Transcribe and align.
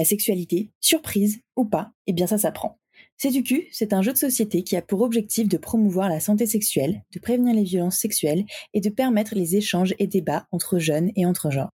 La 0.00 0.06
sexualité, 0.06 0.70
surprise 0.80 1.42
ou 1.56 1.66
pas, 1.66 1.92
eh 2.06 2.14
bien 2.14 2.26
ça 2.26 2.38
s'apprend. 2.38 2.78
Cul, 3.18 3.68
c'est 3.70 3.92
un 3.92 4.00
jeu 4.00 4.14
de 4.14 4.16
société 4.16 4.62
qui 4.62 4.74
a 4.74 4.80
pour 4.80 5.02
objectif 5.02 5.46
de 5.46 5.58
promouvoir 5.58 6.08
la 6.08 6.20
santé 6.20 6.46
sexuelle, 6.46 7.02
de 7.14 7.20
prévenir 7.20 7.54
les 7.54 7.64
violences 7.64 7.98
sexuelles 7.98 8.46
et 8.72 8.80
de 8.80 8.88
permettre 8.88 9.34
les 9.34 9.56
échanges 9.56 9.94
et 9.98 10.06
débats 10.06 10.46
entre 10.52 10.78
jeunes 10.78 11.10
et 11.16 11.26
entre 11.26 11.50
genres. 11.50 11.68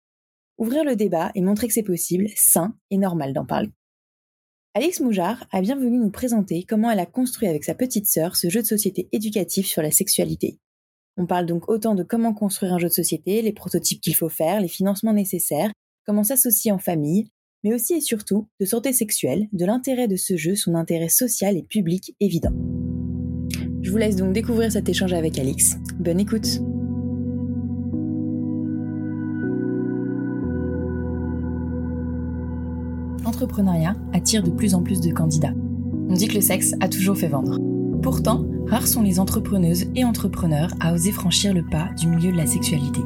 Ouvrir 0.56 0.84
le 0.84 0.94
débat 0.94 1.32
et 1.34 1.40
montrer 1.40 1.66
que 1.66 1.72
c'est 1.72 1.82
possible, 1.82 2.28
sain 2.36 2.76
et 2.90 2.96
normal 2.96 3.32
d'en 3.32 3.44
parler. 3.44 3.72
Alix 4.74 5.00
Moujard 5.00 5.44
a 5.50 5.60
bien 5.60 5.74
voulu 5.74 5.98
nous 5.98 6.12
présenter 6.12 6.62
comment 6.62 6.92
elle 6.92 7.00
a 7.00 7.06
construit 7.06 7.48
avec 7.48 7.64
sa 7.64 7.74
petite 7.74 8.06
sœur 8.06 8.36
ce 8.36 8.50
jeu 8.50 8.62
de 8.62 8.68
société 8.68 9.08
éducatif 9.10 9.66
sur 9.66 9.82
la 9.82 9.90
sexualité. 9.90 10.60
On 11.16 11.26
parle 11.26 11.46
donc 11.46 11.68
autant 11.68 11.96
de 11.96 12.04
comment 12.04 12.34
construire 12.34 12.72
un 12.72 12.78
jeu 12.78 12.86
de 12.86 12.92
société, 12.92 13.42
les 13.42 13.52
prototypes 13.52 14.00
qu'il 14.00 14.14
faut 14.14 14.28
faire, 14.28 14.60
les 14.60 14.68
financements 14.68 15.12
nécessaires, 15.12 15.72
comment 16.06 16.22
s'associer 16.22 16.70
en 16.70 16.78
famille, 16.78 17.26
mais 17.64 17.74
aussi 17.74 17.94
et 17.94 18.00
surtout 18.00 18.48
de 18.60 18.64
santé 18.64 18.92
sexuelle, 18.92 19.48
de 19.52 19.64
l'intérêt 19.64 20.08
de 20.08 20.16
ce 20.16 20.36
jeu, 20.36 20.54
son 20.54 20.74
intérêt 20.74 21.08
social 21.08 21.56
et 21.56 21.62
public 21.62 22.14
évident. 22.20 22.52
Je 23.82 23.90
vous 23.90 23.96
laisse 23.96 24.16
donc 24.16 24.32
découvrir 24.32 24.70
cet 24.70 24.88
échange 24.88 25.12
avec 25.12 25.38
Alix. 25.38 25.76
Bonne 25.98 26.20
écoute 26.20 26.60
L'entrepreneuriat 33.24 33.96
attire 34.12 34.42
de 34.42 34.50
plus 34.50 34.74
en 34.74 34.82
plus 34.82 35.00
de 35.00 35.12
candidats. 35.12 35.54
On 36.08 36.14
dit 36.14 36.28
que 36.28 36.34
le 36.34 36.40
sexe 36.40 36.74
a 36.80 36.88
toujours 36.88 37.16
fait 37.16 37.28
vendre. 37.28 37.58
Pourtant, 38.02 38.44
rares 38.66 38.88
sont 38.88 39.02
les 39.02 39.20
entrepreneuses 39.20 39.86
et 39.94 40.04
entrepreneurs 40.04 40.72
à 40.80 40.92
oser 40.92 41.12
franchir 41.12 41.54
le 41.54 41.64
pas 41.64 41.88
du 41.96 42.08
milieu 42.08 42.32
de 42.32 42.36
la 42.36 42.46
sexualité. 42.46 43.00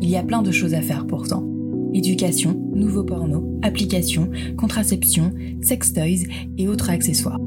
Il 0.00 0.10
y 0.10 0.16
a 0.16 0.22
plein 0.22 0.42
de 0.42 0.50
choses 0.50 0.74
à 0.74 0.82
faire 0.82 1.06
pourtant 1.06 1.46
éducation, 1.94 2.58
nouveaux 2.74 3.04
pornos, 3.04 3.44
applications, 3.62 4.30
contraception, 4.56 5.32
sex 5.60 5.92
toys 5.92 6.26
et 6.58 6.68
autres 6.68 6.90
accessoires. 6.90 7.40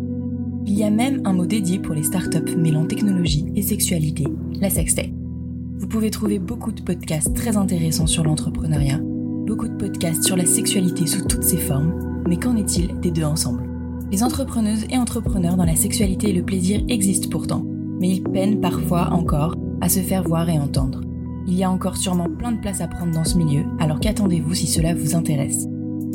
Il 0.66 0.78
y 0.78 0.84
a 0.84 0.90
même 0.90 1.22
un 1.26 1.34
mot 1.34 1.46
dédié 1.46 1.80
pour 1.80 1.94
les 1.94 2.04
startups 2.04 2.56
mêlant 2.58 2.86
technologie 2.86 3.46
et 3.56 3.62
sexualité, 3.62 4.26
la 4.60 4.70
sextech. 4.70 5.14
Vous 5.78 5.88
pouvez 5.88 6.10
trouver 6.10 6.40
beaucoup 6.40 6.72
de 6.72 6.82
podcasts 6.82 7.36
très 7.36 7.58
intéressants 7.58 8.08
sur 8.08 8.24
l'entrepreneuriat, 8.24 9.00
beaucoup 9.46 9.68
de 9.68 9.76
podcasts 9.76 10.24
sur 10.24 10.36
la 10.36 10.46
sexualité 10.46 11.06
sous 11.06 11.24
toutes 11.26 11.44
ses 11.44 11.58
formes, 11.58 12.24
mais 12.28 12.38
qu'en 12.38 12.56
est-il 12.56 13.00
des 13.00 13.12
deux 13.12 13.24
ensemble? 13.24 13.70
Les 14.12 14.24
entrepreneuses 14.24 14.86
et 14.90 14.98
entrepreneurs 14.98 15.58
dans 15.58 15.66
la 15.66 15.76
sexualité 15.76 16.30
et 16.30 16.34
le 16.34 16.44
plaisir 16.44 16.84
existent 16.88 17.30
pourtant, 17.30 17.66
mais 18.00 18.10
ils 18.10 18.24
peinent 18.24 18.62
parfois 18.62 19.12
encore 19.12 19.56
à 19.82 19.90
se 19.90 20.00
faire 20.00 20.24
voir 20.24 20.50
et 20.50 20.58
entendre. 20.58 21.02
Il 21.48 21.54
y 21.54 21.64
a 21.64 21.70
encore 21.70 21.98
sûrement 21.98 22.28
plein 22.30 22.52
de 22.52 22.60
place 22.60 22.82
à 22.82 22.88
prendre 22.88 23.14
dans 23.14 23.24
ce 23.24 23.38
milieu, 23.38 23.66
alors 23.80 24.00
qu'attendez-vous 24.00 24.56
si 24.56 24.66
cela 24.66 24.96
vous 24.96 25.16
intéresse? 25.16 25.68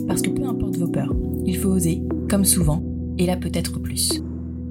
Parce 0.08 0.22
que 0.22 0.30
peu 0.30 0.44
importe 0.44 0.76
vos 0.76 0.88
peurs, 0.88 1.14
il 1.46 1.56
faut 1.56 1.68
oser, 1.68 2.02
comme 2.28 2.44
souvent, 2.44 2.82
et 3.16 3.26
là 3.26 3.36
peut-être 3.36 3.78
plus. 3.78 4.22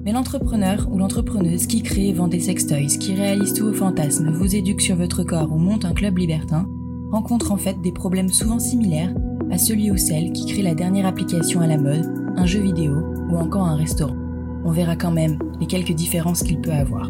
Mais 0.04 0.12
l'entrepreneur 0.12 0.88
ou 0.92 0.98
l'entrepreneuse 0.98 1.66
qui 1.66 1.82
crée 1.82 2.08
et 2.08 2.12
vend 2.12 2.28
des 2.28 2.40
sextoys, 2.40 2.98
qui 2.98 3.14
réalise 3.14 3.54
tous 3.54 3.66
vos 3.66 3.72
fantasmes, 3.72 4.30
vous 4.32 4.54
éduque 4.54 4.82
sur 4.82 4.96
votre 4.96 5.24
corps 5.24 5.50
ou 5.50 5.56
monte 5.56 5.86
un 5.86 5.92
club 5.92 6.18
libertin, 6.18 6.68
rencontre 7.10 7.52
en 7.52 7.56
fait 7.56 7.80
des 7.82 7.92
problèmes 7.92 8.28
souvent 8.28 8.58
similaires 8.58 9.14
à 9.50 9.56
celui 9.56 9.90
ou 9.90 9.96
celle 9.96 10.32
qui 10.32 10.46
crée 10.46 10.62
la 10.62 10.74
dernière 10.74 11.06
application 11.06 11.60
à 11.60 11.66
la 11.66 11.78
mode, 11.78 12.06
un 12.36 12.46
jeu 12.46 12.60
vidéo 12.60 13.02
ou 13.30 13.36
encore 13.36 13.66
un 13.66 13.76
restaurant. 13.76 14.16
On 14.64 14.72
verra 14.72 14.94
quand 14.94 15.10
même 15.10 15.38
les 15.58 15.66
quelques 15.66 15.94
différences 15.94 16.42
qu'il 16.42 16.60
peut 16.60 16.70
avoir. 16.70 17.08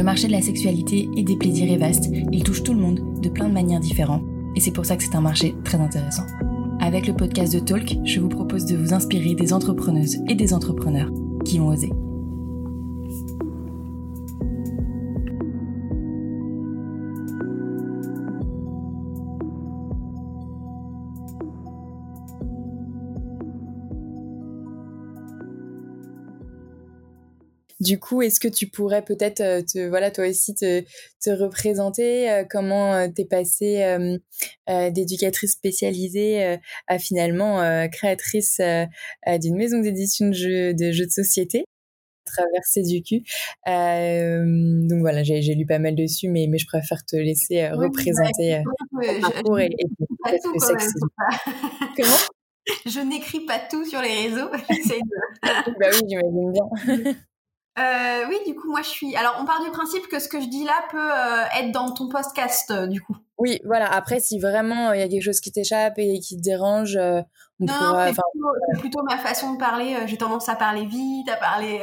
Le 0.00 0.04
marché 0.06 0.28
de 0.28 0.32
la 0.32 0.40
sexualité 0.40 1.10
et 1.14 1.22
des 1.22 1.36
plaisirs 1.36 1.70
est 1.70 1.76
vaste, 1.76 2.10
il 2.32 2.42
touche 2.42 2.62
tout 2.62 2.72
le 2.72 2.80
monde 2.80 3.20
de 3.20 3.28
plein 3.28 3.50
de 3.50 3.52
manières 3.52 3.80
différentes, 3.80 4.22
et 4.56 4.60
c'est 4.60 4.70
pour 4.70 4.86
ça 4.86 4.96
que 4.96 5.02
c'est 5.02 5.14
un 5.14 5.20
marché 5.20 5.54
très 5.62 5.76
intéressant. 5.76 6.24
Avec 6.80 7.06
le 7.06 7.12
podcast 7.12 7.52
de 7.52 7.58
Talk, 7.58 7.98
je 8.06 8.18
vous 8.18 8.30
propose 8.30 8.64
de 8.64 8.78
vous 8.78 8.94
inspirer 8.94 9.34
des 9.34 9.52
entrepreneuses 9.52 10.16
et 10.26 10.34
des 10.34 10.54
entrepreneurs 10.54 11.10
qui 11.44 11.60
ont 11.60 11.68
osé. 11.68 11.90
Du 27.80 27.98
coup, 27.98 28.20
est-ce 28.20 28.38
que 28.38 28.48
tu 28.48 28.68
pourrais 28.68 29.02
peut-être, 29.02 29.40
euh, 29.40 29.62
te, 29.62 29.88
voilà, 29.88 30.10
toi 30.10 30.28
aussi, 30.28 30.54
te, 30.54 30.82
te 31.24 31.30
représenter 31.30 32.30
euh, 32.30 32.44
comment 32.48 32.94
euh, 32.94 33.08
t'es 33.08 33.24
passée 33.24 33.96
d'éducatrice 34.68 35.52
spécialisée 35.52 36.58
à 36.86 36.98
finalement 36.98 37.88
créatrice 37.88 38.60
d'une 39.40 39.56
maison 39.56 39.80
d'édition 39.80 40.28
de 40.28 40.32
jeux, 40.32 40.74
de 40.74 40.92
jeux 40.92 41.06
de 41.06 41.10
société 41.10 41.64
traversée 42.24 42.82
du 42.82 43.02
cul. 43.02 43.22
donc 43.66 45.00
voilà, 45.00 45.22
j'ai 45.24 45.54
lu 45.54 45.66
pas 45.66 45.78
mal 45.78 45.96
dessus, 45.96 46.28
mais, 46.28 46.46
mais 46.48 46.58
je 46.58 46.66
préfère 46.66 47.04
te 47.04 47.16
laisser 47.16 47.68
représenter 47.68 48.62
ton 48.92 49.20
parcours 49.20 49.58
et, 49.58 49.66
et 49.66 50.38
ce 50.38 50.52
que 50.52 50.58
c'est 50.60 51.00
Comment? 51.96 52.16
Je 52.86 53.00
n'écris 53.00 53.40
pas 53.40 53.58
tout 53.58 53.84
sur 53.84 54.00
les 54.00 54.28
réseaux. 54.28 54.50
bah 55.42 55.88
oui, 55.92 56.00
j'imagine 56.08 56.52
bien. 56.52 57.14
Euh, 57.80 58.26
oui, 58.28 58.36
du 58.46 58.54
coup, 58.54 58.68
moi, 58.68 58.82
je 58.82 58.88
suis. 58.88 59.16
Alors, 59.16 59.36
on 59.40 59.44
part 59.44 59.62
du 59.64 59.70
principe 59.70 60.06
que 60.08 60.18
ce 60.18 60.28
que 60.28 60.40
je 60.40 60.48
dis 60.48 60.64
là 60.64 60.84
peut 60.90 60.98
euh, 60.98 61.60
être 61.60 61.72
dans 61.72 61.92
ton 61.92 62.08
podcast, 62.08 62.70
euh, 62.70 62.86
du 62.86 63.00
coup. 63.00 63.16
Oui, 63.38 63.58
voilà. 63.64 63.86
Après, 63.86 64.20
si 64.20 64.38
vraiment 64.38 64.92
il 64.92 65.00
y 65.00 65.02
a 65.02 65.08
quelque 65.08 65.22
chose 65.22 65.40
qui 65.40 65.50
t'échappe 65.50 65.94
et 65.98 66.20
qui 66.20 66.36
te 66.36 66.42
dérange, 66.42 66.96
on 66.96 67.24
non, 67.60 67.72
pourra. 67.72 68.08
C'est 68.08 68.80
plutôt, 68.80 69.02
ma 69.02 69.16
façon 69.16 69.54
de 69.54 69.58
parler. 69.58 69.96
J'ai 70.06 70.18
tendance 70.18 70.48
à 70.48 70.56
parler 70.56 70.84
vite, 70.84 71.28
à 71.28 71.36
parler 71.36 71.80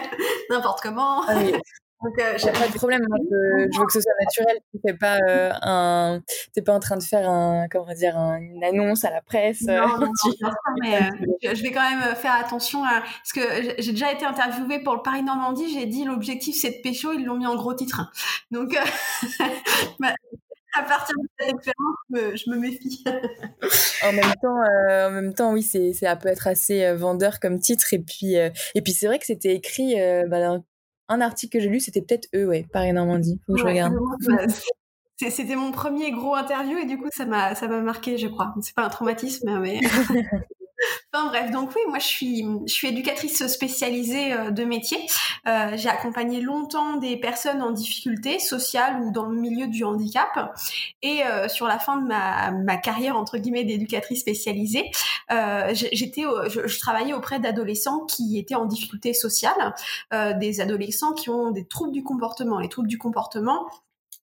n'importe 0.50 0.80
comment. 0.80 1.22
Ah 1.28 1.34
donc, 2.06 2.20
euh, 2.20 2.34
j'ai 2.36 2.52
pas 2.52 2.68
de 2.68 2.74
problème. 2.74 3.02
je, 3.10 3.78
veux 3.78 3.86
que 3.86 3.92
ce 3.92 4.00
soit 4.00 4.12
naturel. 4.20 4.58
Tu 4.70 4.80
n'es 4.84 4.94
pas 4.94 5.18
euh, 5.28 5.50
un, 5.62 6.20
pas 6.64 6.72
en 6.72 6.78
train 6.78 6.96
de 6.96 7.02
faire 7.02 7.28
un, 7.28 7.66
comment 7.68 7.92
dire, 7.94 8.16
une 8.16 8.62
annonce 8.62 9.04
à 9.04 9.10
la 9.10 9.22
presse. 9.22 9.62
Non, 9.62 9.74
euh, 9.74 10.06
non, 10.40 10.52
mais 10.80 11.10
je 11.42 11.62
vais 11.62 11.72
quand 11.72 11.90
même 11.90 12.14
faire 12.14 12.34
attention 12.34 12.84
à, 12.84 13.00
parce 13.00 13.32
que 13.32 13.74
j'ai 13.78 13.90
déjà 13.90 14.12
été 14.12 14.24
interviewée 14.24 14.78
pour 14.78 14.94
le 14.94 15.02
Paris 15.02 15.24
Normandie. 15.24 15.72
J'ai 15.72 15.86
dit 15.86 16.04
l'objectif 16.04 16.56
c'est 16.56 16.70
de 16.70 16.80
pécho. 16.82 17.12
Ils 17.12 17.24
l'ont 17.24 17.36
mis 17.36 17.46
en 17.46 17.56
gros 17.56 17.74
titre. 17.74 18.12
Donc, 18.52 18.76
à 20.78 20.82
partir 20.82 21.16
de 21.20 21.28
cette 21.40 21.54
expérience, 21.54 21.96
je 22.10 22.50
me, 22.50 22.56
méfie. 22.56 23.02
en 24.04 24.12
même 24.12 24.32
temps, 24.40 24.62
en 25.06 25.10
même 25.10 25.34
temps, 25.34 25.52
oui, 25.52 25.62
c'est, 25.62 25.92
ça 25.92 26.14
peut 26.14 26.28
être 26.28 26.46
assez 26.46 26.94
vendeur 26.94 27.40
comme 27.40 27.58
titre. 27.58 27.92
Et 27.94 27.98
puis, 27.98 28.34
et 28.34 28.82
puis 28.84 28.92
c'est 28.92 29.08
vrai 29.08 29.18
que 29.18 29.26
c'était 29.26 29.54
écrit 29.54 29.96
bah, 30.28 30.60
un 31.08 31.20
article 31.20 31.58
que 31.58 31.62
j'ai 31.62 31.68
lu, 31.68 31.80
c'était 31.80 32.02
peut-être 32.02 32.28
eux, 32.34 32.46
ouais, 32.46 32.66
Paris 32.72 32.92
Normandie. 32.92 33.40
Faut 33.46 33.54
que 33.54 33.60
je 33.60 33.64
regarde. 33.64 33.94
C'était 35.18 35.56
mon 35.56 35.72
premier 35.72 36.10
gros 36.10 36.34
interview 36.34 36.76
et 36.76 36.84
du 36.84 36.98
coup 36.98 37.08
ça 37.10 37.24
m'a 37.24 37.54
ça 37.54 37.68
m'a 37.68 37.80
marqué, 37.80 38.18
je 38.18 38.26
crois. 38.26 38.54
C'est 38.60 38.74
pas 38.74 38.84
un 38.84 38.90
traumatisme, 38.90 39.60
mais 39.60 39.80
Enfin 41.12 41.28
bref, 41.28 41.50
donc 41.50 41.70
oui, 41.74 41.80
moi 41.88 41.98
je 41.98 42.06
suis, 42.06 42.46
je 42.66 42.72
suis 42.72 42.88
éducatrice 42.88 43.46
spécialisée 43.46 44.32
euh, 44.32 44.50
de 44.50 44.64
métier. 44.64 44.98
Euh, 45.46 45.72
j'ai 45.74 45.88
accompagné 45.88 46.40
longtemps 46.40 46.96
des 46.96 47.16
personnes 47.16 47.62
en 47.62 47.70
difficulté 47.70 48.38
sociale 48.38 49.00
ou 49.00 49.10
dans 49.10 49.26
le 49.26 49.38
milieu 49.38 49.68
du 49.68 49.84
handicap. 49.84 50.54
Et 51.02 51.24
euh, 51.24 51.48
sur 51.48 51.66
la 51.66 51.78
fin 51.78 51.96
de 51.96 52.06
ma, 52.06 52.50
ma 52.50 52.76
carrière 52.76 53.16
entre 53.16 53.38
guillemets 53.38 53.64
d'éducatrice 53.64 54.20
spécialisée, 54.20 54.90
j'étais, 55.72 56.22
je, 56.48 56.66
je, 56.66 56.78
travaillais 56.80 57.14
auprès 57.14 57.40
d'adolescents 57.40 58.04
qui 58.06 58.38
étaient 58.38 58.54
en 58.54 58.66
difficulté 58.66 59.14
sociale, 59.14 59.74
des 60.38 60.60
adolescents 60.60 61.12
qui 61.12 61.30
ont 61.30 61.50
des 61.50 61.64
troubles 61.64 61.92
du 61.92 62.02
comportement. 62.02 62.58
Les 62.58 62.68
troubles 62.68 62.88
du 62.88 62.98
comportement, 62.98 63.66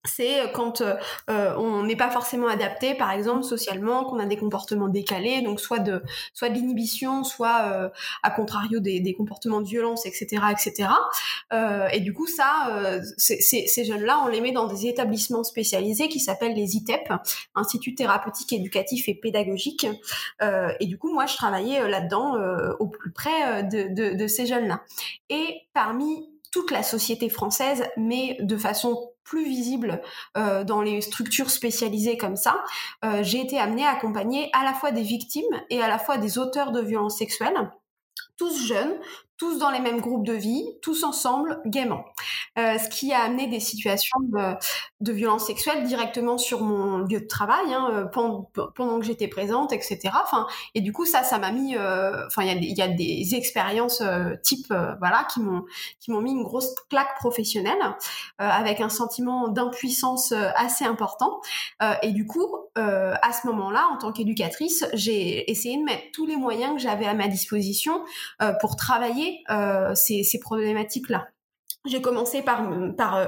c'est 0.06 0.42
euh, 0.42 0.48
quand 0.48 0.82
euh, 0.82 0.96
euh, 1.30 1.56
on 1.58 1.84
n'est 1.84 1.96
pas 1.96 2.10
forcément 2.10 2.48
adapté, 2.48 2.94
par 2.94 3.12
exemple 3.12 3.44
socialement, 3.44 4.04
qu'on 4.04 4.20
a 4.20 4.26
des 4.26 4.38
comportements 4.38 4.90
décalés, 4.90 5.42
donc 5.42 5.60
soit 5.60 5.80
de 5.80 6.04
soit 6.34 6.50
de 6.50 6.56
l'inhibition, 6.56 7.24
soit 7.24 7.92
à 8.24 8.32
contrario 8.32 8.80
des, 8.80 9.00
des, 9.00 9.14
comportements 9.14 9.62
de 9.62 9.68
violence, 9.68 10.06
etc., 10.06 10.42
etc. 10.52 10.90
et 11.92 12.00
du 12.00 12.14
coup, 12.14 12.28
ça, 12.28 13.02
ces 13.18 13.84
jeunes-là, 13.86 14.22
on 14.26 14.28
les 14.28 14.42
met 14.42 14.52
dans 14.52 14.68
des 14.68 14.88
établissements 14.88 15.44
spécialisés 15.44 16.10
qui 16.10 16.20
s'appellent 16.20 16.56
les 16.56 16.76
ITEP, 16.76 17.12
Instituts 17.56 17.96
thérapeutiques, 17.96 18.54
éducatifs 18.54 19.08
et 19.08 19.16
pédagogiques. 19.16 19.88
et 20.42 20.86
du 20.86 20.98
coup, 20.98 21.14
moi, 21.14 21.26
je 21.26 21.36
travaillais 21.36 21.88
là-dedans 21.88 22.36
au 22.80 22.88
plus 22.88 23.12
près 23.12 23.64
de, 23.64 23.94
de, 23.94 24.16
de 24.16 24.28
ces 24.28 24.46
jeunes-là. 24.46 24.82
Et 25.30 25.62
parmi 25.74 26.30
toute 26.52 26.72
la 26.72 26.84
société 26.84 27.30
française, 27.30 27.84
mais 27.98 28.38
de 28.40 28.58
façon 28.58 29.13
plus 29.24 29.46
visible 29.46 30.02
euh, 30.38 30.64
dans 30.64 30.82
les 30.82 31.02
structures 31.02 31.50
spécialisées 31.50 32.18
comme 32.18 32.36
ça, 32.36 32.64
euh, 33.06 33.24
j'ai 33.24 33.40
été 33.40 33.60
amenée 33.60 33.86
à 33.86 33.92
accompagner 33.92 34.50
à 34.54 34.64
la 34.64 34.74
fois 34.74 34.92
des 34.92 35.02
victimes 35.02 35.62
et 35.70 35.82
à 35.82 35.88
la 35.88 36.00
fois 36.00 36.18
des 36.18 36.38
auteurs 36.38 36.72
de 36.72 36.82
violences 36.82 37.18
sexuelles, 37.18 37.72
tous 38.38 38.66
jeunes, 38.66 38.96
tous 39.44 39.58
dans 39.58 39.72
les 39.72 39.82
mêmes 39.82 40.00
groupes 40.00 40.26
de 40.26 40.32
vie, 40.32 40.64
tous 40.82 41.04
ensemble, 41.04 41.60
gaiement. 41.66 42.06
Euh, 42.58 42.78
ce 42.78 42.88
qui 42.88 43.12
a 43.12 43.24
amené 43.24 43.48
des 43.48 43.60
situations 43.60 44.18
de, 44.22 44.56
de 45.02 45.12
violence 45.12 45.48
sexuelle 45.48 45.84
directement 45.84 46.38
sur 46.38 46.62
mon 46.62 47.00
lieu 47.00 47.20
de 47.20 47.28
travail, 47.28 47.74
hein, 47.74 47.90
euh, 47.92 48.06
pendant, 48.06 48.50
pendant, 48.74 49.00
que 49.00 49.06
j'étais 49.06 49.28
présente, 49.28 49.74
etc. 49.74 50.00
Enfin, 50.24 50.48
et 50.76 50.80
du 50.82 50.94
coup, 50.94 51.06
ça, 51.06 51.24
ça 51.24 51.40
m'a 51.40 51.52
mis, 51.52 51.76
euh, 51.76 52.26
enfin, 52.28 52.44
il 52.44 52.64
y, 52.64 52.74
y, 52.74 52.82
a 52.82 52.88
des 52.88 53.36
expériences 53.36 54.00
euh, 54.00 54.36
type, 54.44 54.68
euh, 54.72 54.96
voilà, 55.00 55.28
qui 55.34 55.42
m'ont, 55.42 55.66
qui 56.00 56.12
m'ont 56.12 56.22
mis 56.22 56.32
une 56.32 56.44
grosse 56.44 56.74
claque 56.90 57.18
professionnelle, 57.18 57.82
avec 58.38 58.80
un 58.80 58.90
sentiment 58.90 59.50
d'impuissance 59.50 60.32
assez 60.56 60.86
important. 60.86 61.42
et 62.02 62.12
du 62.12 62.26
coup, 62.26 62.48
à 62.76 63.34
ce 63.34 63.48
moment-là, 63.48 63.88
en 63.92 63.98
tant 63.98 64.12
qu'éducatrice, 64.12 64.86
j'ai 64.94 65.50
essayé 65.52 65.78
de 65.78 65.84
mettre 65.84 66.04
tous 66.14 66.26
les 66.26 66.36
moyens 66.36 66.74
que 66.74 66.80
j'avais 66.80 67.06
à 67.06 67.14
ma 67.14 67.28
disposition 67.28 68.04
pour 68.60 68.76
travailler 68.76 69.44
euh, 69.50 69.94
ces, 69.96 70.24
ces 70.24 70.40
problématiques-là. 70.40 71.28
J'ai 71.86 72.02
commencé 72.02 72.42
par, 72.42 72.64
par, 72.96 73.18
euh, 73.18 73.28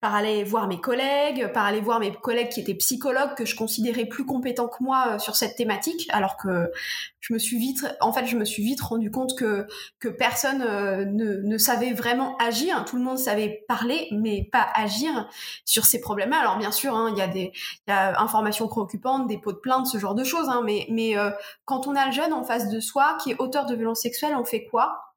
par 0.00 0.12
aller 0.12 0.42
voir 0.42 0.66
mes 0.66 0.80
collègues, 0.80 1.52
par 1.52 1.64
aller 1.64 1.80
voir 1.80 2.00
mes 2.00 2.12
collègues 2.12 2.48
qui 2.48 2.60
étaient 2.60 2.74
psychologues 2.74 3.36
que 3.36 3.44
je 3.44 3.54
considérais 3.54 4.06
plus 4.06 4.26
compétents 4.26 4.66
que 4.66 4.82
moi 4.82 5.04
euh, 5.06 5.18
sur 5.20 5.36
cette 5.36 5.54
thématique, 5.54 6.08
alors 6.12 6.36
que 6.36 6.72
je 7.20 7.32
me 7.32 7.38
suis 7.38 7.58
vite, 7.58 7.86
en 8.00 8.12
fait, 8.12 8.26
je 8.26 8.36
me 8.36 8.44
suis 8.44 8.64
vite 8.64 8.80
rendu 8.80 9.12
compte 9.12 9.38
que 9.38 9.68
que 10.00 10.08
personne 10.08 10.58
ne, 10.58 11.36
ne 11.36 11.58
savait 11.58 11.92
vraiment 11.92 12.36
agir. 12.38 12.84
Tout 12.84 12.96
le 12.96 13.04
monde 13.04 13.18
savait 13.18 13.64
parler, 13.68 14.08
mais 14.10 14.48
pas 14.50 14.66
agir 14.74 15.28
sur 15.64 15.84
ces 15.84 16.00
problèmes-là. 16.00 16.40
Alors 16.40 16.58
bien 16.58 16.72
sûr, 16.72 16.96
hein, 16.96 17.12
il 17.12 17.18
y 17.18 17.22
a 17.22 17.28
des 17.28 17.52
y 17.86 17.92
a 17.92 18.20
informations 18.20 18.66
préoccupantes, 18.66 19.28
des 19.28 19.38
pots 19.38 19.52
de 19.52 19.58
plainte, 19.58 19.86
ce 19.86 19.98
genre 19.98 20.16
de 20.16 20.24
choses. 20.24 20.48
Hein, 20.48 20.62
mais 20.64 20.86
mais 20.90 21.14
quand 21.64 21.86
on 21.86 21.94
a 21.94 22.06
le 22.06 22.12
jeune 22.12 22.32
en 22.32 22.42
face 22.42 22.68
de 22.68 22.80
soi 22.80 23.16
qui 23.22 23.30
est 23.30 23.36
auteur 23.38 23.66
de 23.66 23.76
violences 23.76 24.00
sexuelles, 24.00 24.34
on 24.36 24.44
fait 24.44 24.64
quoi? 24.64 25.11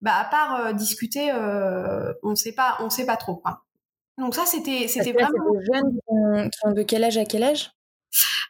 Bah 0.00 0.16
à 0.16 0.24
part 0.24 0.54
euh, 0.56 0.72
discuter, 0.72 1.30
euh, 1.32 2.12
on 2.22 2.34
sait 2.34 2.52
pas, 2.52 2.76
on 2.80 2.90
sait 2.90 3.06
pas 3.06 3.16
trop 3.16 3.36
quoi. 3.36 3.64
Donc 4.18 4.34
ça 4.34 4.46
c'était 4.46 4.88
c'était 4.88 5.12
vraiment. 5.12 5.52
Des 5.52 5.64
jeunes 5.72 6.50
qui 6.50 6.66
ont 6.66 6.72
de 6.72 6.82
quel 6.82 7.04
âge 7.04 7.18
à 7.18 7.24
quel 7.24 7.42
âge? 7.42 7.70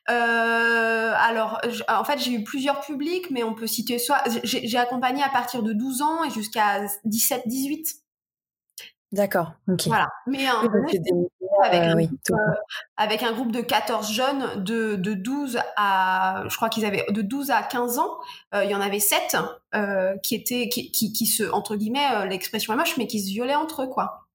Euh, 0.09 1.13
alors, 1.15 1.61
en 1.89 2.05
fait, 2.05 2.19
j'ai 2.19 2.33
eu 2.33 2.43
plusieurs 2.43 2.81
publics, 2.81 3.31
mais 3.31 3.43
on 3.43 3.55
peut 3.55 3.67
citer 3.67 3.99
soit 3.99 4.23
j'ai 4.43 4.79
accompagné 4.79 5.23
à 5.23 5.29
partir 5.29 5.63
de 5.63 5.73
12 5.73 6.03
ans 6.03 6.25
et 6.25 6.31
jusqu'à 6.31 6.85
17-18. 7.07 8.01
D'accord, 9.13 9.53
ok. 9.69 9.87
Voilà. 9.87 10.09
Mais 10.27 10.47
un, 10.47 10.63
avec, 11.63 11.83
un 11.83 11.95
groupe, 11.97 12.21
euh, 12.31 12.37
avec, 12.97 13.23
un 13.23 13.33
groupe, 13.33 13.53
de 13.53 13.61
14 13.61 14.11
jeunes 14.11 14.65
de, 14.65 14.97
de 14.97 15.15
12 15.15 15.59
à, 15.77 16.45
je 16.49 16.57
crois 16.57 16.69
qu'ils 16.69 16.85
avaient 16.85 17.05
de 17.11 17.23
12 17.23 17.51
à 17.51 17.63
15 17.63 17.99
ans, 17.99 18.19
euh, 18.55 18.65
il 18.65 18.71
y 18.71 18.75
en 18.75 18.81
avait 18.81 19.01
7 19.01 19.37
euh, 19.75 20.17
qui 20.19 20.35
étaient, 20.35 20.69
qui, 20.69 20.91
qui, 20.91 21.13
qui, 21.13 21.27
se, 21.27 21.45
entre 21.51 21.77
guillemets, 21.77 22.27
l'expression 22.29 22.73
est 22.73 22.77
moche, 22.77 22.97
mais 22.97 23.07
qui 23.07 23.21
se 23.21 23.31
violaient 23.31 23.55
entre 23.55 23.83
eux, 23.83 23.89
quoi. 23.89 24.27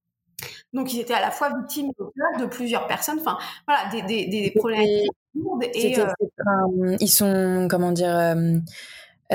Donc 0.73 0.93
ils 0.93 0.99
étaient 0.99 1.13
à 1.13 1.21
la 1.21 1.31
fois 1.31 1.49
victimes 1.57 1.91
de 2.39 2.45
plusieurs 2.45 2.87
personnes, 2.87 3.19
enfin 3.19 3.37
voilà, 3.67 3.89
des, 3.89 4.01
des, 4.01 4.27
des 4.27 4.51
problèmes. 4.51 4.81
Et, 4.81 5.95
ils 6.99 7.09
sont, 7.09 7.67
comment 7.69 7.91
dire, 7.91 8.35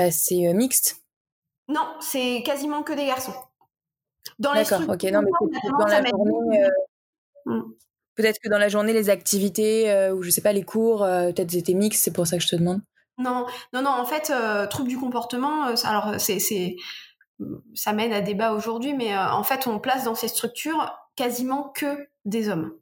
c'est 0.09 0.53
mixte? 0.53 1.01
Non, 1.67 1.87
c'est 1.99 2.43
quasiment 2.45 2.83
que 2.83 2.93
des 2.93 3.05
garçons. 3.05 3.33
D'accord, 4.39 4.81
ok. 4.89 5.03
Non, 5.03 5.21
mais 5.21 5.31
dans 5.79 5.85
la 5.85 6.03
journée, 6.05 6.63
euh, 6.63 6.69
mmh. 7.45 7.61
peut-être 8.15 8.39
que 8.39 8.49
dans 8.49 8.57
la 8.57 8.69
journée, 8.69 8.93
les 8.93 9.09
activités 9.09 9.91
euh, 9.91 10.13
ou 10.13 10.23
je 10.23 10.29
sais 10.29 10.41
pas, 10.41 10.53
les 10.53 10.63
cours, 10.63 11.03
euh, 11.03 11.31
peut-être 11.31 11.53
étaient 11.53 11.73
mixtes, 11.73 12.03
c'est 12.03 12.13
pour 12.13 12.27
ça 12.27 12.37
que 12.37 12.43
je 12.43 12.49
te 12.49 12.55
demande. 12.55 12.81
Non, 13.17 13.45
non, 13.73 13.81
non. 13.81 13.91
En 13.91 14.05
fait, 14.05 14.33
trouble 14.69 14.89
du 14.89 14.97
comportement. 14.97 15.65
alors, 15.83 16.15
c'est, 16.19 16.39
ça 17.75 17.93
mène 17.93 18.13
à 18.13 18.21
débat 18.21 18.53
aujourd'hui, 18.53 18.93
mais 18.93 19.15
en 19.15 19.43
fait, 19.43 19.67
on 19.67 19.79
place 19.79 20.05
dans 20.05 20.15
ces 20.15 20.27
structures 20.27 20.97
quasiment 21.15 21.69
que 21.75 22.07
des 22.25 22.49
hommes. 22.49 22.73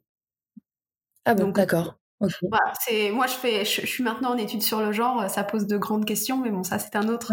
Ah 1.26 1.34
bon, 1.34 1.48
d'accord. 1.48 1.96
Voilà, 2.20 2.72
c'est 2.80 3.10
moi 3.10 3.26
je 3.26 3.32
fais, 3.32 3.64
je, 3.64 3.86
suis 3.86 4.04
maintenant 4.04 4.32
en 4.34 4.36
études 4.36 4.62
sur 4.62 4.80
le 4.80 4.92
genre, 4.92 5.28
ça 5.30 5.42
pose 5.42 5.66
de 5.66 5.78
grandes 5.78 6.04
questions, 6.04 6.36
mais 6.36 6.50
bon, 6.50 6.62
ça 6.62 6.78
c'est 6.78 6.96
un 6.96 7.08
autre 7.08 7.32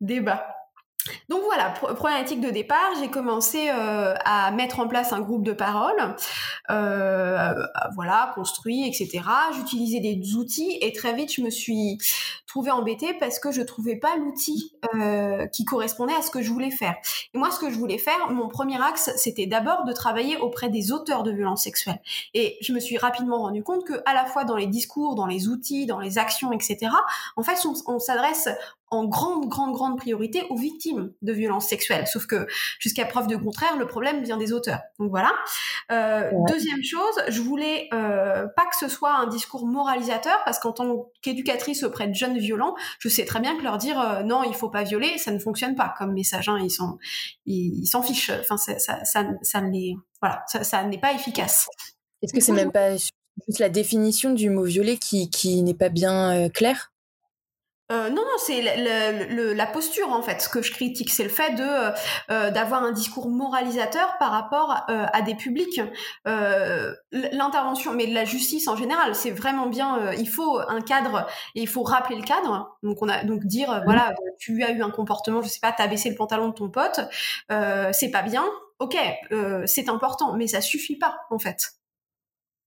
débat. 0.00 0.46
Donc 1.28 1.42
voilà, 1.44 1.70
problématique 1.70 2.40
de 2.40 2.50
départ, 2.50 2.92
j'ai 3.00 3.08
commencé 3.08 3.68
euh, 3.68 4.14
à 4.24 4.50
mettre 4.52 4.80
en 4.80 4.88
place 4.88 5.12
un 5.12 5.20
groupe 5.20 5.44
de 5.44 5.52
parole, 5.52 6.16
euh, 6.70 7.54
voilà, 7.94 8.32
construit, 8.34 8.86
etc. 8.86 9.22
J'utilisais 9.54 10.00
des 10.00 10.34
outils 10.34 10.78
et 10.80 10.92
très 10.92 11.14
vite 11.14 11.32
je 11.32 11.42
me 11.42 11.50
suis 11.50 11.98
trouvée 12.54 12.70
embêtée 12.70 13.14
parce 13.18 13.40
que 13.40 13.50
je 13.50 13.62
trouvais 13.62 13.96
pas 13.96 14.16
l'outil 14.16 14.72
euh, 14.94 15.46
qui 15.48 15.64
correspondait 15.64 16.14
à 16.14 16.22
ce 16.22 16.30
que 16.30 16.40
je 16.40 16.52
voulais 16.52 16.70
faire. 16.70 16.94
Et 17.34 17.38
moi, 17.38 17.50
ce 17.50 17.58
que 17.58 17.68
je 17.68 17.76
voulais 17.76 17.98
faire, 17.98 18.30
mon 18.30 18.48
premier 18.48 18.80
axe, 18.80 19.10
c'était 19.16 19.46
d'abord 19.46 19.84
de 19.84 19.92
travailler 19.92 20.36
auprès 20.36 20.68
des 20.68 20.92
auteurs 20.92 21.24
de 21.24 21.32
violences 21.32 21.64
sexuelles. 21.64 22.00
Et 22.32 22.56
je 22.60 22.72
me 22.72 22.78
suis 22.78 22.96
rapidement 22.96 23.42
rendu 23.42 23.64
compte 23.64 23.84
que 23.84 23.94
à 24.06 24.14
la 24.14 24.24
fois 24.24 24.44
dans 24.44 24.56
les 24.56 24.68
discours, 24.68 25.16
dans 25.16 25.26
les 25.26 25.48
outils, 25.48 25.86
dans 25.86 25.98
les 25.98 26.16
actions, 26.16 26.52
etc. 26.52 26.92
En 27.36 27.42
fait, 27.42 27.58
on, 27.66 27.74
on 27.92 27.98
s'adresse 27.98 28.48
en 28.94 29.04
grande, 29.04 29.48
grande, 29.48 29.72
grande 29.72 29.98
priorité 29.98 30.44
aux 30.50 30.56
victimes 30.56 31.12
de 31.22 31.32
violences 31.32 31.66
sexuelles. 31.66 32.06
Sauf 32.06 32.26
que 32.26 32.46
jusqu'à 32.78 33.04
preuve 33.04 33.26
de 33.26 33.36
contraire, 33.36 33.76
le 33.76 33.86
problème 33.86 34.22
vient 34.22 34.36
des 34.36 34.52
auteurs. 34.52 34.80
Donc 34.98 35.10
voilà. 35.10 35.32
Euh, 35.90 36.30
deuxième 36.48 36.82
chose, 36.82 37.14
je 37.28 37.40
voulais 37.40 37.88
euh, 37.92 38.46
pas 38.56 38.66
que 38.66 38.76
ce 38.78 38.88
soit 38.88 39.14
un 39.14 39.26
discours 39.26 39.66
moralisateur, 39.66 40.38
parce 40.44 40.58
qu'en 40.58 40.72
tant 40.72 41.10
qu'éducatrice 41.22 41.82
auprès 41.82 42.06
de 42.06 42.14
jeunes 42.14 42.38
violents, 42.38 42.74
je 43.00 43.08
sais 43.08 43.24
très 43.24 43.40
bien 43.40 43.56
que 43.56 43.62
leur 43.62 43.78
dire 43.78 44.00
euh, 44.00 44.22
non, 44.22 44.44
il 44.44 44.54
faut 44.54 44.70
pas 44.70 44.84
violer, 44.84 45.18
ça 45.18 45.32
ne 45.32 45.38
fonctionne 45.38 45.74
pas 45.74 45.92
comme 45.98 46.12
message. 46.12 46.48
Hein, 46.48 46.58
ils 46.62 46.70
s'en 46.70 46.98
ils, 47.46 47.86
s'en 47.86 48.02
fichent. 48.02 48.30
Enfin, 48.40 48.56
ça, 48.56 48.78
ça, 48.78 49.04
ça, 49.04 49.24
ça 49.42 49.60
n'est 49.60 49.94
voilà, 50.20 50.44
ça, 50.46 50.62
ça 50.64 50.84
n'est 50.84 51.00
pas 51.00 51.12
efficace. 51.12 51.66
Est-ce 52.22 52.32
que 52.32 52.40
c'est 52.40 52.52
même 52.52 52.72
pas 52.72 52.92
juste 52.92 53.58
la 53.58 53.68
définition 53.68 54.32
du 54.32 54.48
mot 54.48 54.64
violer 54.64 54.96
qui, 54.96 55.28
qui 55.28 55.62
n'est 55.62 55.74
pas 55.74 55.90
bien 55.90 56.48
claire? 56.48 56.93
Euh, 57.92 58.08
non, 58.08 58.22
non, 58.22 58.38
c'est 58.38 58.62
la 58.62 59.66
posture 59.66 60.10
en 60.10 60.22
fait. 60.22 60.40
Ce 60.40 60.48
que 60.48 60.62
je 60.62 60.72
critique, 60.72 61.10
c'est 61.10 61.22
le 61.22 61.28
fait 61.28 61.54
de 61.54 61.62
euh, 61.62 61.90
euh, 62.30 62.50
d'avoir 62.50 62.82
un 62.82 62.92
discours 62.92 63.28
moralisateur 63.28 64.16
par 64.18 64.30
rapport 64.30 64.84
à 64.88 65.22
des 65.22 65.34
publics. 65.34 65.80
L'intervention, 66.24 67.92
mais 67.92 68.06
de 68.06 68.14
la 68.14 68.24
justice 68.24 68.68
en 68.68 68.76
général, 68.76 69.14
c'est 69.14 69.30
vraiment 69.30 69.66
bien. 69.66 70.12
il 70.12 70.28
faut 70.28 70.58
un 70.58 70.80
cadre 70.80 71.26
et 71.54 71.62
il 71.62 71.68
faut 71.68 71.82
rappeler 71.82 72.16
le 72.16 72.22
cadre. 72.22 72.78
Donc 72.82 73.02
on 73.02 73.08
a 73.08 73.22
donc 73.24 73.44
dire 73.44 73.70
mmh. 73.70 73.82
voilà, 73.84 74.14
tu 74.38 74.62
as 74.62 74.70
eu 74.70 74.82
un 74.82 74.90
comportement, 74.90 75.42
je 75.42 75.48
sais 75.48 75.60
pas, 75.60 75.72
t'as 75.72 75.86
baissé 75.86 76.08
le 76.08 76.16
pantalon 76.16 76.48
de 76.48 76.54
ton 76.54 76.70
pote, 76.70 77.00
c'est 77.92 78.10
pas 78.10 78.22
bien. 78.22 78.44
Ok, 78.78 78.96
c'est 79.66 79.88
important, 79.88 80.34
mais 80.34 80.46
ça 80.46 80.60
suffit 80.60 80.96
pas 80.96 81.16
en 81.30 81.38
fait 81.38 81.74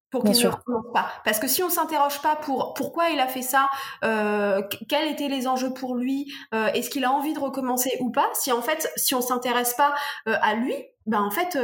pour 0.10 0.24
qu'il 0.24 0.32
ne 0.32 0.50
recommence 0.50 0.94
pas. 0.94 1.10
Parce 1.26 1.40
que 1.40 1.48
si 1.48 1.64
on 1.64 1.70
s'interroge 1.70 2.22
pas 2.22 2.36
pour 2.36 2.74
pourquoi 2.74 3.10
il 3.10 3.20
a 3.20 3.28
fait 3.28 3.42
ça, 3.42 3.70
euh, 4.04 4.62
quels 4.88 5.12
étaient 5.12 5.28
les 5.28 5.48
enjeux 5.48 5.74
pour 5.74 5.96
lui, 5.96 6.32
euh, 6.54 6.68
est-ce 6.68 6.90
qu'il 6.90 7.04
a 7.04 7.12
envie 7.12 7.34
de 7.34 7.40
recommencer 7.40 7.98
ou 8.00 8.12
pas, 8.12 8.30
si 8.34 8.52
en 8.52 8.62
fait, 8.62 8.90
si 8.96 9.16
on 9.16 9.22
s'intéresse 9.22 9.74
pas 9.74 9.94
euh, 10.28 10.36
à 10.42 10.56
lui, 10.56 10.74
ben 11.06 11.22
en 11.22 11.32
fait, 11.32 11.58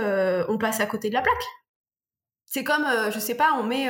on 0.47 0.57
passe 0.57 0.79
à 0.79 0.85
côté 0.85 1.09
de 1.09 1.13
la 1.13 1.21
plaque. 1.21 1.33
C'est 2.45 2.63
comme, 2.63 2.85
je 3.09 3.19
sais 3.19 3.33
pas, 3.33 3.49
on 3.59 3.63
met, 3.63 3.87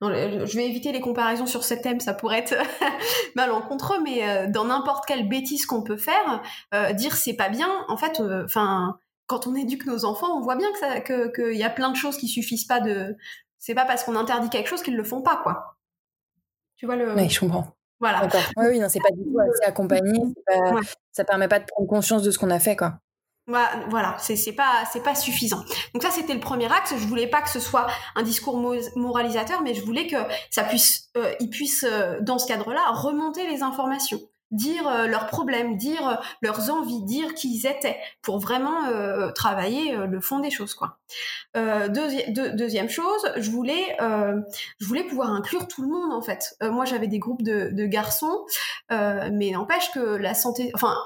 je 0.00 0.56
vais 0.56 0.66
éviter 0.66 0.92
les 0.92 1.00
comparaisons 1.00 1.44
sur 1.44 1.64
ce 1.64 1.74
thème, 1.74 2.00
ça 2.00 2.14
pourrait 2.14 2.38
être 2.38 2.54
malencontreux, 3.34 3.98
mais 4.02 4.46
dans 4.48 4.64
n'importe 4.64 5.04
quelle 5.06 5.28
bêtise 5.28 5.66
qu'on 5.66 5.82
peut 5.82 5.98
faire, 5.98 6.42
dire 6.94 7.14
c'est 7.14 7.34
pas 7.34 7.50
bien, 7.50 7.68
en 7.88 7.98
fait, 7.98 8.22
enfin 8.44 8.96
quand 9.26 9.46
on 9.46 9.54
éduque 9.54 9.86
nos 9.86 10.04
enfants, 10.04 10.38
on 10.38 10.40
voit 10.40 10.56
bien 10.56 10.68
que 11.00 11.28
qu'il 11.34 11.58
y 11.58 11.64
a 11.64 11.70
plein 11.70 11.90
de 11.90 11.96
choses 11.96 12.16
qui 12.16 12.28
suffisent 12.28 12.64
pas 12.64 12.80
de 12.80 13.16
c'est 13.58 13.74
pas 13.74 13.84
parce 13.84 14.04
qu'on 14.04 14.16
interdit 14.16 14.50
quelque 14.50 14.68
chose 14.68 14.82
qu'ils 14.82 14.96
le 14.96 15.04
font 15.04 15.22
pas, 15.22 15.36
quoi. 15.42 15.76
Tu 16.76 16.86
vois 16.86 16.96
le. 16.96 17.14
Oui, 17.14 17.28
je 17.28 17.40
comprends. 17.40 17.74
Voilà. 18.00 18.28
Oui, 18.56 18.66
oui, 18.68 18.78
non, 18.78 18.88
c'est 18.88 19.00
pas 19.00 19.10
du 19.10 19.22
tout 19.24 19.38
assez 19.40 19.64
accompagné. 19.64 20.12
Pas... 20.46 20.80
Ça 21.12 21.24
permet 21.24 21.48
pas 21.48 21.60
de 21.60 21.64
prendre 21.64 21.88
conscience 21.88 22.22
de 22.22 22.30
ce 22.30 22.38
qu'on 22.38 22.50
a 22.50 22.58
fait, 22.58 22.76
quoi. 22.76 22.98
Voilà, 23.48 24.16
c'est 24.18 24.52
pas 24.52 24.84
c'est 24.92 25.04
pas 25.04 25.14
suffisant. 25.14 25.64
Donc 25.94 26.02
ça 26.02 26.10
c'était 26.10 26.34
le 26.34 26.40
premier 26.40 26.66
axe. 26.66 26.94
Je 26.96 27.06
voulais 27.06 27.28
pas 27.28 27.42
que 27.42 27.48
ce 27.48 27.60
soit 27.60 27.86
un 28.16 28.22
discours 28.24 28.56
moralisateur, 28.96 29.62
mais 29.62 29.72
je 29.72 29.84
voulais 29.84 30.08
que 30.08 30.16
ça 30.50 30.64
puisse, 30.64 31.10
euh, 31.16 31.32
il 31.38 31.48
puisse 31.48 31.84
euh, 31.84 32.18
dans 32.20 32.40
ce 32.40 32.48
cadre-là 32.48 32.82
remonter 32.90 33.46
les 33.48 33.62
informations 33.62 34.20
dire 34.50 34.88
euh, 34.88 35.06
leurs 35.06 35.26
problèmes, 35.26 35.76
dire 35.76 36.20
leurs 36.42 36.70
envies, 36.70 37.04
dire 37.04 37.34
qui 37.34 37.54
ils 37.54 37.66
étaient, 37.66 37.98
pour 38.20 38.40
vraiment 38.40 38.82
travailler 39.32 39.96
le 39.96 40.20
fond 40.20 40.40
des 40.40 40.50
choses, 40.50 40.74
quoi. 40.74 40.98
Deuxième 41.54 42.88
chose, 42.88 43.32
je 43.36 43.50
voulais, 43.50 43.96
je 44.00 44.86
voulais 44.86 45.04
pouvoir 45.04 45.30
inclure 45.30 45.68
tout 45.68 45.82
le 45.82 45.88
monde 45.88 46.12
en 46.12 46.22
fait. 46.22 46.56
moi, 46.62 46.84
j'avais 46.84 47.08
des 47.08 47.18
groupes 47.18 47.42
de, 47.42 47.70
de 47.72 47.86
garçons, 47.86 48.44
mais 48.90 49.50
n'empêche 49.50 49.90
que 49.92 50.00
la 50.00 50.34
santé, 50.34 50.70
enfin, 50.74 50.96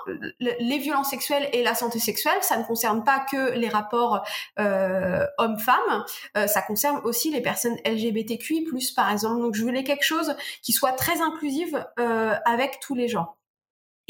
les 0.40 0.78
violences 0.78 1.11
sexuelles 1.11 1.49
et 1.52 1.62
la 1.62 1.75
santé 1.75 1.99
sexuelle, 1.99 2.38
ça 2.42 2.57
ne 2.57 2.64
concerne 2.64 3.04
pas 3.04 3.25
que 3.30 3.52
les 3.52 3.69
rapports 3.69 4.25
hommes-femmes, 4.59 6.04
ça 6.35 6.62
concerne 6.62 7.00
aussi 7.04 7.30
les 7.30 7.40
personnes 7.40 7.76
LGBTQI+, 7.85 8.66
par 8.97 9.11
exemple. 9.11 9.40
Donc, 9.40 9.54
je 9.54 9.62
voulais 9.62 9.85
quelque 9.85 10.04
chose 10.04 10.35
qui 10.62 10.73
soit 10.73 10.92
très 10.92 11.21
inclusive 11.21 11.87
avec 11.97 12.80
tous 12.80 12.95
les 12.95 13.09
gens. 13.09 13.37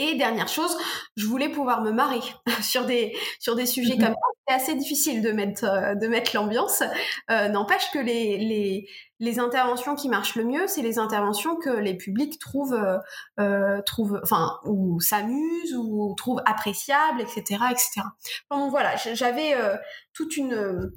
Et 0.00 0.14
dernière 0.14 0.48
chose, 0.48 0.74
je 1.16 1.26
voulais 1.26 1.50
pouvoir 1.50 1.82
me 1.82 1.92
marrer 1.92 2.20
sur 2.62 2.86
des 2.86 3.14
sur 3.38 3.54
des 3.54 3.66
sujets 3.66 3.96
mhm. 3.96 4.00
comme 4.00 4.14
ça. 4.14 4.38
C'est 4.48 4.54
assez 4.54 4.74
difficile 4.74 5.20
de 5.20 5.30
mettre 5.30 5.64
euh, 5.64 5.94
de 5.94 6.08
mettre 6.08 6.34
l'ambiance. 6.34 6.82
Euh, 7.30 7.48
n'empêche 7.48 7.90
que 7.92 7.98
les, 7.98 8.38
les 8.38 8.88
les 9.18 9.38
interventions 9.38 9.94
qui 9.94 10.08
marchent 10.08 10.36
le 10.36 10.44
mieux, 10.44 10.66
c'est 10.68 10.80
les 10.80 10.98
interventions 10.98 11.56
que 11.56 11.68
les 11.68 11.94
publics 11.94 12.38
trouvent 12.38 12.80
euh, 13.38 13.82
trouvent 13.82 14.18
enfin 14.22 14.58
ou 14.64 15.00
s'amusent 15.00 15.74
ou 15.76 16.14
trouvent 16.16 16.42
appréciables, 16.46 17.20
etc., 17.20 17.62
etc. 17.70 18.00
Donc 18.50 18.70
voilà, 18.70 18.96
j'avais 18.96 19.54
toute 20.14 20.38
une 20.38 20.90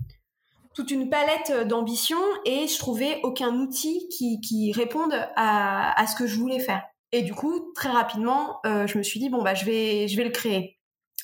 toute 0.73 0.91
une 0.91 1.09
palette 1.09 1.67
d'ambitions 1.67 2.23
et 2.45 2.67
je 2.67 2.79
trouvais 2.79 3.19
aucun 3.23 3.53
outil 3.55 4.07
qui, 4.09 4.39
qui 4.39 4.71
réponde 4.71 5.13
à, 5.35 6.01
à 6.01 6.07
ce 6.07 6.15
que 6.15 6.25
je 6.25 6.39
voulais 6.39 6.59
faire. 6.59 6.81
Et 7.13 7.21
du 7.21 7.35
coup, 7.35 7.71
très 7.75 7.89
rapidement, 7.89 8.59
euh, 8.65 8.87
je 8.87 8.97
me 8.97 9.03
suis 9.03 9.19
dit 9.19 9.29
bon 9.29 9.43
bah 9.43 9.53
je 9.53 9.65
vais 9.65 10.07
je 10.07 10.17
vais 10.17 10.23
le 10.23 10.31
créer. 10.31 10.79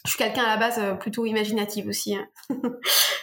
Je 0.05 0.12
suis 0.12 0.19
quelqu'un 0.19 0.43
à 0.43 0.55
la 0.55 0.58
base 0.58 0.77
euh, 0.77 0.93
plutôt 0.93 1.25
imaginative 1.25 1.88
aussi. 1.88 2.15
Hein. 2.15 2.27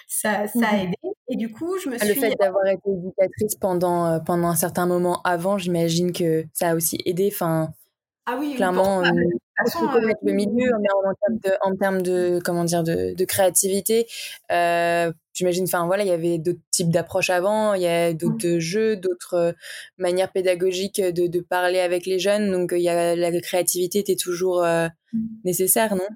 ça, 0.09 0.49
ça 0.49 0.67
a 0.69 0.73
mhm. 0.75 0.83
aidé. 0.83 0.97
Et 1.29 1.37
du 1.37 1.53
coup, 1.53 1.79
je 1.79 1.89
me 1.89 1.97
suis. 1.97 2.09
Le 2.09 2.15
fait 2.15 2.35
d'avoir 2.41 2.67
été 2.67 2.91
éducatrice 2.91 3.55
pendant 3.55 4.07
euh, 4.07 4.19
pendant 4.19 4.49
un 4.49 4.57
certain 4.57 4.85
moment 4.85 5.23
avant, 5.23 5.59
j'imagine 5.59 6.13
que 6.13 6.45
ça 6.53 6.71
a 6.71 6.75
aussi 6.75 6.99
aidé. 7.07 7.31
Enfin, 7.33 7.71
ah 8.27 8.37
oui, 8.39 8.55
clairement, 8.57 9.05
euh, 9.05 9.11
connaître 9.93 10.21
le 10.23 10.33
milieu 10.33 10.71
en, 10.75 11.15
termes 11.15 11.39
de, 11.39 11.51
en 11.63 11.77
termes 11.77 12.03
de 12.03 12.41
comment 12.45 12.65
dire 12.65 12.83
de, 12.83 13.15
de 13.15 13.25
créativité. 13.25 14.07
Euh, 14.53 15.13
J'imagine, 15.37 15.65
enfin 15.65 15.85
voilà, 15.85 16.03
il 16.03 16.09
y 16.09 16.13
avait 16.13 16.39
d'autres 16.39 16.63
types 16.71 16.89
d'approches 16.89 17.29
avant, 17.29 17.75
il 17.75 17.83
y 17.83 17.87
a 17.87 18.15
d'autres 18.15 18.57
mmh. 18.57 18.59
jeux, 18.59 18.97
d'autres 18.97 19.35
euh, 19.35 19.53
manières 19.99 20.33
pédagogiques 20.33 20.99
de, 20.99 21.27
de, 21.27 21.41
parler 21.41 21.79
avec 21.79 22.07
les 22.07 22.19
jeunes. 22.19 22.51
Donc 22.51 22.73
il 22.73 22.81
y 22.81 22.89
a 22.89 23.15
la 23.15 23.41
créativité 23.43 23.99
était 23.99 24.17
toujours 24.17 24.65
euh, 24.65 24.89
mmh. 25.13 25.19
nécessaire, 25.45 25.95
non? 25.95 26.09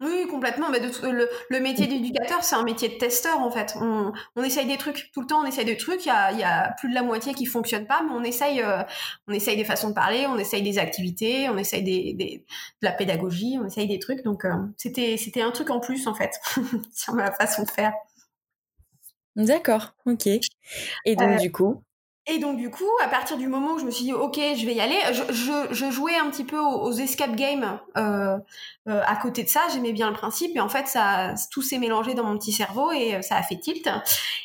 Oui, 0.00 0.28
complètement. 0.30 0.70
Mais 0.70 0.78
de, 0.78 0.86
le, 1.10 1.28
le, 1.50 1.60
métier 1.60 1.88
d'éducateur, 1.88 2.44
c'est 2.44 2.54
un 2.54 2.62
métier 2.62 2.88
de 2.88 2.94
testeur 2.94 3.40
en 3.40 3.50
fait. 3.50 3.74
On, 3.80 4.12
on, 4.36 4.42
essaye 4.44 4.66
des 4.66 4.76
trucs 4.76 5.10
tout 5.12 5.20
le 5.22 5.26
temps. 5.26 5.42
On 5.42 5.44
essaye 5.44 5.64
des 5.64 5.76
trucs. 5.76 6.04
Il 6.04 6.08
y 6.08 6.12
a, 6.12 6.30
il 6.30 6.38
y 6.38 6.44
a 6.44 6.72
plus 6.78 6.88
de 6.88 6.94
la 6.94 7.02
moitié 7.02 7.34
qui 7.34 7.46
fonctionnent 7.46 7.86
pas, 7.86 8.02
mais 8.04 8.12
on 8.12 8.22
essaye, 8.22 8.62
euh, 8.62 8.84
on 9.26 9.32
essaye 9.32 9.56
des 9.56 9.64
façons 9.64 9.88
de 9.88 9.94
parler, 9.94 10.26
on 10.28 10.38
essaye 10.38 10.62
des 10.62 10.78
activités, 10.78 11.48
on 11.48 11.58
essaye 11.58 11.82
des, 11.82 12.14
des 12.14 12.44
de 12.80 12.86
la 12.86 12.92
pédagogie, 12.92 13.58
on 13.60 13.66
essaye 13.66 13.88
des 13.88 13.98
trucs. 13.98 14.22
Donc 14.22 14.44
euh, 14.44 14.54
c'était, 14.76 15.16
c'était 15.16 15.42
un 15.42 15.50
truc 15.50 15.70
en 15.70 15.80
plus 15.80 16.06
en 16.06 16.14
fait 16.14 16.32
sur 16.94 17.14
ma 17.14 17.32
façon 17.32 17.64
de 17.64 17.70
faire. 17.70 17.92
D'accord, 19.34 19.94
ok. 20.06 20.26
Et 20.26 21.16
donc 21.16 21.30
euh, 21.30 21.36
du 21.38 21.50
coup 21.50 21.82
et 22.30 22.38
donc 22.38 22.58
du 22.58 22.70
coup, 22.70 22.84
à 23.02 23.08
partir 23.08 23.38
du 23.38 23.48
moment 23.48 23.72
où 23.72 23.78
je 23.78 23.86
me 23.86 23.90
suis 23.90 24.04
dit 24.04 24.12
ok, 24.12 24.36
je 24.36 24.66
vais 24.66 24.74
y 24.74 24.80
aller, 24.82 24.98
je, 25.12 25.22
je, 25.32 25.74
je 25.74 25.90
jouais 25.90 26.14
un 26.14 26.28
petit 26.28 26.44
peu 26.44 26.58
aux, 26.58 26.92
escape 26.92 27.34
games 27.34 27.80
euh, 27.96 28.36
euh, 28.86 29.00
à 29.06 29.16
côté 29.16 29.44
de 29.44 29.48
ça. 29.48 29.62
J'aimais 29.72 29.92
bien 29.92 30.10
le 30.10 30.14
principe 30.14 30.54
et 30.54 30.60
en 30.60 30.68
fait 30.68 30.86
ça 30.86 31.34
tout 31.50 31.62
s'est 31.62 31.78
mélangé 31.78 32.12
dans 32.12 32.24
mon 32.24 32.36
petit 32.36 32.52
cerveau 32.52 32.92
et 32.92 33.14
euh, 33.14 33.22
ça 33.22 33.36
a 33.36 33.42
fait 33.42 33.56
tilt. 33.56 33.88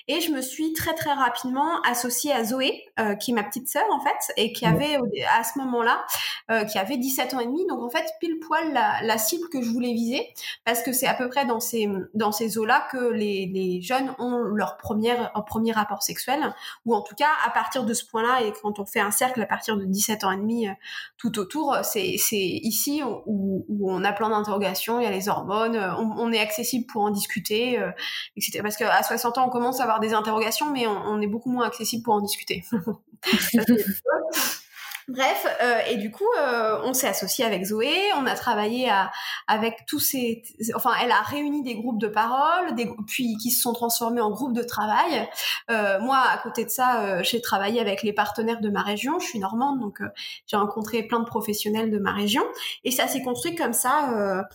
Et 0.08 0.22
je 0.22 0.32
me 0.32 0.42
suis 0.42 0.72
très 0.72 0.94
très 0.94 1.12
rapidement 1.12 1.82
associée 1.82 2.32
à 2.32 2.46
Zoé, 2.46 2.86
euh, 3.00 3.16
qui 3.16 3.32
est 3.32 3.34
ma 3.34 3.44
petite 3.44 3.68
sœur 3.68 3.86
en 3.92 4.00
fait 4.00 4.34
et 4.38 4.54
qui 4.54 4.66
avait 4.66 4.98
à 5.38 5.44
ce 5.44 5.60
moment-là, 5.60 6.06
euh, 6.52 6.63
qui 6.63 6.78
avait 6.78 6.98
17 6.98 7.34
ans 7.34 7.40
et 7.42 7.46
demi. 7.46 7.66
Donc 7.68 7.82
en 7.82 7.90
fait 7.90 8.06
pile 8.22 8.40
poil 8.40 8.72
la, 8.72 9.02
la 9.02 9.18
cible 9.18 9.50
que 9.50 9.62
je 9.62 9.70
voulais 9.70 9.94
viser 9.94 10.34
parce 10.63 10.82
que 10.82 10.94
c'est 10.94 11.08
à 11.08 11.16
peu 11.16 11.28
près 11.28 11.46
dans 11.46 11.60
ces 11.60 11.90
dans 12.13 12.32
ces 12.32 12.58
eaux-là 12.58 12.88
que 12.92 12.98
les, 12.98 13.46
les 13.54 13.82
jeunes 13.82 14.16
ont 14.20 14.38
leur 14.40 14.78
première 14.78 15.34
premier 15.46 15.74
rapport 15.74 16.02
sexuel 16.02 16.54
ou 16.86 16.96
en 16.96 17.02
tout 17.02 17.16
cas 17.16 17.30
à 17.46 17.50
partir 17.50 17.73
de 17.82 17.94
ce 17.94 18.06
point-là, 18.06 18.44
et 18.44 18.53
quand 18.62 18.80
on 18.80 18.86
fait 18.86 19.00
un 19.00 19.10
cercle 19.10 19.42
à 19.42 19.48
partir 19.48 19.75
de 19.75 19.86
17 19.86 20.24
ans 20.24 20.32
et 20.32 20.38
demi 20.38 20.68
euh, 20.68 20.72
tout 21.18 21.39
autour, 21.39 21.75
c'est 21.84 22.06
ici 22.06 23.01
où, 23.25 23.65
on 23.86 24.03
a 24.03 24.13
plein 24.13 24.30
d'interrogations, 24.30 25.00
il 25.00 25.03
y 25.03 25.08
a 25.08 25.12
les 25.12 25.27
hormones, 25.30 25.75
euh, 25.75 25.96
on, 25.96 26.32
est 26.32 26.39
accessible 26.39 26.86
pour 26.86 27.01
en 27.01 27.10
discuter, 27.10 27.80
euh, 27.80 27.92
etc. 28.38 28.60
Parce 28.62 28.77
qu'à 28.77 29.01
60 29.01 29.39
ans, 29.39 29.48
on 29.48 29.50
commence 29.50 29.80
à 29.80 29.84
avoir 29.84 30.00
des 30.00 30.13
interrogations, 30.13 30.72
mais 30.72 30.86
on 30.88 31.20
est 31.20 31.27
beaucoup 31.27 31.50
moins 31.50 31.65
accessible 31.65 32.03
pour 32.03 32.13
en 32.13 32.22
discuter. 32.22 32.63
Bref, 35.07 35.45
euh, 35.62 35.79
et 35.89 35.98
du 35.98 36.12
coup, 36.12 36.27
euh, 36.39 36.79
on 36.83 36.93
s'est 36.93 37.07
associé 37.07 37.43
avec 37.43 37.65
Zoé, 37.65 37.91
on 38.17 38.25
a 38.25 38.36
travaillé 38.36 38.89
à, 38.89 39.12
avec 39.48 39.86
tous 39.86 40.00
ces... 40.00 40.43
Enfin, 40.75 40.91
elle 41.03 41.12
a 41.12 41.22
réuni 41.22 41.62
des 41.62 41.75
groupes 41.75 42.00
de 42.00 42.07
parole, 42.07 42.74
des, 42.75 42.89
puis 43.07 43.36
qui 43.41 43.51
se 43.51 43.62
sont 43.62 43.74
transformés 43.74 44.22
en 44.22 44.31
groupes 44.31 44.53
de 44.53 44.63
travail. 44.63 45.27
Euh, 45.69 46.00
moi, 46.00 46.17
à 46.17 46.38
côté 46.38 46.63
de 46.63 46.69
ça, 46.69 47.03
euh, 47.03 47.24
j'ai 47.24 47.41
travaillé 47.41 47.81
avec 47.81 48.01
les 48.03 48.13
partenaires 48.13 48.62
de 48.62 48.69
ma 48.69 48.81
région. 48.81 49.19
Je 49.19 49.25
suis 49.25 49.39
normande, 49.39 49.79
donc 49.79 50.01
euh, 50.01 50.07
j'ai 50.48 50.57
rencontré 50.57 51.03
plein 51.03 51.19
de 51.19 51.25
professionnels 51.25 51.91
de 51.91 52.00
ma 52.00 52.13
région. 52.13 52.43
Et 52.83 52.91
ça 52.91 53.07
s'est 53.07 53.22
construit 53.24 53.55
comme 53.55 53.74
ça 53.74 54.45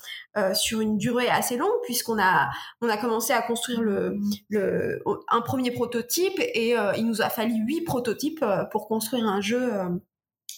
sur 0.54 0.80
une 0.80 0.98
durée 0.98 1.28
assez 1.28 1.56
longue, 1.56 1.68
puisqu'on 1.84 2.18
a, 2.18 2.48
on 2.80 2.88
a 2.88 2.96
commencé 2.96 3.32
à 3.32 3.42
construire 3.42 3.82
le, 3.82 4.16
le, 4.48 5.02
un 5.28 5.40
premier 5.40 5.72
prototype, 5.72 6.38
et 6.38 6.76
il 6.96 7.06
nous 7.06 7.22
a 7.22 7.28
fallu 7.28 7.54
huit 7.66 7.82
prototypes 7.82 8.44
pour 8.70 8.86
construire 8.86 9.26
un 9.26 9.40
jeu 9.40 9.72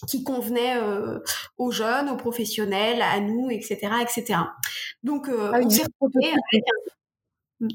qui 0.07 0.23
convenait 0.23 0.77
euh, 0.77 1.19
aux 1.57 1.71
jeunes, 1.71 2.09
aux 2.09 2.17
professionnels, 2.17 3.01
à 3.01 3.19
nous, 3.19 3.49
etc., 3.49 3.79
etc. 4.01 4.39
Donc, 5.03 5.29
euh, 5.29 5.51
ah 5.53 5.59
on 5.63 5.69
s'est 5.69 5.83
retrouvés 5.83 6.29
avec 6.29 6.63
un... 6.67 7.67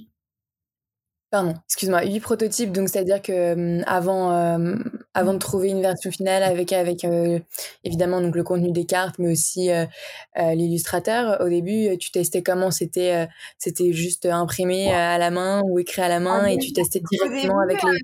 Pardon, 1.30 1.54
excuse-moi, 1.66 2.04
huit 2.06 2.20
prototypes, 2.20 2.70
donc 2.70 2.88
c'est-à-dire 2.88 3.20
que 3.20 3.52
hum, 3.52 3.84
avant, 3.86 4.32
euh, 4.32 4.76
avant 5.12 5.34
de 5.34 5.38
trouver 5.38 5.70
une 5.70 5.82
version 5.82 6.10
finale 6.10 6.44
avec, 6.44 6.72
avec 6.72 7.04
évidemment 7.82 8.20
donc 8.20 8.36
le 8.36 8.44
contenu 8.44 8.70
des 8.70 8.86
cartes, 8.86 9.18
mais 9.18 9.32
aussi 9.32 9.68
l'illustrateur, 10.36 11.40
au 11.40 11.48
début, 11.48 11.98
tu 11.98 12.12
testais 12.12 12.42
comment 12.42 12.70
c'était 12.70 13.28
c'était 13.58 13.92
juste 13.92 14.26
imprimé 14.26 14.92
à 14.92 15.18
la 15.18 15.30
main 15.30 15.62
ou 15.66 15.80
écrit 15.80 16.02
à 16.02 16.08
la 16.08 16.20
main 16.20 16.42
ah, 16.44 16.52
et 16.52 16.58
tu 16.58 16.72
testais 16.72 17.00
directement 17.10 17.60
avec 17.60 17.82
les 17.82 17.98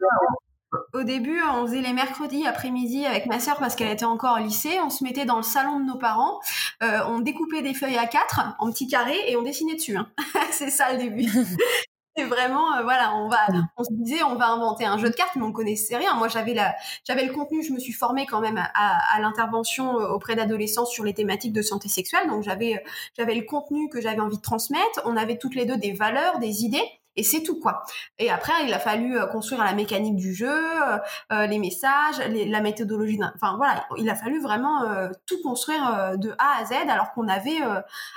au 0.93 1.03
début, 1.03 1.41
on 1.43 1.67
faisait 1.67 1.81
les 1.81 1.93
mercredis 1.93 2.47
après-midi 2.47 3.05
avec 3.07 3.27
ma 3.27 3.41
sœur 3.41 3.59
parce 3.59 3.75
qu'elle 3.75 3.91
était 3.91 4.05
encore 4.05 4.37
au 4.39 4.43
lycée. 4.43 4.79
On 4.85 4.91
se 4.91 5.05
mettait 5.05 5.25
dans 5.25 5.37
le 5.37 5.43
salon 5.43 5.81
de 5.81 5.85
nos 5.85 5.99
parents, 5.99 6.41
euh, 6.83 7.01
on 7.09 7.21
découpait 7.21 7.63
des 7.63 7.75
feuilles 7.75 7.99
à 7.99 8.07
quatre 8.07 8.41
en 8.59 8.71
petits 8.71 8.87
carrés 8.87 9.21
et 9.29 9.37
on 9.37 9.43
dessinait 9.43 9.75
dessus. 9.75 9.97
Hein. 9.97 10.09
c'est 10.51 10.71
ça 10.71 10.93
le 10.93 10.99
début. 10.99 11.31
c'est 12.17 12.25
vraiment 12.25 12.77
euh, 12.77 12.83
voilà, 12.83 13.15
on 13.15 13.29
va, 13.29 13.39
on 13.77 13.85
se 13.85 13.93
disait 13.93 14.23
on 14.23 14.37
va 14.37 14.49
inventer 14.49 14.85
un 14.85 14.99
jeu 14.99 15.11
de 15.11 15.15
cartes, 15.15 15.37
mais 15.37 15.43
on 15.43 15.53
connaissait 15.53 15.97
rien. 15.97 16.15
Moi, 16.15 16.29
j'avais 16.29 16.55
la, 16.55 16.75
j'avais 17.07 17.27
le 17.27 17.33
contenu. 17.33 17.63
Je 17.63 17.73
me 17.73 17.79
suis 17.79 17.93
formée 17.93 18.27
quand 18.27 18.41
même 18.41 18.59
à, 18.59 19.15
à 19.15 19.21
l'intervention 19.21 20.01
euh, 20.01 20.09
auprès 20.09 20.37
d'adolescents 20.37 20.87
sur 20.87 21.05
les 21.05 21.15
thématiques 21.15 21.53
de 21.53 21.63
santé 21.63 21.89
sexuelle. 21.89 22.29
Donc 22.29 22.43
j'avais, 22.43 22.83
j'avais 23.17 23.35
le 23.35 23.43
contenu 23.43 23.89
que 23.89 24.01
j'avais 24.01 24.21
envie 24.21 24.39
de 24.39 24.43
transmettre. 24.43 25.03
On 25.05 25.17
avait 25.17 25.37
toutes 25.37 25.55
les 25.55 25.67
deux 25.67 25.77
des 25.77 25.93
valeurs, 25.93 26.39
des 26.39 26.65
idées 26.65 27.02
et 27.17 27.23
c'est 27.23 27.43
tout 27.43 27.59
quoi. 27.61 27.85
Et 28.19 28.31
après, 28.31 28.53
il 28.65 28.73
a 28.73 28.79
fallu 28.79 29.19
euh, 29.19 29.27
construire 29.27 29.65
la 29.65 29.75
mécanique 29.75 30.17
du 30.17 30.35
jeu, 30.35 30.49
euh, 30.49 30.99
euh, 31.33 31.47
les 31.47 31.59
messages, 31.59 32.19
la 32.29 32.61
méthodologie. 32.61 33.19
Enfin 33.35 33.57
voilà, 33.57 33.87
il 33.99 34.09
a 34.09 34.15
fallu 34.15 34.41
vraiment 34.41 34.85
tout 35.27 35.41
construire 35.43 36.17
de 36.17 36.31
A 36.39 36.61
à 36.61 36.65
Z, 36.65 36.73
alors 36.89 37.13
qu'on 37.13 37.29
avait, 37.29 37.61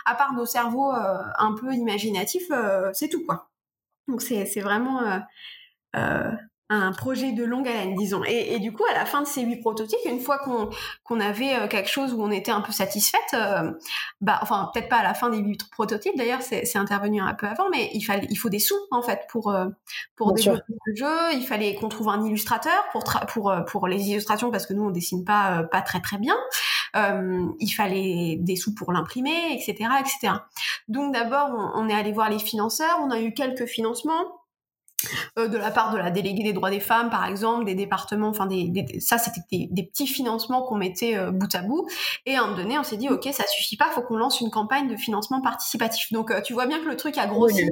à 0.06 0.16
part 0.16 0.34
nos 0.34 0.46
cerveaux 0.46 0.92
un 0.92 1.56
peu 1.60 1.74
imaginatifs, 1.74 2.52
c'est 2.94 3.10
tout 3.10 3.26
quoi. 3.26 3.50
Donc 4.08 4.22
c'est 4.22 4.46
c'est 4.46 4.62
vraiment 4.62 5.02
un 6.70 6.92
projet 6.94 7.32
de 7.32 7.44
longue 7.44 7.68
haleine, 7.68 7.96
disons. 7.96 8.24
Et, 8.26 8.56
et, 8.56 8.60
du 8.60 8.74
coup, 8.74 8.84
à 8.90 8.94
la 8.94 9.06
fin 9.06 9.22
de 9.22 9.28
ces 9.28 9.44
huit 9.44 9.58
prototypes, 9.58 10.00
une 10.06 10.20
fois 10.20 10.40
qu'on 10.40 10.70
qu'on 11.04 11.20
avait 11.20 11.54
euh, 11.54 11.68
quelque 11.68 11.90
chose 11.90 12.14
où 12.14 12.22
on 12.22 12.32
était 12.32 12.52
un 12.52 12.62
peu 12.62 12.72
satisfaite, 12.72 13.36
euh, 13.36 13.72
bah, 14.20 14.40
enfin, 14.42 14.72
peut-être 14.74 14.90
pas 14.90 14.98
à 14.98 15.04
la 15.04 15.14
fin 15.14 15.30
des 15.30 15.38
huit 15.38 15.70
prototypes, 15.70 16.18
d'ailleurs, 16.18 16.42
c'est 16.42 16.76
intervenu 16.78 17.22
un 17.22 17.36
peu 17.36 17.46
avant, 17.46 17.70
mais 17.70 17.92
il, 17.94 18.02
fallait, 18.02 18.28
il 18.32 18.36
faut 18.36 18.50
des 18.50 18.60
sous, 18.60 18.76
en 18.90 19.04
fait, 19.04 19.28
pour, 19.30 19.52
euh, 19.52 19.68
pour 20.16 20.34
développer 20.34 20.74
le 20.86 20.96
jeu. 20.96 21.34
Il 21.34 21.46
fallait 21.46 21.76
qu'on 21.76 21.90
trouve 21.90 22.10
un 22.10 22.24
illustrateur 22.26 22.84
pour, 22.92 23.04
pour, 23.28 23.54
pour 23.68 23.88
les 23.88 24.10
illustrations, 24.10 24.50
parce 24.50 24.66
que 24.66 24.74
nous, 24.74 24.84
on 24.84 24.92
dessine 24.92 25.24
pas, 25.24 25.64
pas 25.64 25.82
très, 25.82 26.02
très 26.02 26.18
bien. 26.18 26.36
il 26.96 27.72
fallait 27.72 28.38
des 28.40 28.56
sous 28.56 28.74
pour 28.74 28.92
l'imprimer, 28.92 29.54
etc., 29.54 29.90
etc. 30.00 30.34
Donc, 30.88 31.14
d'abord, 31.14 31.50
on, 31.52 31.84
on 31.84 31.90
est 31.90 31.94
allé 31.94 32.12
voir 32.12 32.30
les 32.32 32.40
financeurs, 32.40 33.00
on 33.04 33.12
a 33.12 33.20
eu 33.20 33.34
quelques 33.34 33.68
financements. 33.68 34.45
Euh, 35.38 35.50
de 35.50 35.58
la 35.58 35.70
part 35.70 35.92
de 35.92 35.98
la 35.98 36.12
déléguée 36.12 36.44
des 36.44 36.54
droits 36.54 36.70
des 36.70 36.80
femmes, 36.80 37.10
par 37.10 37.26
exemple, 37.26 37.66
des 37.66 37.76
départements, 37.76 38.30
enfin 38.30 38.46
des, 38.46 39.02
ça 39.02 39.18
c'était 39.18 39.68
des, 39.70 39.84
petits 39.84 40.08
financements 40.08 40.62
qu'on 40.62 40.78
mettait 40.78 41.18
euh, 41.18 41.32
bout 41.32 41.54
à 41.54 41.62
bout. 41.62 41.86
Et 42.26 42.36
à 42.36 42.40
un 42.40 42.46
moment 42.46 42.58
donné, 42.58 42.80
on 42.80 42.84
s'est 42.84 42.96
dit 42.96 43.10
ok, 43.10 43.28
ça 43.34 43.46
suffit 43.48 43.76
pas, 43.76 43.90
faut 43.92 44.02
qu'on 44.02 44.16
lance 44.16 44.40
une 44.40 44.50
campagne 44.50 44.88
de 44.88 44.96
financement 44.96 45.42
participatif. 45.42 46.14
Donc 46.14 46.32
euh, 46.32 46.40
tu 46.40 46.54
vois 46.54 46.68
bien 46.68 46.80
que 46.80 46.88
le 46.88 46.96
truc 46.96 47.18
a 47.18 47.28
grossi. 47.28 47.70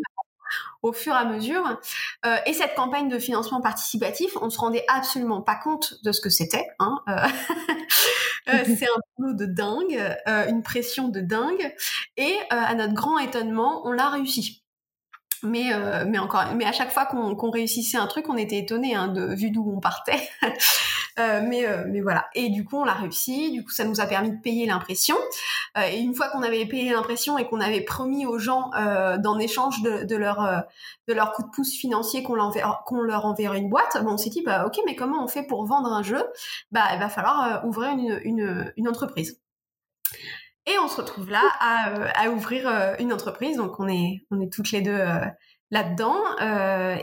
au 0.82 0.92
fur 0.92 1.14
et 1.14 1.18
à 1.18 1.24
mesure. 1.24 1.80
et 2.46 2.54
cette 2.54 2.76
campagne 2.76 3.08
de 3.08 3.18
financement 3.18 3.62
participatif, 3.62 4.38
on 4.42 4.50
se 4.50 4.60
rendait 4.60 4.84
absolument 4.90 5.42
pas 5.42 5.56
compte 5.56 5.96
de 6.04 6.12
ce 6.12 6.20
que 6.20 6.30
c'était. 6.30 6.68
Hein. 6.80 7.00
c'est 8.46 8.86
un 8.86 9.00
boulot 9.18 9.34
de 9.34 9.46
dingue, 9.46 10.18
une 10.50 10.62
pression 10.62 11.08
de 11.08 11.22
dingue. 11.22 11.74
Et 12.18 12.36
à 12.50 12.76
notre 12.76 12.94
grand 12.94 13.18
étonnement, 13.20 13.88
on 13.88 13.94
l'a 13.94 14.10
réussi. 14.10 14.63
Mais, 15.44 15.74
euh, 15.74 16.06
mais 16.08 16.20
encore, 16.20 16.46
mais 16.56 16.66
à 16.66 16.72
chaque 16.72 16.92
fois 16.92 17.06
qu'on 17.06 17.50
réussissait 17.52 17.98
un 17.98 18.08
truc, 18.08 18.30
on 18.30 18.38
était 18.38 18.58
étonné 18.58 18.96
hein, 18.96 19.10
de 19.10 19.34
vu 19.36 19.52
d'où 19.52 19.74
on 19.76 19.80
partait. 19.82 20.30
mais, 21.18 21.66
mais 21.88 22.02
voilà. 22.02 22.28
Et 22.34 22.50
du 22.50 22.64
coup, 22.64 22.78
on 22.78 22.86
l'a 22.86 22.94
réussi. 22.94 23.52
Du 23.52 23.64
coup, 23.64 23.72
ça 23.72 23.84
nous 23.84 24.00
a 24.00 24.06
permis 24.06 24.32
de 24.32 24.42
payer 24.42 24.66
l'impression. 24.66 25.16
et 25.78 26.00
une 26.00 26.16
fois 26.16 26.30
qu'on 26.30 26.44
avait 26.44 26.66
payé 26.66 26.92
l'impression 26.92 27.38
et 27.38 27.46
qu'on 27.46 27.60
avait 27.60 27.82
promis 27.82 28.26
aux 28.26 28.40
gens, 28.40 28.72
d'en 29.20 29.38
échange 29.38 29.82
de, 29.82 30.04
de 30.06 30.16
leur 30.16 30.64
de 31.08 31.14
leur 31.14 31.34
coup 31.34 31.44
de 31.44 31.50
pouce 31.50 31.74
financier 31.74 32.24
qu'on 32.24 32.36
leur 33.02 33.26
enverrait 33.26 33.58
une 33.58 33.70
boîte, 33.70 34.02
bon, 34.04 34.14
on 34.14 34.18
s'est 34.18 34.30
dit, 34.30 34.44
bah, 34.44 34.66
ok, 34.66 34.80
mais 34.86 34.96
comment 34.96 35.24
on 35.24 35.28
fait 35.28 35.44
pour 35.44 35.66
vendre 35.66 35.92
un 35.92 36.04
jeu? 36.04 36.24
Bah, 36.72 36.86
il 36.94 37.00
va 37.00 37.10
falloir 37.10 37.66
ouvrir 37.66 37.92
une, 38.24 38.72
une 38.78 38.88
entreprise. 38.88 39.40
Et 40.66 40.78
on 40.80 40.88
se 40.88 40.98
retrouve 40.98 41.30
là 41.30 41.44
à, 41.60 41.90
euh, 41.90 42.08
à 42.16 42.30
ouvrir 42.30 42.68
euh, 42.68 42.96
une 43.00 43.12
entreprise. 43.12 43.58
Donc 43.58 43.80
on 43.80 43.88
est, 43.88 44.26
on 44.32 44.40
est 44.40 44.52
toutes 44.52 44.72
les 44.72 44.82
deux 44.82 44.92
euh, 44.92 45.20
là-dedans. 45.72 46.16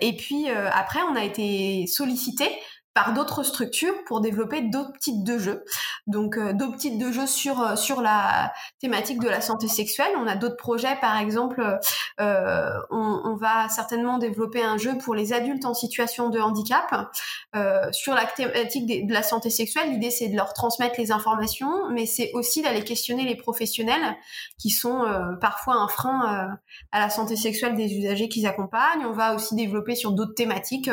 et 0.01 0.17
puis 0.17 0.49
après, 0.49 1.01
on 1.03 1.17
a 1.17 1.25
été 1.25 1.87
sollicité 1.89 2.47
par 2.95 3.13
d'autres 3.13 3.45
structures 3.45 3.95
pour 4.07 4.21
développer 4.21 4.63
d'autres 4.63 4.99
types 4.99 5.23
de 5.23 5.39
jeux. 5.39 5.65
Donc 6.07 6.37
euh, 6.37 6.53
d'autres 6.53 6.77
types 6.77 6.99
de 6.99 7.13
jeux 7.13 7.27
sur 7.27 7.61
euh, 7.61 7.77
sur 7.77 8.01
la 8.01 8.53
thématique 8.81 9.21
de 9.21 9.29
la 9.29 9.41
santé 9.41 9.69
sexuelle. 9.69 10.11
On 10.17 10.27
a 10.27 10.35
d'autres 10.35 10.57
projets, 10.57 10.97
par 11.01 11.17
exemple, 11.17 11.79
euh, 12.21 12.71
on, 12.91 13.37
va 13.41 13.69
certainement 13.69 14.19
développer 14.19 14.63
un 14.63 14.77
jeu 14.77 14.99
pour 14.99 15.15
les 15.15 15.33
adultes 15.33 15.65
en 15.65 15.73
situation 15.73 16.29
de 16.29 16.41
handicap 16.41 17.09
euh, 17.57 17.91
sur 17.93 18.13
la 18.13 18.27
thématique 18.27 19.07
de 19.07 19.13
la 19.13 19.23
santé 19.23 19.49
sexuelle. 19.51 19.91
L'idée 19.91 20.11
c'est 20.11 20.29
de 20.29 20.37
leur 20.37 20.53
transmettre 20.53 20.97
les 20.99 21.11
informations, 21.13 21.89
mais 21.91 22.05
c'est 22.07 22.33
aussi 22.35 22.61
d'aller 22.61 22.83
questionner 22.83 23.25
les 23.25 23.37
professionnels 23.37 24.17
qui 24.59 24.71
sont 24.71 25.05
parfois 25.41 25.75
un 25.75 25.89
frein 25.89 26.59
à 26.93 27.01
la 27.01 27.09
santé 27.09 27.37
sexuelle 27.37 27.77
des 27.77 27.95
usagers 27.95 28.29
qu'ils 28.29 28.47
accompagnent. 28.47 29.07
On 29.07 29.13
va 29.13 29.35
aussi 29.35 29.55
développer 29.55 29.95
sur 29.95 30.13
d'autres 30.13 30.35
thématiques 30.35 30.91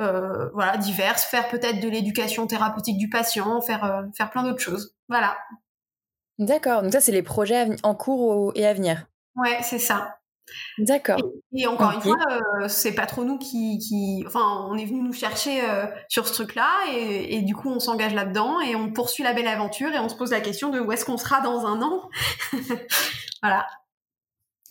euh, 0.00 0.48
voilà, 0.54 0.76
diverses, 0.76 1.24
faire 1.24 1.48
peut-être 1.48 1.80
de 1.80 1.88
l'éducation 1.88 2.46
thérapeutique 2.46 2.98
du 2.98 3.08
patient, 3.08 3.60
faire, 3.60 3.84
euh, 3.84 4.02
faire 4.16 4.30
plein 4.30 4.44
d'autres 4.44 4.62
choses. 4.62 4.94
Voilà. 5.08 5.36
D'accord, 6.38 6.82
donc 6.82 6.92
ça, 6.92 7.00
c'est 7.00 7.12
les 7.12 7.22
projets 7.22 7.66
en 7.82 7.94
cours 7.94 8.52
et 8.54 8.64
à 8.64 8.74
venir. 8.74 9.06
Ouais, 9.34 9.58
c'est 9.62 9.80
ça. 9.80 10.14
D'accord. 10.78 11.18
Et, 11.52 11.66
encore 11.66 11.92
une 11.92 12.00
fois, 12.00 12.16
euh, 12.30 12.68
c'est 12.68 12.94
pas 12.94 13.06
trop 13.06 13.24
nous 13.24 13.38
qui, 13.38 13.78
qui, 13.78 14.22
enfin, 14.26 14.66
on 14.70 14.78
est 14.78 14.86
venu 14.86 15.02
nous 15.02 15.12
chercher 15.12 15.60
sur 16.08 16.28
ce 16.28 16.32
truc-là, 16.32 16.70
et, 16.92 17.36
et, 17.36 17.42
du 17.42 17.54
coup, 17.54 17.68
on 17.68 17.80
s'engage 17.80 18.14
là-dedans 18.14 18.60
et 18.60 18.76
on 18.76 18.92
poursuit 18.92 19.24
la 19.24 19.34
belle 19.34 19.48
aventure 19.48 19.92
et 19.92 19.98
on 19.98 20.08
se 20.08 20.14
pose 20.14 20.30
la 20.30 20.40
question 20.40 20.70
de 20.70 20.78
où 20.78 20.92
est-ce 20.92 21.04
qu'on 21.04 21.18
sera 21.18 21.40
dans 21.40 21.66
un 21.66 21.82
an? 21.82 22.08
voilà. 23.42 23.66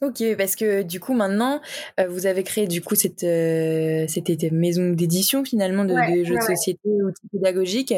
Ok, 0.01 0.23
parce 0.37 0.55
que 0.55 0.83
du 0.83 0.99
coup 0.99 1.13
maintenant, 1.13 1.59
euh, 1.99 2.07
vous 2.07 2.27
avez 2.27 2.43
créé 2.43 2.67
du 2.67 2.83
coup 2.83 2.93
cette, 2.93 3.23
euh, 3.23 4.05
cette 4.07 4.29
maison 4.51 4.91
d'édition 4.91 5.43
finalement 5.43 5.85
de, 5.85 5.95
jeux 6.23 6.35
de 6.35 6.41
société 6.41 6.87
outils 7.03 7.27
pédagogiques 7.31 7.95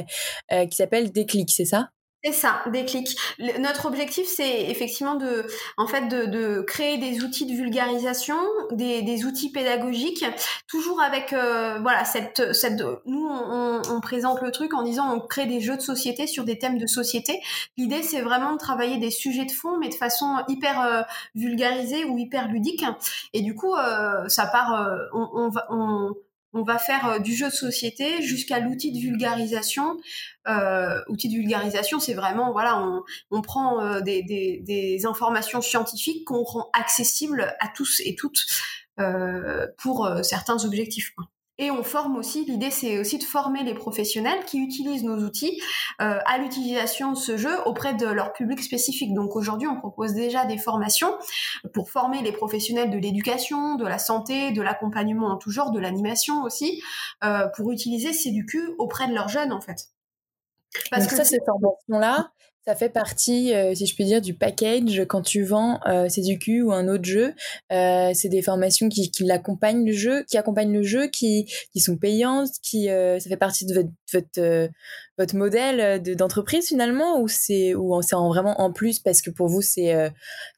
euh, 0.54 0.66
qui 0.66 0.78
s'appelle 0.78 1.12
Déclic, 1.12 1.52
c'est 1.52 1.66
ça? 1.66 1.90
C'est 2.24 2.34
ça, 2.34 2.62
déclic. 2.70 3.16
notre 3.60 3.86
objectif, 3.86 4.28
c'est 4.28 4.64
effectivement 4.70 5.16
de, 5.16 5.46
en 5.78 5.88
fait, 5.88 6.08
de, 6.10 6.26
de, 6.26 6.62
créer 6.62 6.98
des 6.98 7.24
outils 7.24 7.46
de 7.46 7.54
vulgarisation, 7.54 8.38
des, 8.72 9.02
des 9.04 9.24
outils 9.24 9.54
pédagogiques, 9.54 10.26
toujours 10.68 11.02
avec, 11.02 11.32
euh, 11.32 11.80
voilà, 11.82 12.04
cette, 12.04 12.54
cette, 12.54 12.84
nous, 13.06 13.26
on, 13.26 13.82
on, 13.90 14.02
présente 14.02 14.42
le 14.42 14.52
truc 14.52 14.74
en 14.74 14.84
disant, 14.84 15.16
on 15.16 15.22
crée 15.22 15.46
des 15.46 15.62
jeux 15.62 15.78
de 15.78 15.82
société 15.82 16.28
sur 16.28 16.44
des 16.44 16.60
thèmes 16.60 16.78
de 16.78 16.88
société. 16.88 17.40
L'idée, 17.78 18.04
c'est 18.04 18.22
vraiment 18.22 18.52
de 18.52 18.58
travailler 18.58 18.98
des 18.98 19.12
sujets 19.12 19.46
de 19.46 19.52
fond, 19.52 19.78
mais 19.80 19.88
de 19.88 19.94
façon 19.96 20.44
hyper 20.50 20.82
euh, 20.82 21.02
vulgarisée 21.36 22.04
ou 22.04 22.18
hyper 22.18 22.50
ludique. 22.50 22.84
Et 23.32 23.42
du 23.42 23.56
coup, 23.56 23.76
euh, 23.76 24.28
ça 24.28 24.46
part, 24.46 24.90
on, 25.14 25.30
on 25.34 25.50
va, 25.50 25.68
on 25.70 26.14
on 26.54 26.64
va 26.64 26.80
faire 26.80 27.08
euh, 27.08 27.20
du 27.20 27.36
jeu 27.36 27.50
de 27.50 27.54
société 27.54 28.22
jusqu'à 28.22 28.60
l'outil 28.60 28.92
de 28.92 29.00
vulgarisation. 29.00 29.98
Euh, 30.48 31.02
outil 31.08 31.30
de 31.30 31.36
vulgarisation, 31.36 32.00
c'est 32.00 32.14
vraiment 32.14 32.52
voilà, 32.52 32.84
on, 33.32 33.42
prend 33.42 33.82
euh, 33.82 34.02
des, 34.02 35.02
informations 35.06 35.62
scientifiques 35.62 36.26
qu'on 36.26 36.44
rend 36.44 36.70
accessibles 36.74 37.56
à 37.60 37.68
tous 37.70 38.02
et 38.04 38.16
toutes 38.16 38.46
pour 39.78 40.12
certains 40.24 40.66
objectifs. 40.66 41.14
Et 41.60 41.72
on 41.72 41.84
forme 41.84 42.16
aussi, 42.16 42.46
l'idée 42.46 42.72
c'est 42.72 42.98
aussi 42.98 43.18
de 43.18 43.24
former 43.24 43.64
les 43.64 43.74
professionnels 43.74 44.46
qui 44.46 44.60
utilisent 44.60 45.04
nos 45.04 45.18
outils 45.18 45.62
euh, 46.02 46.18
à 46.26 46.38
l'utilisation 46.38 47.12
de 47.12 47.18
ce 47.18 47.36
jeu 47.36 47.52
auprès 47.66 47.94
de 47.94 48.08
leur 48.08 48.32
public 48.32 48.64
spécifique. 48.64 49.14
Donc 49.14 49.36
aujourd'hui, 49.36 49.68
on 49.68 49.78
propose 49.78 50.14
déjà 50.14 50.46
des 50.46 50.58
formations 50.58 51.14
pour 51.74 51.90
former 51.90 52.22
les 52.22 52.32
professionnels 52.32 52.90
de 52.90 52.98
l'éducation, 52.98 53.76
de 53.76 53.86
la 53.86 54.00
santé, 54.00 54.52
de 54.52 54.62
l'accompagnement 54.62 55.28
en 55.28 55.38
tout 55.38 55.52
genre, 55.52 55.72
de 55.72 55.80
l'animation 55.80 56.44
aussi, 56.44 56.82
euh, 57.26 57.48
pour 57.58 57.72
utiliser 57.72 58.14
CDQ 58.14 58.76
auprès 58.78 59.10
de 59.10 59.14
leurs 59.14 59.28
jeunes 59.28 59.52
en 59.52 59.60
fait. 59.60 59.90
Parce 60.92 61.08
que 61.08 61.16
ça, 61.16 61.26
ces 61.26 61.40
formations-là, 61.46 62.32
ça 62.66 62.76
fait 62.76 62.90
partie, 62.90 63.54
euh, 63.54 63.74
si 63.74 63.86
je 63.86 63.96
puis 63.96 64.06
dire, 64.06 64.22
du 64.22 64.34
package 64.34 65.06
quand 65.08 65.22
tu 65.22 65.44
vends 65.44 65.80
euh, 65.88 66.10
CDQ 66.10 66.64
ou 66.64 66.72
un 66.72 66.88
autre 66.88 67.06
jeu. 67.06 67.34
Euh, 67.72 68.12
c'est 68.14 68.30
des 68.30 68.42
formations 68.42 68.90
qui, 68.90 69.12
qui 69.12 69.24
l'accompagnent 69.24 69.86
le 69.86 69.94
jeu, 69.94 70.24
qui 70.30 70.38
accompagnent 70.38 70.74
le 70.74 70.84
jeu, 70.84 71.08
qui, 71.08 71.46
qui 71.72 71.80
sont 71.80 71.98
payantes, 71.98 72.52
qui 72.62 72.90
euh, 72.90 73.20
ça 73.20 73.30
fait 73.30 73.38
partie 73.38 73.66
de 73.66 73.74
votre, 73.74 73.90
votre, 74.14 74.40
euh, 74.40 74.68
votre 75.18 75.36
modèle 75.36 76.02
d'entreprise 76.16 76.68
finalement, 76.68 77.20
ou 77.20 77.28
c'est 77.28 77.76
ou 77.76 78.02
c'est 78.02 78.16
en, 78.16 78.30
vraiment 78.30 78.62
en 78.62 78.72
plus 78.72 79.00
parce 79.00 79.22
que 79.22 79.30
pour 79.30 79.48
vous 79.48 79.62
c'est 79.62 80.12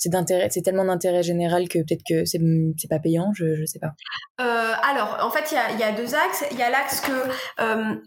d'intérêt, 0.06 0.50
c'est 0.52 0.62
tellement 0.62 0.86
d'intérêt 0.86 1.24
général 1.24 1.68
que 1.68 1.80
peut-être 1.80 2.04
que 2.08 2.26
c'est 2.26 2.40
c'est 2.78 2.88
pas 2.88 3.00
payant, 3.00 3.32
je 3.34 3.56
je 3.56 3.66
sais 3.66 3.80
pas. 3.80 3.94
alors 4.38 5.18
en 5.22 5.32
fait 5.32 5.52
il 5.52 5.56
y 5.56 5.84
a, 5.84 5.88
y 5.88 5.90
a 5.90 5.92
deux 5.92 6.14
axes. 6.14 6.46
Il 6.52 6.58
y 6.58 6.64
a 6.64 6.70
l'axe 6.70 7.02
que 7.02 7.12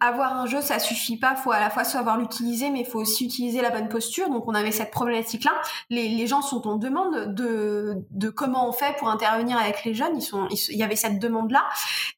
avoir 0.01 0.39
un 0.39 0.47
jeu 0.47 0.61
ça 0.61 0.79
suffit 0.79 1.19
pas, 1.19 1.35
faut 1.35 1.53
à 1.53 1.61
la 1.61 1.71
fois 1.71 1.85
savoir 1.85 2.19
l'utiliser, 2.19 2.71
mais 2.71 2.81
il 2.81 2.87
faut 2.87 3.01
aussi 3.01 3.25
utiliser 3.25 3.61
la 3.61 3.71
bonne 3.71 3.89
posture. 3.89 4.29
Donc 4.31 4.47
on 4.47 4.55
avait 4.55 4.73
cette 4.73 4.91
problématique-là. 4.91 5.53
Les, 5.91 6.09
les, 6.09 6.27
gens 6.27 6.43
sont 6.43 6.67
en 6.69 6.77
demande 6.77 7.35
de, 7.35 7.97
de 8.11 8.29
comment 8.29 8.69
on 8.69 8.73
fait 8.73 8.97
pour 8.99 9.09
intervenir 9.09 9.59
avec 9.59 9.85
les 9.85 9.95
jeunes. 9.95 10.17
Ils 10.17 10.25
il 10.75 10.79
y 10.79 10.83
avait 10.83 10.97
cette 10.97 11.19
demande-là. 11.19 11.65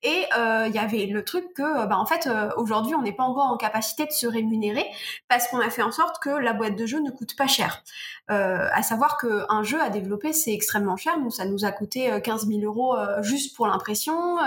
Et 0.03 0.25
euh, 0.37 0.67
il 0.69 0.75
y 0.75 0.79
avait 0.79 1.07
le 1.07 1.25
truc 1.25 1.53
que, 1.55 1.87
bah, 1.87 1.99
en 1.99 2.07
fait, 2.07 2.27
euh, 2.27 2.51
aujourd'hui, 2.57 2.95
on 2.95 3.03
n'est 3.03 3.13
pas 3.17 3.25
encore 3.25 3.47
en 3.47 3.57
capacité 3.57 4.07
de 4.07 4.13
se 4.13 4.27
rémunérer 4.27 4.87
parce 5.29 5.49
qu'on 5.49 5.61
a 5.61 5.71
fait 5.71 5.83
en 5.83 5.93
sorte 5.93 6.19
que 6.23 6.31
la 6.31 6.53
boîte 6.53 6.77
de 6.77 6.87
jeu 6.87 7.01
ne 7.01 7.11
coûte 7.11 7.37
pas 7.37 7.47
cher. 7.47 7.83
Euh, 8.31 8.67
à 8.73 8.83
savoir 8.83 9.19
qu'un 9.19 9.63
jeu 9.63 9.81
à 9.81 9.91
développer, 9.91 10.33
c'est 10.33 10.53
extrêmement 10.53 10.97
cher. 10.97 11.19
Nous, 11.19 11.31
ça 11.31 11.45
nous 11.45 11.65
a 11.65 11.73
coûté 11.73 12.21
15 12.23 12.47
000 12.47 12.61
euros 12.63 12.97
juste 13.23 13.57
pour 13.57 13.67
l'impression, 13.67 14.39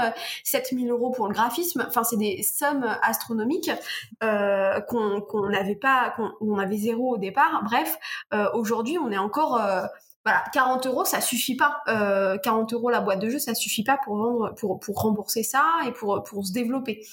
7 0.44 0.70
000 0.74 0.88
euros 0.88 1.12
pour 1.12 1.28
le 1.28 1.34
graphisme. 1.34 1.86
Enfin, 1.88 2.04
c'est 2.04 2.18
des 2.18 2.44
sommes 2.44 2.86
astronomiques 3.02 3.72
qu'on 4.20 5.50
n'avait 5.50 5.76
pas, 5.76 6.14
qu'on 6.16 6.32
on 6.42 6.58
avait 6.58 6.78
zéro 6.78 7.16
au 7.16 7.18
départ. 7.18 7.62
Bref, 7.64 7.98
euh, 8.34 8.50
aujourd'hui, 8.54 8.98
on 8.98 9.12
est 9.12 9.18
encore 9.18 9.62
euh, 9.62 9.86
voilà, 10.26 10.44
40 10.54 10.86
euros, 10.88 11.06
ça 11.06 11.22
suffit 11.22 11.56
pas. 11.56 11.82
40 11.86 12.74
euh, 12.74 12.76
euros 12.76 12.90
la 12.90 13.02
boîte 13.02 13.20
de 13.20 13.30
jeu, 13.30 13.40
ça 13.40 13.56
suffit 13.56 13.84
pas 13.84 13.98
pour 14.04 14.18
vendre, 14.18 14.54
pour, 14.56 14.80
rembourser 14.96 15.44
ça 15.44 15.64
et 15.86 15.92
pour 15.92 16.46
se 16.46 16.52
développer. 16.52 17.06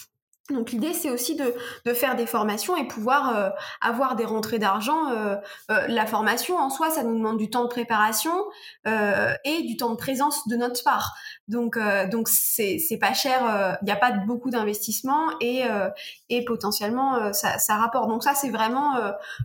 Donc 0.50 0.70
l'idée 0.70 0.92
c'est 0.92 1.11
aussi 1.11 1.35
de, 1.35 1.54
de, 1.85 1.92
faire 1.92 2.16
des 2.16 2.26
formations 2.26 2.76
et 2.76 2.87
pouvoir 2.87 3.54
avoir 3.80 4.16
des 4.16 4.24
rentrées 4.24 4.59
d'argent. 4.59 4.96
la 5.68 6.06
formation 6.06 6.56
en 6.56 6.70
soi, 6.70 6.90
ça 6.90 7.02
nous 7.02 7.16
demande 7.16 7.38
du 7.38 7.50
temps 7.50 7.64
de 7.64 7.68
préparation 7.68 8.32
et 8.87 9.62
du 9.62 9.76
temps 9.76 9.90
de 9.90 9.96
présence 9.96 10.46
de 10.48 10.56
notre 10.56 10.82
part. 10.85 11.14
Donc 11.48 11.76
euh, 11.76 12.09
donc 12.09 12.28
c'est 12.28 12.78
c'est 12.78 12.98
pas 12.98 13.12
cher, 13.12 13.38
il 13.40 13.85
euh, 13.85 13.85
n'y 13.85 13.92
a 13.92 13.96
pas 13.96 14.11
beaucoup 14.11 14.50
d'investissement 14.50 15.28
et 15.40 15.62
euh, 15.64 15.88
et 16.28 16.44
potentiellement 16.44 17.32
ça 17.32 17.59
ça 17.59 17.76
rapporte. 17.76 18.09
Donc 18.09 18.24
ça 18.24 18.35
c'est 18.35 18.50
vraiment 18.50 18.94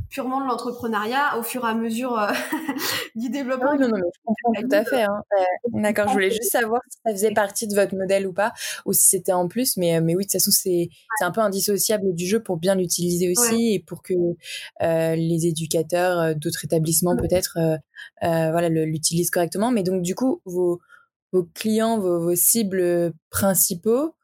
purement 0.10 0.42
de 0.42 0.48
l'entrepreneuriat 0.48 1.38
au 1.38 1.44
fur 1.44 1.66
et 1.66 1.70
à 1.70 1.76
mesure 1.76 2.20
du 3.16 3.30
développement. 3.30 3.76
Non, 3.76 3.88
non, 3.88 3.98
non, 3.98 4.12
je 4.14 4.20
comprends 4.26 4.62
tout 4.62 4.76
à 4.76 4.84
fait. 4.84 5.04
Hein. 5.04 5.22
D'accord, 5.74 6.08
je 6.08 6.14
voulais 6.14 6.32
juste 6.32 6.52
savoir 6.52 6.82
si 6.90 6.98
ça 7.06 7.12
faisait 7.12 7.34
partie 7.34 7.68
de 7.68 7.76
votre 7.76 7.96
modèle 7.96 8.26
ou 8.26 8.34
pas, 8.34 8.52
ou 8.86 8.94
si 8.94 9.04
c'était 9.04 9.34
en 9.34 9.48
plus. 9.48 9.78
Mais 9.78 10.02
mais 10.02 10.16
oui, 10.16 10.24
de 10.24 10.28
toute 10.28 10.34
façon 10.34 10.52
c'est 10.52 10.90
c'est 11.18 11.26
un 11.26 11.32
peu 11.32 11.42
indissociable 11.42 12.14
du 12.14 12.26
jeu 12.26 12.42
pour 12.42 12.58
bien 12.58 12.76
l'utiliser 12.76 13.32
aussi 13.32 13.74
et 13.74 13.80
pour 13.80 14.02
que 14.04 14.14
les 14.82 15.48
éducateurs 15.48 16.36
d'autres 16.36 16.66
établissements 16.66 17.16
peut-être 17.16 17.58
voilà 18.22 18.70
l'utilisent 18.70 19.32
correctement. 19.32 19.72
Mais 19.72 19.84
donc 19.84 20.02
du 20.02 20.16
coup 20.16 20.42
vos 20.46 20.80
vos 21.34 21.44
clients, 21.54 21.98
vos, 21.98 22.20
vos 22.20 22.36
cibles 22.36 23.14
principaux, 23.30 24.16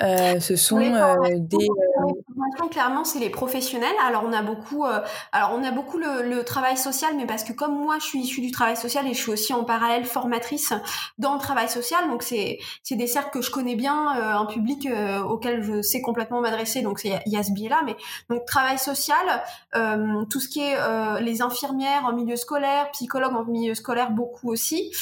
euh, 0.00 0.38
ce 0.38 0.54
sont 0.54 0.78
euh, 0.78 1.16
des 1.38 1.56
euh, 1.56 2.68
clairement 2.70 3.04
c'est 3.04 3.18
les 3.18 3.30
professionnels. 3.30 3.94
Alors 4.06 4.22
on 4.24 4.32
a 4.32 4.42
beaucoup 4.42 4.84
alors 5.32 5.52
on 5.54 5.64
a 5.64 5.70
beaucoup 5.72 5.98
le, 5.98 6.42
travail 6.44 6.76
social 6.76 7.14
mais 7.16 7.26
parce 7.26 7.42
que 7.42 7.52
comme 7.52 7.76
moi 7.76 7.96
je 7.98 8.04
suis 8.04 8.20
issue 8.20 8.40
du 8.40 8.50
travail 8.50 8.76
social 8.76 9.06
et 9.06 9.14
je 9.14 9.18
suis 9.18 9.32
aussi 9.32 9.52
en 9.52 9.64
parallèle 9.64 10.04
formatrice 10.04 10.72
dans 11.18 11.34
le 11.34 11.40
travail 11.40 11.68
social 11.68 12.08
donc 12.08 12.22
c'est 12.22 12.58
c'est 12.82 12.94
des 12.94 13.06
cercles 13.06 13.30
que 13.30 13.42
je 13.42 13.50
connais 13.50 13.74
bien 13.74 14.08
un 14.08 14.46
public 14.46 14.88
auquel 15.28 15.62
je 15.62 15.82
sais 15.82 16.00
complètement 16.00 16.40
m'adresser 16.40 16.80
donc 16.82 17.00
il 17.04 17.20
y 17.26 17.36
a 17.36 17.42
ce 17.42 17.52
biais 17.52 17.68
là 17.68 17.82
mais 17.84 17.96
donc 18.30 18.46
travail 18.46 18.78
social 18.78 19.18
tout 20.30 20.40
ce 20.40 20.48
qui 20.48 20.60
est 20.60 20.76
les 21.20 21.42
infirmières 21.42 22.04
en 22.04 22.12
milieu 22.12 22.36
scolaire 22.36 22.90
psychologues 22.92 23.34
en 23.34 23.44
milieu 23.44 23.74
scolaire 23.74 24.10
beaucoup 24.10 24.50
aussi 24.50 24.92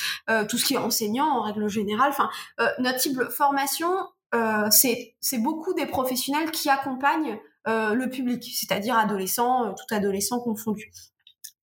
tout 0.49 0.57
ce 0.57 0.65
qui 0.65 0.75
est 0.75 0.79
enseignant 0.79 1.27
en 1.27 1.43
règle 1.43 1.69
générale. 1.69 2.11
Enfin 2.11 2.31
notre 2.79 3.01
cible 3.01 3.31
formation 3.31 3.91
euh, 4.35 4.69
c'est 4.71 5.39
beaucoup 5.39 5.75
des 5.75 5.87
professionnels 5.87 6.51
qui 6.51 6.69
accompagnent 6.69 7.39
le 7.69 8.07
public, 8.07 8.45
c'est-à-dire 8.45 8.97
adolescents, 8.97 9.75
tout 9.75 9.93
adolescent 9.93 10.39
confondu. 10.39 10.93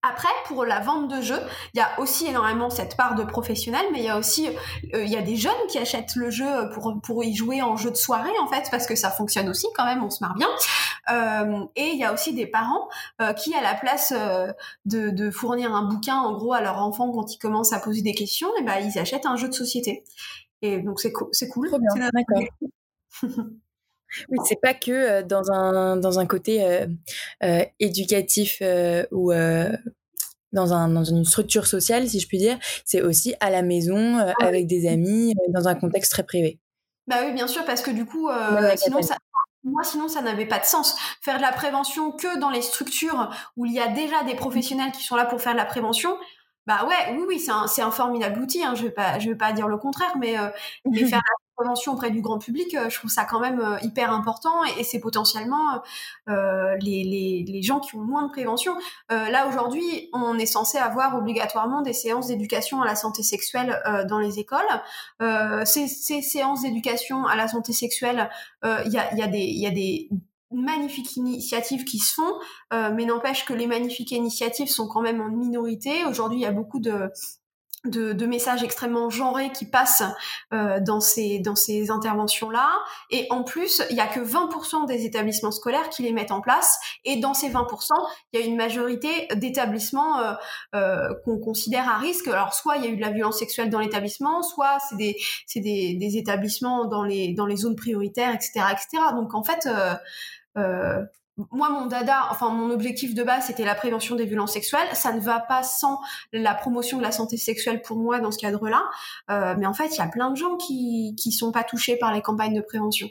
Après, 0.05 0.27
pour 0.47 0.65
la 0.65 0.81
vente 0.81 1.09
de 1.09 1.21
jeux, 1.21 1.39
il 1.73 1.77
y 1.77 1.81
a 1.81 1.97
aussi 1.97 2.27
énormément 2.27 2.69
cette 2.69 2.97
part 2.97 3.15
de 3.15 3.23
professionnels, 3.23 3.85
mais 3.93 3.99
il 3.99 4.03
y 4.03 4.09
a 4.09 4.17
aussi 4.17 4.49
euh, 4.93 5.01
il 5.01 5.09
y 5.09 5.15
a 5.15 5.21
des 5.21 5.37
jeunes 5.37 5.53
qui 5.69 5.77
achètent 5.77 6.17
le 6.17 6.29
jeu 6.29 6.45
pour 6.73 6.93
pour 7.01 7.23
y 7.23 7.33
jouer 7.33 7.61
en 7.61 7.77
jeu 7.77 7.89
de 7.89 7.95
soirée 7.95 8.37
en 8.41 8.47
fait, 8.47 8.67
parce 8.69 8.85
que 8.85 8.97
ça 8.97 9.09
fonctionne 9.09 9.47
aussi 9.47 9.67
quand 9.77 9.85
même, 9.85 10.03
on 10.03 10.09
se 10.09 10.21
marre 10.21 10.35
bien. 10.35 10.49
Euh, 11.09 11.65
et 11.77 11.87
il 11.87 11.97
y 11.97 12.03
a 12.03 12.11
aussi 12.11 12.33
des 12.33 12.47
parents 12.47 12.89
euh, 13.21 13.31
qui, 13.31 13.55
à 13.55 13.61
la 13.61 13.75
place 13.75 14.13
de, 14.85 15.31
fournir 15.31 15.73
un 15.73 15.83
bouquin 15.83 16.17
en 16.17 16.33
gros 16.33 16.51
à 16.51 16.59
leur 16.59 16.79
enfant 16.79 17.09
quand 17.11 17.33
ils 17.33 17.37
commencent 17.37 17.71
à 17.71 17.79
poser 17.79 18.01
des 18.01 18.13
questions, 18.13 18.49
et 18.57 18.59
eh 18.59 18.63
ben 18.63 18.79
ils 18.79 18.99
achètent 18.99 19.25
un 19.25 19.37
jeu 19.37 19.47
de 19.47 19.53
société. 19.53 20.03
Et 20.63 20.79
donc 20.79 20.99
c'est 20.99 21.11
cool. 21.11 21.29
Trop 21.67 21.79
bien, 21.79 22.09
d'accord. 22.13 22.43
Oui, 24.29 24.37
c'est 24.45 24.61
pas 24.61 24.75
que 24.75 25.23
dans 25.23 25.51
un 25.51 25.97
dans 25.97 26.19
un 26.19 26.27
côté 26.27 26.85
éducatif 27.79 28.61
ou 29.11 29.31
dans 29.31 30.73
un 30.73 30.87
dans 30.87 31.03
une 31.03 31.25
structure 31.25 31.65
sociale, 31.65 32.07
si 32.07 32.19
je 32.19 32.27
puis 32.27 32.37
dire. 32.37 32.59
C'est 32.85 33.01
aussi 33.01 33.33
à 33.39 33.49
la 33.49 33.63
maison 33.63 34.19
ah 34.19 34.33
avec 34.39 34.67
des 34.67 34.87
amis 34.87 35.33
dans 35.49 35.67
un 35.67 35.73
contexte 35.73 36.11
très 36.11 36.21
privé. 36.21 36.59
Bah 37.07 37.21
oui, 37.25 37.33
bien 37.33 37.47
sûr, 37.47 37.65
parce 37.65 37.81
que 37.81 37.89
du 37.89 38.05
coup, 38.05 38.29
sinon 38.77 39.01
ça, 39.01 39.17
moi, 39.63 39.83
sinon, 39.83 40.09
ça 40.09 40.21
n'avait 40.21 40.45
pas 40.45 40.59
de 40.59 40.65
sens. 40.65 40.95
Faire 41.21 41.37
de 41.37 41.41
la 41.41 41.53
prévention 41.53 42.11
que 42.11 42.37
dans 42.39 42.49
les 42.49 42.61
structures 42.61 43.33
où 43.55 43.65
il 43.65 43.73
y 43.73 43.79
a 43.79 43.87
déjà 43.87 44.23
des 44.23 44.35
professionnels 44.35 44.91
qui 44.91 45.03
sont 45.03 45.15
là 45.15 45.25
pour 45.25 45.41
faire 45.41 45.53
de 45.53 45.57
la 45.57 45.65
prévention, 45.65 46.17
bah 46.65 46.85
ouais, 46.87 47.15
oui, 47.17 47.25
oui, 47.27 47.39
c'est 47.39 47.51
un, 47.51 47.65
un, 47.65 47.91
formidable 47.91 48.39
outil. 48.41 48.63
Hein, 48.63 48.75
je 48.75 48.83
vais 48.83 48.91
pas, 48.91 49.19
je 49.19 49.29
vais 49.29 49.35
pas 49.35 49.51
dire 49.53 49.67
le 49.67 49.77
contraire, 49.77 50.13
mais, 50.19 50.35
mais 50.85 51.05
faire 51.05 51.19
la 51.19 51.43
prévention 51.55 51.93
auprès 51.93 52.11
du 52.11 52.21
grand 52.21 52.39
public, 52.39 52.73
euh, 52.75 52.89
je 52.89 52.97
trouve 52.97 53.09
ça 53.09 53.25
quand 53.25 53.39
même 53.39 53.59
euh, 53.59 53.77
hyper 53.81 54.11
important 54.11 54.63
et, 54.63 54.83
c'est 54.83 54.99
potentiellement 54.99 55.81
euh, 56.29 56.75
les, 56.81 57.03
les, 57.03 57.45
les, 57.47 57.61
gens 57.61 57.79
qui 57.79 57.95
ont 57.95 58.01
moins 58.01 58.23
de 58.23 58.31
prévention. 58.31 58.75
là 59.09 59.47
aujourd'hui, 59.47 60.09
on 60.13 60.37
est 60.37 60.45
censé 60.45 60.77
avoir 60.77 61.15
obligatoirement 61.15 61.81
des 61.81 61.93
séances 61.93 62.27
d'éducation 62.27 62.81
à 62.81 62.85
la 62.85 62.95
santé 62.95 63.23
sexuelle 63.23 63.81
dans 64.09 64.19
les 64.19 64.39
écoles. 64.39 64.59
ces, 65.65 65.87
ces 65.87 66.21
séances 66.21 66.61
d'éducation 66.63 67.25
à 67.25 67.35
la 67.35 67.47
santé 67.47 67.73
sexuelle, 67.73 68.29
il 68.63 68.91
y 68.91 68.97
a, 68.97 69.13
y, 69.15 69.21
a 69.21 69.27
des, 69.27 69.39
y 69.39 69.65
a 69.65 69.71
des 69.71 70.09
magnifiques 70.53 71.15
initiatives 71.17 71.83
qui 71.83 71.99
se 71.99 72.13
font, 72.13 72.33
mais 72.71 73.05
n'empêche 73.05 73.45
que 73.45 73.53
les 73.53 73.67
magnifiques 73.67 74.11
initiatives 74.11 74.69
sont 74.69 74.87
quand 74.87 75.01
même 75.01 75.21
en 75.21 75.29
minorité. 75.29 76.05
Aujourd'hui, 76.05 76.39
il 76.39 76.43
y 76.43 76.45
a 76.45 76.51
beaucoup 76.51 76.79
de, 76.79 77.09
de, 77.85 78.25
messages 78.25 78.63
extrêmement 78.63 79.09
genrés 79.09 79.51
qui 79.51 79.65
passent 79.65 80.03
euh, 80.53 80.79
dans 80.79 81.01
ces 81.01 81.39
dans 81.39 81.55
ces 81.55 81.91
interventions 81.91 82.49
là 82.49 82.69
et 83.11 83.27
en 83.29 83.43
plus 83.43 83.81
il 83.89 83.97
y 83.97 83.99
a 83.99 84.07
que 84.07 84.21
20% 84.21 84.87
des 84.87 85.05
établissements 85.05 85.51
scolaires 85.51 85.89
qui 85.89 86.03
les 86.03 86.13
mettent 86.13 86.31
en 86.31 86.41
place. 86.41 86.79
Et 87.03 87.17
dans 87.17 87.33
ces 87.33 87.49
20% 87.49 87.89
il 88.31 88.39
y 88.39 88.43
a 88.43 88.45
une 88.45 88.55
majorité 88.55 89.27
d'établissements 89.35 90.19
euh, 90.19 90.33
euh, 90.75 91.13
qu'on 91.25 91.39
considère 91.39 91.89
à 91.89 91.97
risque. 91.97 92.27
Alors 92.27 92.53
soit 92.53 92.77
il 92.77 92.85
y 92.85 92.87
a 92.87 92.89
eu 92.89 92.95
de 92.95 93.01
la 93.01 93.11
violence 93.11 93.39
sexuelle 93.39 93.69
dans 93.69 93.79
l'établissement 93.79 94.43
soit 94.43 94.77
c'est 94.89 94.95
des 94.95 95.17
c'est 95.45 95.59
des, 95.59 96.17
établissements 96.17 96.85
dans 96.85 97.03
les 97.03 97.33
dans 97.33 97.45
les 97.45 97.57
zones 97.57 97.75
prioritaires 97.75 98.33
etc 98.33 98.65
etc 98.71 99.03
donc 99.15 99.33
en 99.33 99.43
fait 99.43 99.67
euh, 100.57 101.03
moi, 101.51 101.69
mon 101.69 101.87
dada, 101.87 102.27
enfin 102.29 102.49
mon 102.49 102.69
objectif 102.69 103.15
de 103.15 103.23
base, 103.23 103.45
c'était 103.47 103.65
la 103.65 103.73
prévention 103.73 104.15
des 104.15 104.25
violences 104.25 104.53
sexuelles. 104.53 104.87
Ça 104.93 105.13
ne 105.13 105.19
va 105.19 105.39
pas 105.39 105.63
sans 105.63 105.99
la 106.31 106.53
promotion 106.53 106.97
de 106.97 107.03
la 107.03 107.11
santé 107.11 107.37
sexuelle 107.37 107.81
pour 107.81 107.97
moi 107.97 108.19
dans 108.19 108.31
ce 108.31 108.37
cadre-là. 108.37 108.83
Euh, 109.31 109.55
mais 109.57 109.65
en 109.65 109.73
fait, 109.73 109.87
il 109.87 109.97
y 109.97 110.01
a 110.01 110.07
plein 110.07 110.29
de 110.29 110.35
gens 110.35 110.57
qui 110.57 111.15
qui 111.17 111.31
sont 111.31 111.51
pas 111.51 111.63
touchés 111.63 111.97
par 111.97 112.13
les 112.13 112.21
campagnes 112.21 112.55
de 112.55 112.61
prévention. 112.61 113.09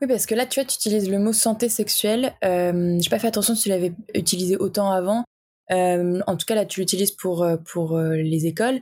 Oui, 0.00 0.08
parce 0.08 0.26
que 0.26 0.34
là, 0.34 0.44
tu 0.44 0.60
vois, 0.60 0.68
tu 0.68 0.74
utilises 0.74 1.08
le 1.08 1.18
mot 1.18 1.32
santé 1.32 1.68
sexuelle. 1.68 2.34
Euh, 2.44 2.98
J'ai 3.00 3.10
pas 3.10 3.18
fait 3.18 3.28
attention 3.28 3.54
si 3.54 3.62
tu 3.62 3.68
l'avais 3.68 3.94
utilisé 4.14 4.56
autant 4.56 4.90
avant. 4.90 5.24
Euh, 5.70 6.20
en 6.26 6.36
tout 6.36 6.44
cas, 6.46 6.56
là, 6.56 6.66
tu 6.66 6.80
l'utilises 6.80 7.12
pour 7.12 7.46
pour 7.64 7.96
les 7.98 8.46
écoles 8.46 8.80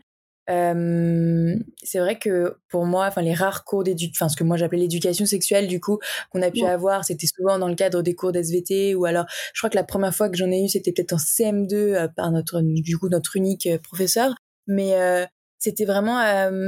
c'est 0.50 1.98
vrai 1.98 2.18
que 2.18 2.56
pour 2.68 2.84
moi, 2.84 3.06
enfin 3.06 3.22
les 3.22 3.34
rares 3.34 3.64
cours 3.64 3.84
d'éducation, 3.84 4.12
enfin 4.16 4.28
ce 4.28 4.36
que 4.36 4.44
moi 4.44 4.56
j'appelais 4.56 4.80
l'éducation 4.80 5.26
sexuelle, 5.26 5.68
du 5.68 5.80
coup, 5.80 5.98
qu'on 6.30 6.42
a 6.42 6.50
pu 6.50 6.64
avoir, 6.64 7.04
c'était 7.04 7.26
souvent 7.26 7.58
dans 7.58 7.68
le 7.68 7.74
cadre 7.74 8.02
des 8.02 8.14
cours 8.14 8.32
d'SVT 8.32 8.94
ou 8.94 9.04
alors, 9.04 9.26
je 9.54 9.60
crois 9.60 9.70
que 9.70 9.76
la 9.76 9.84
première 9.84 10.14
fois 10.14 10.28
que 10.28 10.36
j'en 10.36 10.50
ai 10.50 10.64
eu, 10.64 10.68
c'était 10.68 10.92
peut-être 10.92 11.12
en 11.12 11.18
CM2 11.18 11.74
euh, 11.74 12.08
par 12.08 12.30
notre, 12.30 12.60
du 12.62 12.98
coup, 12.98 13.08
notre 13.08 13.36
unique 13.36 13.66
euh, 13.66 13.78
professeur, 13.78 14.34
mais 14.66 14.94
euh, 14.94 15.24
c'était 15.58 15.84
vraiment 15.84 16.22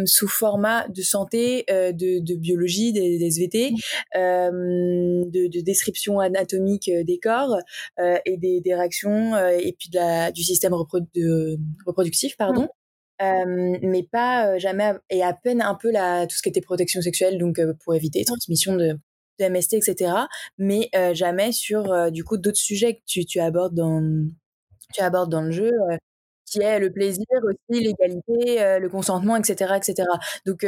sous 0.04 0.28
format 0.28 0.86
de 0.88 1.00
santé, 1.00 1.64
de, 1.70 2.22
de, 2.22 2.34
biologie, 2.34 2.92
des, 2.92 3.18
des 3.18 3.24
SVT, 3.24 3.70
de, 4.14 5.48
de, 5.48 5.60
description 5.62 6.20
anatomique 6.20 6.90
des 6.90 7.18
corps 7.18 7.56
et 7.98 8.36
des, 8.36 8.60
des 8.60 8.74
réactions 8.74 9.34
et 9.48 9.74
puis 9.78 9.88
de 9.88 9.96
la, 9.96 10.30
du 10.30 10.42
système 10.42 10.74
reproductif, 10.74 12.36
pardon. 12.36 12.68
Euh, 13.22 13.78
mais 13.82 14.02
pas 14.02 14.48
euh, 14.48 14.58
jamais 14.58 14.94
et 15.08 15.22
à 15.22 15.32
peine 15.32 15.62
un 15.62 15.76
peu 15.76 15.90
tout 15.92 16.36
ce 16.36 16.42
qui 16.42 16.48
était 16.48 16.60
protection 16.60 17.00
sexuelle 17.00 17.38
donc 17.38 17.58
euh, 17.60 17.72
pour 17.84 17.94
éviter 17.94 18.24
transmission 18.24 18.74
de, 18.74 18.98
de 19.38 19.48
MST 19.48 19.74
etc 19.74 20.12
mais 20.58 20.90
jamais 21.14 21.52
sur 21.52 22.10
du 22.10 22.24
coup 22.24 22.36
d'autres 22.36 22.58
sujets 22.58 22.96
que 22.96 23.02
tu, 23.06 23.24
tu 23.24 23.38
abordes 23.38 23.74
dans 23.74 24.02
tu 24.92 25.02
abordes 25.02 25.30
dans 25.30 25.42
le 25.42 25.52
jeu 25.52 25.70
qui 26.46 26.62
est 26.62 26.80
le 26.80 26.90
plaisir 26.92 27.26
aussi 27.44 27.82
l'égalité 27.82 28.78
le 28.80 28.88
consentement 28.88 29.36
etc 29.36 29.74
etc 29.76 30.08
donc 30.46 30.60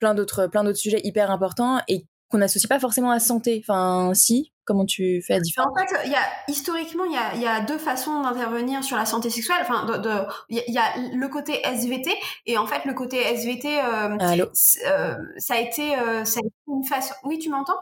plein 0.00 0.14
d'autres 0.14 0.48
plein 0.48 0.64
d'autres 0.64 0.78
sujets 0.78 1.00
hyper 1.04 1.30
importants 1.30 1.80
et 1.86 2.06
qu'on 2.28 2.38
n'associe 2.38 2.68
pas 2.68 2.80
forcément 2.80 3.10
à 3.10 3.20
santé 3.20 3.62
enfin 3.62 4.12
si 4.14 4.52
Comment 4.68 4.84
tu 4.84 5.22
fais 5.22 5.32
la 5.32 5.40
différence? 5.40 5.72
En 5.72 5.86
fait, 5.86 5.96
il 6.04 6.12
y 6.12 6.14
a, 6.14 6.20
historiquement, 6.46 7.04
il 7.06 7.12
y 7.12 7.16
a, 7.16 7.34
y 7.36 7.46
a 7.46 7.62
deux 7.62 7.78
façons 7.78 8.20
d'intervenir 8.20 8.84
sur 8.84 8.98
la 8.98 9.06
santé 9.06 9.30
sexuelle. 9.30 9.56
Enfin, 9.62 9.86
il 9.88 10.02
de, 10.02 10.10
y, 10.50 10.72
y, 10.72 10.76
a 10.76 10.94
le 11.14 11.26
côté 11.28 11.62
SVT 11.64 12.14
et 12.44 12.58
en 12.58 12.66
fait, 12.66 12.84
le 12.84 12.92
côté 12.92 13.16
SVT, 13.16 13.80
euh, 13.80 14.18
euh, 14.20 15.16
ça 15.38 15.54
a 15.54 15.58
été, 15.58 15.98
euh, 15.98 16.22
ça 16.26 16.40
a 16.40 16.46
été 16.46 16.54
une 16.66 16.84
façon. 16.84 17.14
Oui, 17.24 17.38
tu 17.38 17.48
m'entends? 17.48 17.80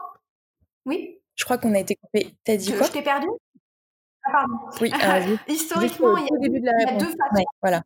Oui? 0.85 1.19
Je 1.35 1.43
crois 1.43 1.57
qu'on 1.57 1.75
a 1.75 1.79
été 1.79 1.95
coupé. 1.95 2.33
T'as 2.45 2.55
dit 2.55 2.71
quoi? 2.71 2.87
Je 2.87 2.91
t'ai 2.93 3.01
perdu? 3.01 3.27
Ah 4.23 4.31
pardon. 4.31 4.57
Oui. 4.79 4.89
historiquement, 5.53 6.15
il 6.15 6.63
y, 6.63 6.69
a, 6.69 6.93
deux 6.93 7.07
façons. 7.07 7.43
voilà. 7.61 7.83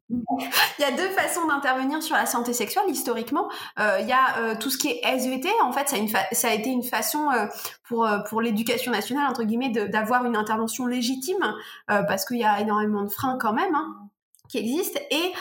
Il 0.10 0.82
y 0.82 0.84
a 0.84 0.90
deux 0.92 1.08
façons 1.10 1.46
d'intervenir 1.46 2.02
sur 2.02 2.16
la 2.16 2.26
santé 2.26 2.52
sexuelle 2.52 2.84
historiquement. 2.88 3.48
Euh, 3.78 3.98
il 4.00 4.08
y 4.08 4.12
a 4.12 4.38
euh, 4.38 4.54
tout 4.58 4.70
ce 4.70 4.78
qui 4.78 4.88
est 4.88 5.00
SVT. 5.04 5.48
En 5.62 5.72
fait, 5.72 5.94
ça 6.32 6.48
a, 6.48 6.54
été 6.54 6.70
une 6.70 6.82
façon 6.82 7.28
euh, 7.30 8.18
pour 8.28 8.40
l'éducation 8.40 8.92
nationale 8.92 9.28
entre 9.28 9.44
guillemets 9.44 9.70
d'avoir 9.70 10.24
une 10.24 10.36
intervention 10.36 10.86
légitime 10.86 11.54
parce 11.86 12.24
qu'il 12.24 12.38
y 12.38 12.44
a 12.44 12.60
énormément 12.60 13.02
de 13.02 13.10
freins 13.10 13.36
quand 13.38 13.52
même 13.52 13.74
hein, 13.74 14.08
qui 14.48 14.58
existent. 14.58 15.00
Et 15.10 15.32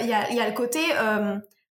il 0.00 0.06
y 0.06 0.40
a 0.40 0.48
le 0.48 0.54
côté 0.54 0.80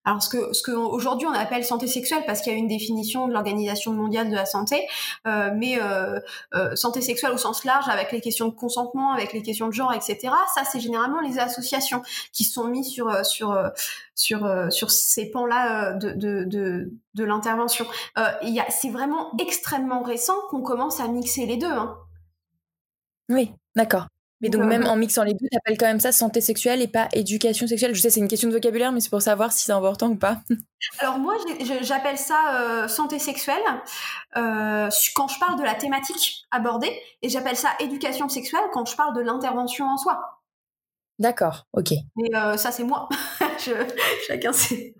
alors 0.06 0.22
ce 0.22 0.28
que 0.28 0.52
ce 0.54 0.62
que 0.62 0.70
aujourd'hui 0.70 1.26
on 1.26 1.32
appelle 1.32 1.64
santé 1.64 1.88
sexuelle 1.88 2.22
parce 2.26 2.40
qu'il 2.40 2.52
y 2.52 2.54
a 2.54 2.58
une 2.58 2.68
définition 2.68 3.26
de 3.26 3.32
l'Organisation 3.32 3.92
mondiale 3.92 4.30
de 4.30 4.36
la 4.36 4.46
santé, 4.46 4.86
euh, 5.26 5.50
mais 5.54 5.80
euh, 5.82 6.20
euh, 6.54 6.76
santé 6.76 7.02
sexuelle 7.02 7.32
au 7.32 7.36
sens 7.36 7.64
large 7.64 7.88
avec 7.88 8.12
les 8.12 8.20
questions 8.20 8.46
de 8.46 8.54
consentement, 8.54 9.12
avec 9.12 9.32
les 9.32 9.42
questions 9.42 9.66
de 9.66 9.72
genre, 9.72 9.92
etc. 9.92 10.32
Ça 10.54 10.62
c'est 10.64 10.78
généralement 10.78 11.20
les 11.20 11.40
associations 11.40 12.02
qui 12.32 12.44
sont 12.44 12.68
mises 12.68 12.88
sur 12.88 13.08
euh, 13.08 13.24
sur 13.24 13.52
euh, 13.52 13.68
sur 14.14 14.48
sur 14.70 14.92
ces 14.92 15.28
pans-là 15.30 15.92
de 15.94 16.12
de 16.12 16.44
de, 16.44 16.92
de 17.14 17.24
l'intervention. 17.24 17.84
c'est 18.70 18.90
vraiment 18.90 19.32
extrêmement 19.38 20.02
récent 20.02 20.36
qu'on 20.50 20.62
commence 20.62 21.00
à 21.00 21.08
mixer 21.08 21.46
les 21.46 21.56
deux. 21.56 21.66
Hein. 21.66 21.96
Oui, 23.28 23.50
d'accord. 23.74 24.06
Mais 24.42 24.50
donc, 24.50 24.64
même 24.64 24.84
en 24.84 24.96
mixant 24.96 25.22
les 25.22 25.32
deux, 25.32 25.46
tu 25.50 25.56
appelles 25.56 25.78
quand 25.78 25.86
même 25.86 26.00
ça 26.00 26.12
santé 26.12 26.42
sexuelle 26.42 26.82
et 26.82 26.88
pas 26.88 27.08
éducation 27.14 27.66
sexuelle. 27.66 27.94
Je 27.94 28.00
sais, 28.00 28.10
c'est 28.10 28.20
une 28.20 28.28
question 28.28 28.48
de 28.48 28.54
vocabulaire, 28.54 28.92
mais 28.92 29.00
c'est 29.00 29.08
pour 29.08 29.22
savoir 29.22 29.50
si 29.50 29.64
c'est 29.64 29.72
important 29.72 30.08
ou 30.08 30.16
pas. 30.16 30.40
Alors, 30.98 31.18
moi, 31.18 31.34
j'appelle 31.80 32.18
ça 32.18 32.60
euh, 32.60 32.88
santé 32.88 33.18
sexuelle 33.18 33.62
euh, 34.36 34.90
quand 35.14 35.28
je 35.28 35.38
parle 35.40 35.58
de 35.58 35.64
la 35.64 35.74
thématique 35.74 36.44
abordée, 36.50 36.92
et 37.22 37.30
j'appelle 37.30 37.56
ça 37.56 37.70
éducation 37.80 38.28
sexuelle 38.28 38.64
quand 38.72 38.84
je 38.84 38.94
parle 38.94 39.16
de 39.16 39.22
l'intervention 39.22 39.86
en 39.86 39.96
soi. 39.96 40.20
D'accord, 41.18 41.66
ok. 41.72 41.92
Mais 42.16 42.36
euh, 42.36 42.58
ça, 42.58 42.70
c'est 42.72 42.84
moi. 42.84 43.08
chacun 44.28 44.52
sait. 44.52 44.94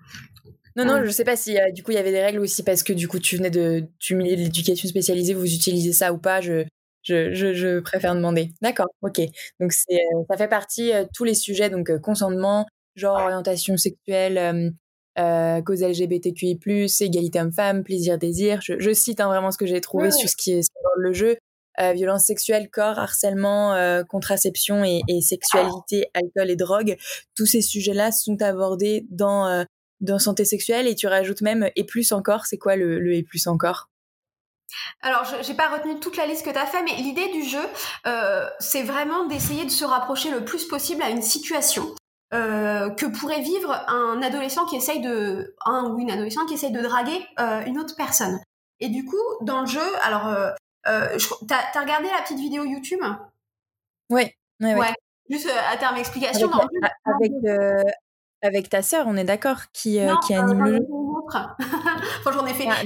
Non, 0.77 0.85
non, 0.85 1.05
je 1.05 1.11
sais 1.11 1.25
pas 1.25 1.37
si 1.37 1.57
du 1.72 1.83
coup 1.83 1.90
il 1.90 1.94
y 1.94 1.99
avait 1.99 2.11
des 2.11 2.20
règles 2.20 2.40
aussi 2.40 2.62
parce 2.62 2.83
que 2.83 2.92
du 2.92 3.09
coup 3.09 3.18
tu 3.18 3.38
venais 3.38 3.49
de, 3.49 3.88
l'éducation 4.11 4.87
spécialisée, 4.87 5.33
vous 5.33 5.55
utilisez 5.55 5.94
ça 5.94 6.12
ou 6.12 6.18
pas. 6.18 6.42
Je, 6.42 6.66
je, 7.06 7.32
je, 7.32 7.54
je 7.54 7.80
préfère 7.80 8.14
demander. 8.14 8.50
D'accord, 8.60 8.88
ok. 9.02 9.20
Donc 9.60 9.72
c'est, 9.72 9.94
euh, 9.94 10.22
ça 10.28 10.36
fait 10.36 10.48
partie 10.48 10.92
euh, 10.92 11.04
tous 11.14 11.24
les 11.24 11.34
sujets, 11.34 11.70
donc 11.70 11.88
euh, 11.88 11.98
consentement, 11.98 12.66
genre, 12.96 13.18
orientation 13.18 13.76
sexuelle, 13.76 14.74
euh, 15.18 15.62
cause 15.62 15.82
LGBTQI+, 15.82 16.58
égalité 17.00 17.40
homme-femme, 17.40 17.84
plaisir-désir. 17.84 18.60
Je, 18.60 18.74
je, 18.78 18.92
cite 18.92 19.20
hein, 19.20 19.28
vraiment 19.28 19.50
ce 19.50 19.58
que 19.58 19.66
j'ai 19.66 19.80
trouvé 19.80 20.10
sur 20.10 20.28
ce 20.28 20.36
qui 20.36 20.52
est 20.52 20.68
dans 20.82 20.90
le 21.00 21.12
jeu. 21.12 21.36
Euh, 21.78 21.92
violence 21.92 22.24
sexuelle, 22.24 22.70
corps, 22.70 22.98
harcèlement, 22.98 23.74
euh, 23.74 24.02
contraception 24.02 24.82
et, 24.82 25.02
et, 25.08 25.20
sexualité, 25.20 26.06
alcool 26.14 26.50
et 26.50 26.56
drogue. 26.56 26.96
Tous 27.36 27.46
ces 27.46 27.60
sujets-là 27.60 28.12
sont 28.12 28.40
abordés 28.42 29.06
dans 29.10 29.64
dans 30.00 30.18
santé 30.18 30.44
sexuelle 30.44 30.86
et 30.86 30.94
tu 30.94 31.06
rajoutes 31.06 31.40
même 31.40 31.70
et 31.76 31.84
plus 31.84 32.12
encore. 32.12 32.46
C'est 32.46 32.58
quoi 32.58 32.76
le, 32.76 32.98
le 32.98 33.14
et 33.14 33.22
plus 33.22 33.46
encore? 33.46 33.88
Alors, 35.00 35.24
je 35.24 35.48
n'ai 35.48 35.57
pas 35.57 35.68
retenu 35.68 35.98
toute 36.00 36.16
la 36.16 36.26
liste 36.26 36.44
que 36.44 36.50
tu 36.50 36.59
as 36.59 36.66
fait, 36.66 36.83
mais 36.83 36.94
l'idée 36.96 37.31
du 37.33 37.42
jeu, 37.42 37.62
euh, 38.07 38.48
c'est 38.59 38.83
vraiment 38.83 39.26
d'essayer 39.26 39.64
de 39.64 39.70
se 39.70 39.85
rapprocher 39.85 40.31
le 40.31 40.44
plus 40.44 40.64
possible 40.66 41.02
à 41.02 41.11
une 41.11 41.22
situation 41.22 41.94
euh, 42.35 42.90
que 42.90 43.07
pourrait 43.07 43.40
vivre 43.40 43.72
un 43.88 44.20
adolescent 44.22 44.66
qui 44.66 44.76
essaye 44.76 45.00
de, 45.00 45.55
un 45.64 45.90
ou 45.90 45.98
une 45.98 46.11
adolescente 46.11 46.48
qui 46.48 46.55
essaye 46.55 46.72
de 46.72 46.81
draguer 46.81 47.24
euh, 47.38 47.64
une 47.66 47.79
autre 47.79 47.94
personne. 47.96 48.40
Et 48.81 48.88
du 48.88 49.05
coup, 49.05 49.16
dans 49.42 49.61
le 49.61 49.66
jeu, 49.66 49.96
alors, 50.02 50.35
t'as 50.85 51.61
as 51.74 51.81
regardé 51.81 52.09
la 52.09 52.22
petite 52.22 52.38
vidéo 52.38 52.64
YouTube? 52.64 53.00
Oui. 54.11 54.31
Ouais, 54.61 54.74
ouais. 54.74 54.94
Juste 55.29 55.48
à 55.70 55.76
terme 55.76 55.96
explication. 55.96 56.50
Avec, 56.52 57.33
avec, 57.44 57.94
avec, 58.42 58.68
ta 58.68 58.83
sœur, 58.83 59.07
on 59.09 59.16
est 59.16 59.24
d'accord, 59.24 59.70
qui, 59.72 59.98
qui 60.26 60.35
anime 60.35 60.64
le 60.64 60.76
jeu. 60.76 61.05
enfin, 61.58 62.32
j'en 62.32 62.46
ai 62.46 62.54
fait. 62.54 62.66
Ah, 62.68 62.76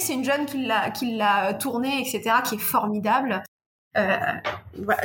c'est 0.00 0.14
une 0.14 0.24
jeune 0.24 0.46
qui 0.46 0.64
l'a, 0.64 0.90
qui 0.90 1.16
l'a 1.16 1.54
tourné, 1.54 2.00
etc., 2.00 2.36
qui 2.44 2.56
est 2.56 2.58
formidable. 2.58 3.42
Euh, 3.96 4.16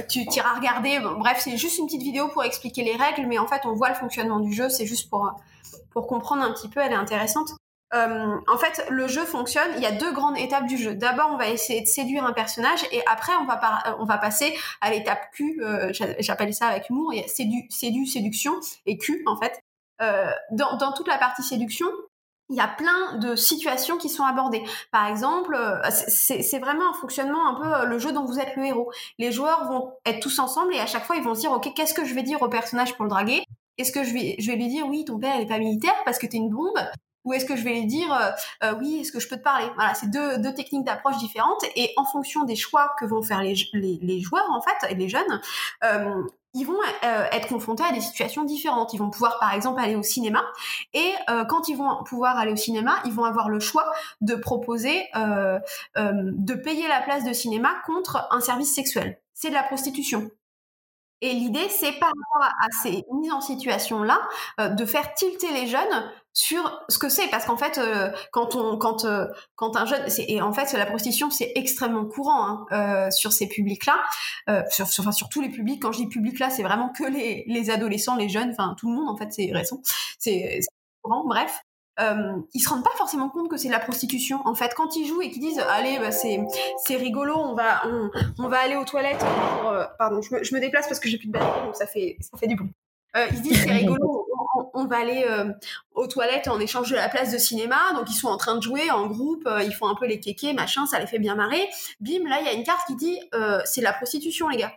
tu 0.10 0.26
t'iras 0.28 0.56
regarder. 0.56 1.00
bref, 1.20 1.40
c'est 1.42 1.58
juste 1.58 1.78
une 1.78 1.88
petite 1.88 2.04
vidéo 2.04 2.30
pour 2.30 2.44
expliquer 2.44 2.84
les 2.84 2.96
règles, 2.96 3.28
mais 3.28 3.38
en 3.38 3.48
fait, 3.48 3.66
on 3.66 3.74
voit 3.74 3.90
le 3.90 3.96
fonctionnement 3.96 4.40
du 4.40 4.54
jeu. 4.54 4.70
C'est 4.70 4.86
juste 4.86 5.10
pour 5.10 5.34
pour 5.92 6.08
comprendre 6.08 6.44
un 6.44 6.54
petit 6.54 6.70
peu. 6.70 6.80
Elle 6.80 6.94
est 6.94 6.96
intéressante. 6.96 7.50
Euh, 7.94 8.38
en 8.48 8.58
fait, 8.58 8.86
le 8.90 9.08
jeu 9.08 9.24
fonctionne. 9.24 9.72
Il 9.78 9.82
y 9.82 9.86
a 9.86 9.92
deux 9.92 10.12
grandes 10.14 10.38
étapes 10.38 10.68
du 10.68 10.78
jeu. 10.78 10.94
D'abord, 10.94 11.30
on 11.34 11.38
va 11.38 11.50
essayer 11.50 11.82
de 11.82 11.86
séduire 11.86 12.26
un 12.26 12.34
personnage, 12.34 12.84
et 12.92 13.02
après, 13.08 13.34
on 13.42 13.46
va 13.46 13.60
on 14.00 14.06
va 14.06 14.18
passer 14.18 14.54
à 14.82 14.92
l'étape 14.92 15.32
Q. 15.34 15.60
Euh, 15.62 15.92
j'appelle 16.20 16.54
ça 16.54 16.68
avec 16.68 16.90
humour. 16.90 17.14
Il 17.14 17.22
y 17.22 17.24
a 17.24 17.28
sédu, 17.28 17.66
sédu, 17.70 18.06
séduction 18.06 18.54
et 18.86 18.98
Q 18.98 19.24
en 19.26 19.38
fait. 19.38 19.62
Euh, 20.02 20.30
dans, 20.52 20.78
dans 20.78 20.94
toute 20.94 21.08
la 21.08 21.18
partie 21.18 21.44
séduction, 21.44 21.88
il 22.50 22.56
y 22.56 22.62
a 22.62 22.68
plein 22.68 23.16
de 23.18 23.36
situations 23.36 23.98
qui 23.98 24.10
sont 24.10 24.24
abordées. 24.24 24.64
Par 24.92 25.08
exemple, 25.08 25.56
euh, 25.56 25.82
c'est 25.90 26.60
vraiment 26.60 26.90
un 26.90 26.94
fonctionnement 26.94 27.48
un 27.48 27.54
peu 27.56 27.74
euh, 27.74 27.86
le 27.86 28.00
jeu 28.00 28.12
dont 28.14 28.26
vous 28.26 28.40
êtes 28.40 28.56
le 28.56 28.66
héros. 28.66 28.92
Les 29.18 29.32
joueurs 29.32 29.68
vont 29.68 29.94
être 30.06 30.22
tous 30.22 30.40
ensemble 30.40 30.74
et 30.74 30.80
à 30.80 30.86
chaque 30.86 31.06
fois 31.06 31.18
ils 31.18 31.24
vont 31.24 31.36
se 31.36 31.42
dire 31.42 31.52
ok 31.52 31.74
qu'est-ce 31.76 31.94
que 31.94 32.06
je 32.06 32.14
vais 32.14 32.24
dire 32.24 32.42
au 32.42 32.48
personnage 32.48 32.96
pour 32.96 33.04
le 33.04 33.10
draguer? 33.10 33.44
Est-ce 33.78 33.92
que 33.92 34.04
je 34.04 34.14
vais 34.14 34.56
lui 34.56 34.68
dire 34.68 34.88
oui 34.88 35.06
ton 35.06 35.20
père 35.20 35.36
il 35.36 35.44
est 35.44 35.48
pas 35.48 35.60
militaire 35.60 35.94
parce 36.06 36.18
que 36.18 36.26
t'es 36.26 36.38
une 36.38 36.50
bombe? 36.50 36.80
Ou 37.26 37.34
est-ce 37.34 37.44
que 37.44 37.58
je 37.58 37.64
vais 37.64 37.74
lui 37.74 37.86
dire 37.86 38.36
euh, 38.64 38.74
oui 38.80 39.00
est-ce 39.02 39.12
que 39.12 39.20
je 39.20 39.28
peux 39.28 39.36
te 39.36 39.44
parler? 39.44 39.68
Voilà 39.76 39.94
c'est 39.94 40.10
deux, 40.10 40.54
techniques 40.54 40.86
d'approche 40.86 41.18
différentes 41.18 41.66
et 41.76 41.92
en 41.98 42.06
fonction 42.06 42.46
des 42.46 42.56
choix 42.56 42.96
que 42.98 43.06
vont 43.06 43.22
faire 43.22 43.42
les, 43.44 43.56
les, 43.74 44.22
joueurs 44.22 44.50
en 44.50 44.62
fait 44.62 44.90
et 44.90 44.96
les 44.96 45.10
jeunes 45.10 45.42
ils 46.54 46.66
vont 46.66 46.80
euh, 47.04 47.26
être 47.32 47.48
confrontés 47.48 47.84
à 47.84 47.92
des 47.92 48.02
situations 48.02 48.44
différentes. 48.44 48.94
Ils 48.94 48.98
vont 48.98 49.10
pouvoir, 49.10 49.38
par 49.40 49.54
exemple, 49.54 49.80
aller 49.80 49.96
au 49.96 50.04
cinéma. 50.04 50.44
Et 50.94 51.14
euh, 51.30 51.46
quand 51.46 51.70
ils 51.70 51.78
vont 51.78 52.04
pouvoir 52.06 52.38
aller 52.38 52.52
au 52.52 52.58
cinéma, 52.58 52.96
ils 53.06 53.14
vont 53.14 53.26
avoir 53.26 53.50
le 53.50 53.60
choix 53.60 53.92
de 54.22 54.36
proposer 54.36 55.08
euh, 55.16 55.60
de 55.96 56.54
payer 56.54 56.88
la 56.88 57.02
place 57.02 57.24
de 57.24 57.34
cinéma 57.34 57.76
contre 57.86 58.28
un 58.32 58.40
service 58.40 58.74
sexuel. 58.74 59.20
C'est 59.34 59.50
de 59.50 59.54
la 59.54 59.64
prostitution. 59.64 60.32
Et 61.22 61.34
l'idée, 61.34 61.68
c'est 61.70 61.94
par 61.94 62.10
rapport 62.10 62.50
à, 62.62 62.68
ces 62.84 63.04
mises 63.12 63.32
en 63.32 63.42
situation-là, 63.42 64.20
de 64.60 64.86
faire 64.86 65.14
tilter 65.16 65.52
les 65.52 65.68
jeunes 65.68 66.12
sur 66.38 66.86
ce 66.88 67.00
que 67.00 67.10
c'est. 67.10 67.28
Parce 67.30 67.46
qu'en 67.46 67.58
fait 67.58 67.80
euh, 67.80 68.12
quand 68.32 68.56
on 68.56 68.78
quand 68.78 69.06
euh, 69.06 69.26
quand 69.56 69.76
un 69.76 69.86
jeune 69.86 70.06
et 70.28 70.40
en 70.42 70.54
fait 70.54 70.72
la 70.74 70.86
prostitution 70.86 71.32
c'est 71.32 71.52
extrêmement 71.56 72.06
courant 72.06 72.48
hein, 72.48 72.66
euh, 72.72 73.12
sur 73.12 73.34
ces 73.34 73.48
publics 73.48 73.86
là 73.88 74.04
sur, 74.70 74.88
sur, 74.88 75.02
enfin 75.02 75.12
sur 75.12 75.30
tous 75.30 75.42
les 75.42 75.50
publics. 75.50 75.82
Quand 75.82 75.92
je 75.92 75.98
dis 75.98 76.08
public 76.08 76.40
là 76.40 76.52
c'est 76.52 76.64
vraiment 76.64 76.90
que 76.90 77.04
les, 77.04 77.44
les 77.48 77.70
adolescents 77.72 78.16
les 78.16 78.30
jeunes 78.30 78.52
enfin 78.52 78.76
tout 78.78 78.88
le 78.88 78.96
monde 78.96 79.10
en 79.10 79.18
fait 79.18 79.32
c'est 79.32 79.50
récent 79.52 79.82
c'est 80.20 80.60
courant 81.02 81.26
bref 81.26 81.64
euh, 82.00 82.34
ils 82.54 82.60
se 82.60 82.70
rendent 82.70 82.84
pas 82.84 82.96
forcément 82.98 83.30
compte 83.30 83.50
que 83.50 83.58
c'est 83.58 83.70
la 83.70 83.80
prostitution. 83.80 84.40
En 84.46 84.56
fait, 84.56 84.74
quand 84.76 84.96
ils 84.96 85.08
jouent 85.08 85.22
et 85.22 85.32
qu'ils 85.32 85.42
disent 85.42 85.60
allez, 85.60 86.00
bah, 86.00 86.12
c'est 86.12 86.40
c'est 86.86 86.96
rigolo, 86.96 87.36
on 87.36 87.56
va 87.56 87.84
on, 88.38 88.48
va 88.48 88.60
aller 88.60 88.76
aux 88.76 88.86
toilettes. 88.86 89.20
Pour, 89.20 89.74
pardon, 89.98 90.22
je 90.22 90.36
me, 90.36 90.44
je 90.44 90.54
me 90.56 90.60
déplace 90.60 90.88
parce 90.88 91.00
que 91.00 91.10
j'ai 91.10 91.18
plus 91.18 91.28
de 91.28 91.34
batterie, 91.34 91.66
donc 91.66 91.76
ça 91.76 91.88
fait 91.88 92.18
ça 92.20 92.38
fait 92.38 92.48
du 92.48 92.56
bruit. 92.56 92.72
Euh, 93.16 93.26
ils 93.32 93.38
se 93.38 93.42
disent 93.42 93.64
c'est 93.64 93.72
rigolo, 93.72 94.28
on, 94.74 94.86
va 94.86 94.98
aller 94.98 95.26
euh, 95.28 95.52
aux 95.96 96.08
toilettes 96.08 96.48
en 96.48 96.60
échange 96.60 96.92
de 96.92 96.96
la 96.96 97.10
place 97.10 97.32
de 97.32 97.38
cinéma. 97.38 97.94
Donc 97.96 98.10
ils 98.10 98.16
sont 98.16 98.28
en 98.28 98.38
train 98.38 98.56
de 98.56 98.62
jouer 98.62 98.92
en 98.92 99.08
groupe, 99.08 99.48
euh, 99.48 99.64
ils 99.64 99.74
font 99.74 99.88
un 99.88 99.96
peu 99.96 100.06
les 100.06 100.20
kékés, 100.20 100.54
machin, 100.54 100.86
ça 100.86 101.00
les 101.00 101.08
fait 101.08 101.20
bien 101.20 101.36
marrer. 101.36 101.68
Bim, 102.00 102.28
là 102.28 102.40
il 102.42 102.46
y 102.46 102.50
a 102.50 102.54
une 102.54 102.64
carte 102.64 102.86
qui 102.88 102.96
dit 102.96 103.20
c'est 103.66 103.82
la 103.82 103.94
prostitution 103.94 104.50
les 104.50 104.58
gars. 104.58 104.74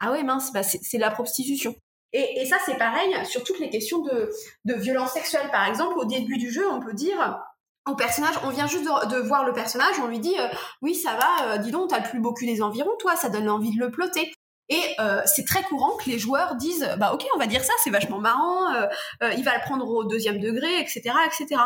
Ah 0.00 0.12
ouais 0.12 0.22
mince, 0.22 0.52
bah, 0.52 0.62
c'est 0.62 0.98
la 0.98 1.10
prostitution. 1.10 1.74
Et, 2.12 2.44
ça 2.46 2.56
c'est 2.66 2.76
pareil 2.76 3.14
sur 3.24 3.42
toutes 3.42 3.58
les 3.58 3.70
questions 3.70 4.00
de, 4.00 4.30
violence 4.74 5.12
sexuelle. 5.12 5.48
Par 5.50 5.66
exemple, 5.66 5.98
au 5.98 6.04
début 6.04 6.38
du 6.38 6.50
jeu, 6.50 6.68
on 6.70 6.80
peut 6.80 6.92
dire 6.92 7.40
au 7.88 7.96
personnage, 7.96 8.34
on 8.44 8.50
vient 8.50 8.66
juste 8.66 8.84
de, 8.84 9.16
voir 9.16 9.44
le 9.44 9.52
personnage, 9.52 9.98
on 10.02 10.06
lui 10.06 10.20
dit 10.20 10.36
oui 10.82 10.94
ça 10.94 11.16
va, 11.16 11.58
dis 11.58 11.70
donc 11.70 11.90
t'as 11.90 11.98
le 11.98 12.08
plus 12.08 12.20
beau 12.20 12.32
cul 12.32 12.46
des 12.46 12.62
environs, 12.62 12.92
toi 12.98 13.16
ça 13.16 13.28
donne 13.28 13.48
envie 13.48 13.74
de 13.74 13.80
le 13.80 13.90
ploter. 13.90 14.32
Et 14.68 14.80
euh, 15.00 15.20
c'est 15.26 15.46
très 15.46 15.62
courant 15.64 15.96
que 15.96 16.08
les 16.08 16.18
joueurs 16.18 16.54
disent 16.54 16.88
bah 16.98 17.12
ok 17.12 17.26
on 17.34 17.38
va 17.38 17.46
dire 17.46 17.62
ça 17.62 17.72
c'est 17.82 17.90
vachement 17.90 18.18
marrant 18.18 18.72
euh, 18.72 18.86
euh, 19.22 19.32
il 19.36 19.44
va 19.44 19.54
le 19.54 19.60
prendre 19.60 19.86
au 19.86 20.04
deuxième 20.04 20.38
degré 20.38 20.80
etc 20.80 21.12
etc 21.26 21.60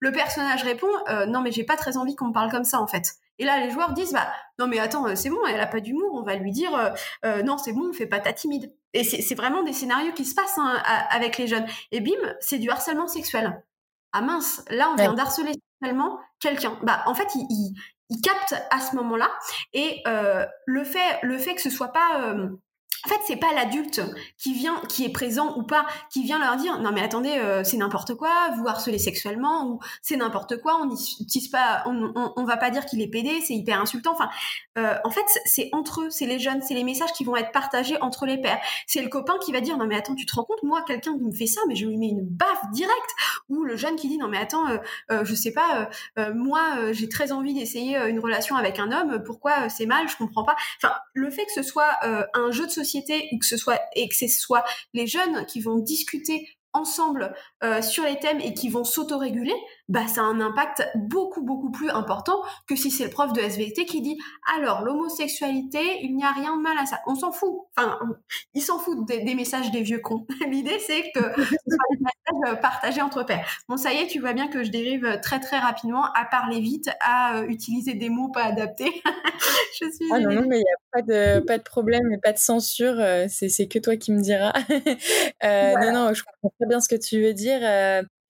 le 0.00 0.10
personnage 0.12 0.64
répond 0.64 0.88
non 1.28 1.40
mais 1.40 1.52
j'ai 1.52 1.62
pas 1.62 1.76
très 1.76 1.96
envie 1.96 2.16
qu'on 2.16 2.28
me 2.28 2.32
parle 2.32 2.50
comme 2.50 2.64
ça 2.64 2.80
en 2.80 2.86
fait 2.86 3.12
et 3.38 3.44
là 3.44 3.60
les 3.60 3.70
joueurs 3.70 3.92
disent 3.92 4.12
bah 4.12 4.28
non 4.58 4.66
mais 4.66 4.78
attends 4.78 5.14
c'est 5.16 5.30
bon 5.30 5.38
elle 5.48 5.60
a 5.60 5.66
pas 5.66 5.80
d'humour 5.80 6.14
on 6.14 6.22
va 6.22 6.36
lui 6.36 6.52
dire 6.52 6.70
non 7.44 7.58
c'est 7.58 7.72
bon 7.72 7.90
on 7.90 7.92
fait 7.92 8.06
pas 8.06 8.20
ta 8.20 8.32
timide. 8.32 8.72
Et 8.94 9.04
c'est 9.04 9.34
vraiment 9.34 9.62
des 9.62 9.72
scénarios 9.72 10.12
qui 10.12 10.24
se 10.24 10.34
passent 10.34 10.58
hein, 10.58 10.82
avec 11.10 11.36
les 11.36 11.46
jeunes. 11.46 11.66
Et 11.92 12.00
bim 12.00 12.12
c'est 12.40 12.58
du 12.58 12.70
harcèlement 12.70 13.06
sexuel. 13.06 13.62
Ah 14.12 14.22
mince 14.22 14.64
là 14.70 14.90
on 14.92 14.96
vient 14.96 15.14
d'harceler 15.14 15.52
sexuellement 15.80 16.18
quelqu'un. 16.40 16.78
Bah 16.82 17.02
en 17.06 17.14
fait 17.14 17.28
il, 17.34 17.74
ils 18.10 18.20
captent 18.20 18.54
à 18.70 18.80
ce 18.80 18.96
moment-là. 18.96 19.30
Et 19.72 20.02
euh, 20.06 20.46
le 20.66 20.84
fait, 20.84 21.18
le 21.22 21.38
fait 21.38 21.54
que 21.54 21.60
ce 21.60 21.70
soit 21.70 21.92
pas 21.92 22.20
euh, 22.22 22.48
en 23.04 23.08
fait, 23.08 23.20
c'est 23.26 23.36
pas 23.36 23.52
l'adulte 23.54 24.00
qui 24.36 24.54
vient, 24.54 24.80
qui 24.88 25.04
est 25.04 25.12
présent 25.12 25.56
ou 25.56 25.62
pas, 25.62 25.86
qui 26.10 26.24
vient 26.24 26.38
leur 26.38 26.56
dire 26.56 26.80
non 26.80 26.90
mais 26.92 27.02
attendez, 27.02 27.36
euh, 27.38 27.62
c'est 27.62 27.76
n'importe 27.76 28.14
quoi, 28.14 28.30
vous 28.56 28.66
harcelez 28.66 28.98
sexuellement 28.98 29.66
ou 29.66 29.80
c'est 30.02 30.16
n'importe 30.16 30.60
quoi, 30.60 30.80
on 30.80 30.86
n'utilise 30.86 31.48
pas, 31.48 31.84
on, 31.86 32.44
va 32.44 32.56
pas 32.56 32.70
dire 32.70 32.86
qu'il 32.86 33.00
est 33.00 33.08
pédé, 33.08 33.40
c'est 33.40 33.54
hyper 33.54 33.80
insultant. 33.80 34.12
Enfin, 34.12 34.30
euh, 34.78 34.96
en 35.04 35.10
fait, 35.10 35.24
c'est 35.44 35.68
entre 35.72 36.02
eux, 36.02 36.10
c'est 36.10 36.26
les 36.26 36.38
jeunes, 36.38 36.62
c'est 36.62 36.74
les 36.74 36.84
messages 36.84 37.12
qui 37.12 37.24
vont 37.24 37.36
être 37.36 37.52
partagés 37.52 38.00
entre 38.00 38.26
les 38.26 38.38
pères. 38.38 38.60
C'est 38.86 39.02
le 39.02 39.08
copain 39.08 39.34
qui 39.44 39.52
va 39.52 39.60
dire 39.60 39.76
non 39.76 39.86
mais 39.86 39.96
attends, 39.96 40.14
tu 40.14 40.26
te 40.26 40.34
rends 40.34 40.44
compte, 40.44 40.62
moi 40.62 40.82
quelqu'un 40.86 41.16
qui 41.16 41.24
me 41.24 41.32
fait 41.32 41.46
ça, 41.46 41.60
mais 41.68 41.76
je 41.76 41.86
lui 41.86 41.98
mets 41.98 42.08
une 42.08 42.26
baffe 42.26 42.70
directe. 42.72 43.10
Ou 43.48 43.64
le 43.64 43.76
jeune 43.76 43.96
qui 43.96 44.08
dit 44.08 44.18
non 44.18 44.28
mais 44.28 44.38
attends, 44.38 44.66
euh, 45.10 45.24
je 45.24 45.34
sais 45.34 45.52
pas, 45.52 45.88
moi 46.34 46.92
j'ai 46.92 47.08
très 47.08 47.32
envie 47.32 47.54
d'essayer 47.54 47.96
une 47.96 48.18
relation 48.18 48.56
avec 48.56 48.78
un 48.78 48.90
homme, 48.90 49.22
pourquoi 49.24 49.68
c'est 49.68 49.86
mal, 49.86 50.08
je 50.08 50.16
comprends 50.16 50.44
pas. 50.44 50.56
Enfin, 50.82 50.94
le 51.14 51.30
fait 51.30 51.44
que 51.44 51.52
ce 51.52 51.62
soit 51.62 51.98
un 52.34 52.50
jeu 52.50 52.66
de 52.66 52.70
société 52.70 52.87
ou 53.32 53.38
que 53.38 53.46
ce 53.46 53.56
soit 53.56 53.80
et 53.94 54.08
que 54.08 54.16
ce 54.16 54.28
soit 54.28 54.64
les 54.94 55.06
jeunes 55.06 55.46
qui 55.46 55.60
vont 55.60 55.78
discuter 55.78 56.48
ensemble 56.72 57.34
euh, 57.64 57.82
sur 57.82 58.04
les 58.04 58.18
thèmes 58.18 58.40
et 58.40 58.54
qui 58.54 58.68
vont 58.68 58.84
s'autoréguler, 58.84 59.54
bah 59.88 60.06
ça 60.06 60.20
a 60.20 60.24
un 60.24 60.40
impact 60.40 60.86
beaucoup 60.94 61.42
beaucoup 61.42 61.70
plus 61.70 61.88
important 61.88 62.42
que 62.66 62.76
si 62.76 62.90
c'est 62.90 63.04
le 63.04 63.10
prof 63.10 63.32
de 63.32 63.40
SVT 63.40 63.86
qui 63.86 64.02
dit 64.02 64.18
alors 64.54 64.82
l'homosexualité 64.82 65.80
il 66.02 66.14
n'y 66.14 66.24
a 66.24 66.32
rien 66.32 66.56
de 66.56 66.62
mal 66.62 66.76
à 66.78 66.86
ça. 66.86 67.00
On 67.06 67.14
s'en 67.14 67.32
fout. 67.32 67.62
Enfin 67.76 67.98
ils 68.54 68.62
s'en 68.62 68.78
foutent 68.78 69.06
des, 69.06 69.34
messages 69.34 69.70
des 69.70 69.82
vieux 69.82 70.00
cons. 70.00 70.26
L'idée 70.48 70.78
c'est 70.78 71.10
que 71.14 71.20
ce 71.20 71.44
soit 71.44 71.86
des 71.90 71.98
messages 72.00 72.60
partagés 72.60 73.00
entre 73.00 73.24
pairs. 73.24 73.46
Bon 73.68 73.76
ça 73.76 73.92
y 73.92 73.98
est 73.98 74.06
tu 74.08 74.20
vois 74.20 74.34
bien 74.34 74.48
que 74.48 74.62
je 74.62 74.70
dérive 74.70 75.20
très 75.22 75.40
très 75.40 75.58
rapidement 75.58 76.04
à 76.12 76.26
parler 76.26 76.60
vite 76.60 76.90
à 77.00 77.38
euh, 77.38 77.46
utiliser 77.46 77.94
des 77.94 78.10
mots 78.10 78.30
pas 78.30 78.44
adaptés. 78.44 78.92
Je 79.80 79.90
suis 79.90 80.10
ah 80.12 80.18
non, 80.18 80.32
non 80.32 80.44
mais 80.46 80.58
il 80.58 80.64
n'y 80.64 80.64
a 80.64 80.90
pas 80.92 81.02
de 81.02 81.40
pas 81.40 81.58
de 81.58 81.62
problème 81.62 82.12
et 82.12 82.18
pas 82.18 82.32
de 82.32 82.38
censure 82.38 82.96
euh, 82.98 83.26
c'est 83.28 83.68
que 83.68 83.78
toi 83.78 83.96
qui 83.96 84.12
me 84.12 84.20
diras. 84.20 84.52
Euh, 85.44 85.74
non 85.80 85.92
non 85.92 86.14
je 86.14 86.24
comprends 86.24 86.52
très 86.58 86.66
bien 86.68 86.80
ce 86.80 86.88
que 86.88 86.96
tu 86.96 87.22
veux 87.22 87.32
dire 87.32 87.60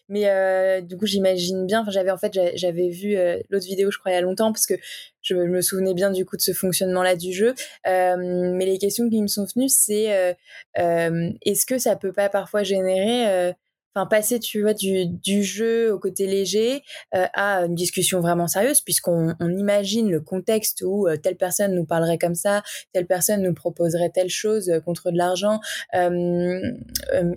mais 0.09 0.29
euh, 0.29 0.81
du 0.81 0.97
coup, 0.97 1.07
j'imagine 1.07 1.67
bien. 1.67 1.83
Enfin, 1.83 1.91
j'avais 1.91 2.11
en 2.11 2.17
fait, 2.17 2.39
j'avais 2.55 2.89
vu 2.89 3.17
euh, 3.17 3.39
l'autre 3.51 3.67
vidéo, 3.67 3.91
je 3.91 3.99
crois, 3.99 4.13
il 4.13 4.15
y 4.15 4.19
a 4.19 4.21
longtemps, 4.21 4.53
parce 4.53 4.67
que 4.67 4.75
je 5.23 5.35
me 5.35 5.61
souvenais 5.61 5.95
bien 5.95 6.11
du 6.11 6.25
coup 6.25 6.37
de 6.37 6.43
ce 6.43 6.53
fonctionnement-là 6.53 7.17
du 7.17 7.33
jeu. 7.33 7.55
Euh, 7.87 8.17
mais 8.17 8.67
les 8.67 8.79
questions 8.79 9.09
qui 9.11 9.21
me 9.21 9.27
sont 9.27 9.47
venues, 9.55 9.69
c'est 9.69 10.37
est-ce 10.75 11.67
que 11.67 11.79
ça 11.79 11.97
peut 11.97 12.13
pas 12.13 12.29
parfois 12.29 12.63
générer 12.63 13.55
enfin 13.95 14.07
passer 14.07 14.39
tu 14.39 14.63
vois 14.63 14.75
du, 14.75 15.07
du 15.07 15.43
jeu 15.43 15.93
au 15.93 15.99
côté 15.99 16.27
léger 16.27 16.83
euh, 17.15 17.27
à 17.35 17.65
une 17.65 17.75
discussion 17.75 18.21
vraiment 18.21 18.47
sérieuse 18.47 18.81
puisqu'on 18.81 19.35
on 19.41 19.51
imagine 19.57 20.11
le 20.11 20.21
contexte 20.21 20.83
où 20.87 21.09
euh, 21.09 21.17
telle 21.17 21.37
personne 21.37 21.75
nous 21.75 21.85
parlerait 21.85 22.19
comme 22.19 22.35
ça 22.35 22.63
telle 22.93 23.07
personne 23.07 23.43
nous 23.43 23.55
proposerait 23.55 24.11
telle 24.11 24.29
chose 24.29 24.69
euh, 24.69 24.81
contre 24.81 25.11
de 25.11 25.17
l'argent 25.17 25.61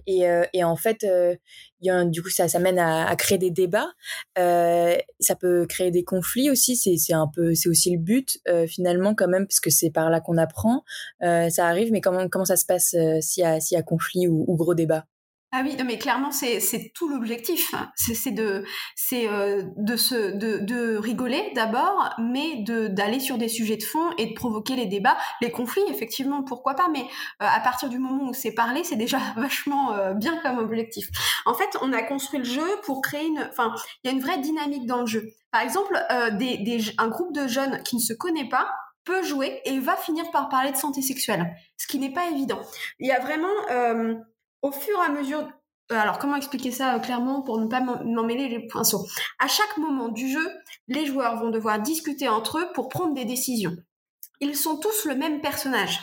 et, 0.08 0.24
et 0.54 0.64
en 0.64 0.76
fait 0.76 1.06
y 1.82 1.90
a, 1.90 2.06
du 2.06 2.22
coup 2.22 2.30
ça, 2.30 2.48
ça 2.48 2.60
mène 2.60 2.80
à, 2.80 3.08
à 3.08 3.16
créer 3.16 3.38
des 3.38 3.52
débats 3.52 3.92
ça 4.36 5.36
peut 5.40 5.66
créer 5.68 5.92
des 5.92 6.04
conflits 6.04 6.50
aussi 6.50 6.76
c'est 6.76 6.98
c'est 6.98 7.14
un 7.14 7.30
peu 7.34 7.54
c'est 7.56 7.70
aussi 7.70 7.92
le 7.92 8.00
but 8.00 8.40
finalement 8.68 9.16
quand 9.16 9.28
même 9.28 9.48
parce 9.48 9.60
que 9.60 9.70
c'est 9.70 9.92
par 9.92 10.10
là 10.10 10.20
qu'on 10.22 10.38
apprend 10.38 10.84
ça 11.22 11.68
arrive 11.68 11.92
mais 11.92 12.02
comment 12.02 12.28
comment 12.30 12.46
ça 12.46 12.58
se 12.58 12.66
passe 12.66 12.96
s'il 13.22 13.44
y 13.44 13.46
a 13.46 13.60
s'il 13.60 13.76
y 13.76 13.80
a 13.80 13.84
conflit 13.84 14.28
ou, 14.28 14.46
ou 14.48 14.56
gros 14.56 14.76
débat? 14.76 15.06
Ah 15.54 15.64
oui, 15.66 15.76
mais 15.86 15.98
clairement, 15.98 16.32
c'est 16.32 16.94
tout 16.96 17.10
l'objectif. 17.10 17.76
C'est 17.96 18.32
de, 18.32 18.64
euh, 19.14 19.64
de, 19.76 19.96
se, 19.98 20.32
de, 20.32 20.60
de 20.60 20.96
rigoler 20.96 21.52
d'abord, 21.56 22.10
mais 22.18 22.64
d'aller 22.64 23.20
sur 23.20 23.38
des 23.38 23.50
sujets 23.50 23.76
de 23.76 23.84
fond 23.84 24.12
et 24.18 24.28
de 24.28 24.34
provoquer 24.34 24.78
les 24.78 24.86
débats, 24.86 25.18
les 25.42 25.52
conflits, 25.52 25.84
effectivement, 25.90 26.42
pourquoi 26.44 26.76
pas. 26.76 26.88
Mais 26.88 27.02
euh, 27.02 27.48
à 27.54 27.60
partir 27.60 27.90
du 27.90 28.00
moment 28.00 28.30
où 28.30 28.34
c'est 28.34 28.54
parlé, 28.54 28.86
c'est 28.86 28.96
déjà 28.96 29.20
vachement 29.36 29.92
euh, 29.92 30.14
bien 30.14 30.38
comme 30.42 30.58
objectif. 30.58 31.10
En 31.46 31.54
fait, 31.54 31.78
on 31.82 31.92
a 31.92 32.02
construit 32.02 32.40
le 32.40 32.46
jeu 32.46 32.80
pour 32.84 33.02
créer 33.02 33.28
une, 33.28 33.46
enfin, 33.50 33.76
il 34.04 34.08
y 34.08 34.10
a 34.10 34.14
une 34.14 34.22
vraie 34.22 34.38
dynamique 34.38 34.86
dans 34.86 35.02
le 35.02 35.08
jeu. 35.08 35.34
Par 35.52 35.62
exemple, 35.62 36.02
des, 36.40 36.60
des, 36.60 36.80
un 36.98 37.10
groupe 37.10 37.36
de 37.36 37.46
jeunes 37.48 37.84
qui 37.84 37.98
ne 37.98 38.02
se 38.02 38.14
connaît 38.14 38.48
pas 38.48 38.72
peut 39.04 39.22
jouer 39.22 39.60
et 39.66 39.80
va 39.80 39.98
finir 39.98 40.32
par 40.32 40.48
parler 40.48 40.72
de 40.72 40.78
santé 40.78 41.02
sexuelle, 41.02 41.54
ce 41.76 41.88
qui 41.88 42.00
n'est 42.00 42.14
pas 42.14 42.28
évident. 42.30 42.62
Il 43.00 43.08
y 43.08 43.12
a 43.12 43.20
vraiment 43.20 43.50
au 44.62 44.71
fur 44.71 44.97
et 45.00 45.06
à 45.06 45.10
mesure 45.10 45.47
euh, 45.91 46.00
alors 46.00 46.19
comment 46.19 46.36
expliquer 46.36 46.71
ça 46.71 46.95
euh, 46.95 47.00
clairement 47.00 47.41
pour 47.41 47.60
ne 47.60 47.67
pas 47.67 47.82
m'emmêler 47.82 48.47
les 48.47 48.67
pinceaux 48.67 49.06
À 49.39 49.47
chaque 49.47 49.78
moment 49.78 50.10
du 50.10 50.30
jeu, 50.30 50.50
les 50.88 51.06
joueurs 51.06 51.38
vont 51.38 51.50
devoir 51.50 51.80
discuter 51.80 52.30
entre 52.30 52.60
eux 52.60 52.67
pour 52.74 52.89
prendre 52.89 53.13
des 53.13 53.26
décisions. 53.26 53.76
Ils 54.39 54.56
sont 54.56 54.78
tous 54.78 55.06
le 55.06 55.15
même 55.15 55.41
personnage 55.41 56.00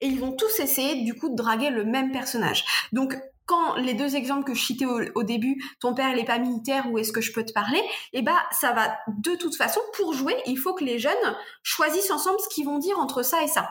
et 0.00 0.06
ils 0.06 0.20
vont 0.20 0.32
tous 0.32 0.60
essayer 0.60 1.04
du 1.04 1.14
coup 1.14 1.30
de 1.30 1.36
draguer 1.36 1.70
le 1.70 1.84
même 1.84 2.12
personnage. 2.12 2.64
Donc 2.92 3.16
quand 3.46 3.74
les 3.76 3.94
deux 3.94 4.14
exemples 4.14 4.44
que 4.44 4.54
je 4.54 4.64
citais 4.64 4.86
au, 4.86 5.22
début, 5.24 5.60
ton 5.80 5.92
père 5.92 6.14
n'est 6.14 6.24
pas 6.24 6.38
militaire 6.38 6.88
ou 6.88 6.98
est-ce 6.98 7.10
que 7.10 7.20
je 7.20 7.32
peux 7.32 7.44
te 7.44 7.52
parler, 7.52 7.82
eh 8.12 8.22
ben 8.22 8.36
ça 8.52 8.72
va 8.72 8.96
de 9.08 9.34
toute 9.34 9.56
façon 9.56 9.80
pour 9.94 10.12
jouer, 10.12 10.36
il 10.46 10.56
faut 10.56 10.72
que 10.72 10.84
les 10.84 11.00
jeunes 11.00 11.36
choisissent 11.64 12.12
ensemble 12.12 12.38
ce 12.38 12.48
qu'ils 12.54 12.66
vont 12.66 12.78
dire 12.78 12.98
entre 13.00 13.24
ça 13.24 13.42
et 13.42 13.48
ça. 13.48 13.68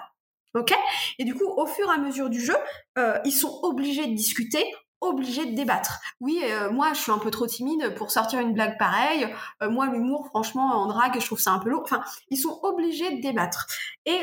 Ok? 0.56 0.74
Et 1.20 1.26
du 1.26 1.36
coup, 1.36 1.46
au 1.46 1.66
fur 1.68 1.90
et 1.90 1.94
à 1.94 1.98
mesure 1.98 2.30
du 2.30 2.42
jeu, 2.42 2.56
euh, 2.98 3.18
ils 3.24 3.32
sont 3.32 3.60
obligés 3.62 4.08
de 4.08 4.16
discuter, 4.16 4.66
obligés 5.00 5.46
de 5.46 5.56
débattre. 5.56 6.00
Oui, 6.22 6.42
euh, 6.44 6.72
moi, 6.72 6.92
je 6.94 7.02
suis 7.02 7.12
un 7.12 7.20
peu 7.20 7.30
trop 7.30 7.46
timide 7.46 7.94
pour 7.96 8.10
sortir 8.10 8.40
une 8.40 8.54
blague 8.54 8.78
pareille. 8.80 9.28
Euh, 9.62 9.70
moi, 9.70 9.86
l'humour, 9.86 10.26
franchement, 10.28 10.66
en 10.74 10.88
drague, 10.88 11.20
je 11.20 11.26
trouve 11.26 11.40
ça 11.40 11.52
un 11.52 11.60
peu 11.60 11.70
lourd. 11.70 11.84
Enfin, 11.84 12.02
ils 12.30 12.38
sont 12.38 12.60
obligés 12.64 13.16
de 13.16 13.22
débattre. 13.22 13.68
Et 14.08 14.20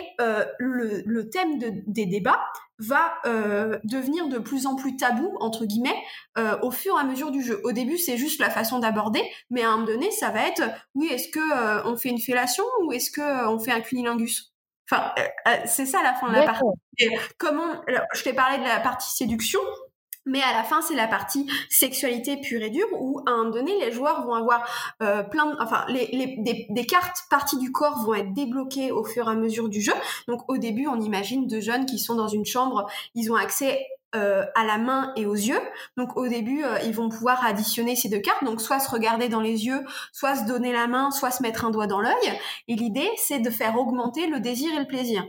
le, 0.59 1.31
thème 1.31 1.59
des 1.87 2.07
débats 2.07 2.45
va 2.81 3.15
devenir 3.85 4.29
de 4.29 4.39
plus 4.39 4.67
en 4.67 4.75
plus 4.75 4.97
tabou 4.97 5.35
entre 5.41 5.65
guillemets 5.65 5.97
au 6.63 6.71
fur 6.71 6.97
et 6.97 7.01
à 7.01 7.05
mesure 7.05 7.31
du 7.31 7.43
jeu. 7.43 7.61
Au 7.65 7.73
début, 7.73 7.99
c'est 7.99 8.17
juste 8.17 8.41
la 8.41 8.51
façon 8.51 8.81
d'aborder, 8.81 9.23
mais 9.51 9.63
à 9.63 9.71
un 9.71 9.77
moment 9.77 9.87
donné, 9.87 10.11
ça 10.11 10.31
va 10.31 10.47
être 10.47 10.63
oui, 10.95 11.07
est-ce 11.07 11.29
que 11.29 11.87
on 11.87 11.97
fait 11.97 12.09
une 12.09 12.21
fellation 12.21 12.65
ou 12.83 12.93
est-ce 12.93 13.11
que 13.11 13.49
on 13.49 13.59
fait 13.59 13.73
un 13.73 13.81
cunilingus? 13.81 14.56
Enfin, 14.91 15.13
euh, 15.19 15.23
euh, 15.49 15.57
c'est 15.67 15.87
ça 15.87 16.03
la 16.03 16.15
fin 16.15 16.29
de 16.29 16.35
la 16.35 16.45
partie. 16.45 16.65
comment 17.39 17.83
Je 18.15 18.23
t'ai 18.23 18.33
parlé 18.33 18.59
de 18.59 18.65
la 18.65 18.81
partie 18.81 19.15
séduction, 19.15 19.61
mais 20.27 20.43
à 20.43 20.53
la 20.53 20.65
fin, 20.65 20.83
c'est 20.83 20.97
la 20.97 21.07
partie 21.07 21.49
sexualité 21.71 22.37
pure 22.37 22.63
et 22.63 22.71
dure 22.71 22.89
où, 22.93 23.21
à 23.27 23.31
un 23.31 23.37
moment 23.39 23.51
donné, 23.51 23.73
les 23.81 23.93
joueurs 23.93 24.27
vont 24.27 24.35
avoir 24.35 24.69
euh, 25.03 25.23
plein 25.23 25.47
de, 25.47 25.57
enfin, 25.61 25.85
les, 25.89 26.07
les, 26.09 26.37
des, 26.39 26.67
des, 26.69 26.85
cartes 26.85 27.25
parties 27.31 27.59
du 27.59 27.71
corps 27.71 28.05
vont 28.05 28.15
être 28.15 28.35
débloquées 28.35 28.91
au 28.91 29.05
fur 29.05 29.29
et 29.29 29.31
à 29.31 29.35
mesure 29.35 29.69
du 29.69 29.81
jeu. 29.81 29.95
Donc, 30.27 30.43
au 30.49 30.59
début, 30.59 30.89
on 30.89 31.01
imagine 31.01 31.47
deux 31.47 31.61
jeunes 31.61 31.87
qui 31.87 32.01
sont 32.01 32.17
dans 32.17 32.29
une 32.29 32.45
chambre, 32.45 32.87
ils 33.15 33.31
ont 33.31 33.37
accès 33.37 33.87
euh, 34.15 34.45
à 34.55 34.65
la 34.65 34.79
main 34.79 35.13
et 35.17 35.27
aux 35.27 35.35
yeux. 35.35 35.61
Donc 35.97 36.17
au 36.17 36.29
début, 36.29 36.65
euh, 36.65 36.79
ils 36.85 36.95
vont 36.95 37.09
pouvoir 37.09 37.45
additionner 37.45 37.97
ces 37.97 38.09
deux 38.09 38.21
cartes, 38.21 38.45
donc 38.45 38.61
soit 38.61 38.79
se 38.79 38.91
regarder 38.91 39.29
dans 39.29 39.41
les 39.41 39.67
yeux, 39.67 39.85
soit 40.13 40.37
se 40.37 40.45
donner 40.45 40.73
la 40.73 40.87
main, 40.87 41.11
soit 41.11 41.31
se 41.31 41.43
mettre 41.43 41.65
un 41.65 41.71
doigt 41.71 41.87
dans 41.87 42.01
l'œil. 42.01 42.41
Et 42.69 42.77
l'idée, 42.77 43.11
c'est 43.17 43.41
de 43.41 43.51
faire 43.51 43.77
augmenter 43.79 44.27
le 44.29 44.41
désir 44.41 44.73
et 44.75 44.79
le 44.79 44.87
plaisir. 44.87 45.25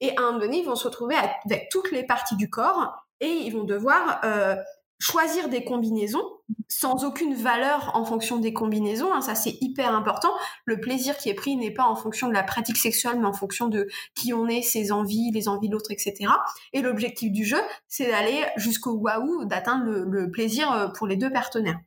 Et 0.00 0.10
à 0.16 0.20
un 0.20 0.26
moment 0.26 0.38
donné, 0.40 0.58
ils 0.58 0.66
vont 0.66 0.74
se 0.74 0.88
retrouver 0.88 1.14
avec 1.14 1.68
toutes 1.70 1.90
les 1.92 2.04
parties 2.04 2.36
du 2.36 2.50
corps 2.50 3.06
et 3.20 3.28
ils 3.28 3.50
vont 3.50 3.64
devoir 3.64 4.20
euh, 4.24 4.56
choisir 4.98 5.48
des 5.48 5.64
combinaisons 5.64 6.24
sans 6.68 7.04
aucune 7.04 7.34
valeur 7.34 7.90
en 7.94 8.04
fonction 8.04 8.38
des 8.38 8.52
combinaisons. 8.52 9.12
Hein, 9.12 9.20
ça, 9.20 9.34
c'est 9.34 9.56
hyper 9.60 9.94
important. 9.94 10.30
Le 10.64 10.80
plaisir 10.80 11.16
qui 11.16 11.28
est 11.28 11.34
pris 11.34 11.56
n'est 11.56 11.72
pas 11.72 11.84
en 11.84 11.96
fonction 11.96 12.28
de 12.28 12.32
la 12.32 12.42
pratique 12.42 12.76
sexuelle, 12.76 13.18
mais 13.18 13.26
en 13.26 13.32
fonction 13.32 13.68
de 13.68 13.88
qui 14.14 14.32
on 14.32 14.48
est, 14.48 14.62
ses 14.62 14.92
envies, 14.92 15.30
les 15.32 15.48
envies 15.48 15.68
de 15.68 15.74
l'autre, 15.74 15.90
etc. 15.90 16.30
Et 16.72 16.82
l'objectif 16.82 17.32
du 17.32 17.44
jeu, 17.44 17.60
c'est 17.88 18.08
d'aller 18.08 18.44
jusqu'au 18.56 18.92
waouh, 18.92 19.44
d'atteindre 19.44 19.86
le, 19.86 20.30
plaisir 20.30 20.72
euh, 20.72 20.88
pour 20.88 21.06
les 21.06 21.16
deux 21.16 21.30
partenaires. 21.30 21.78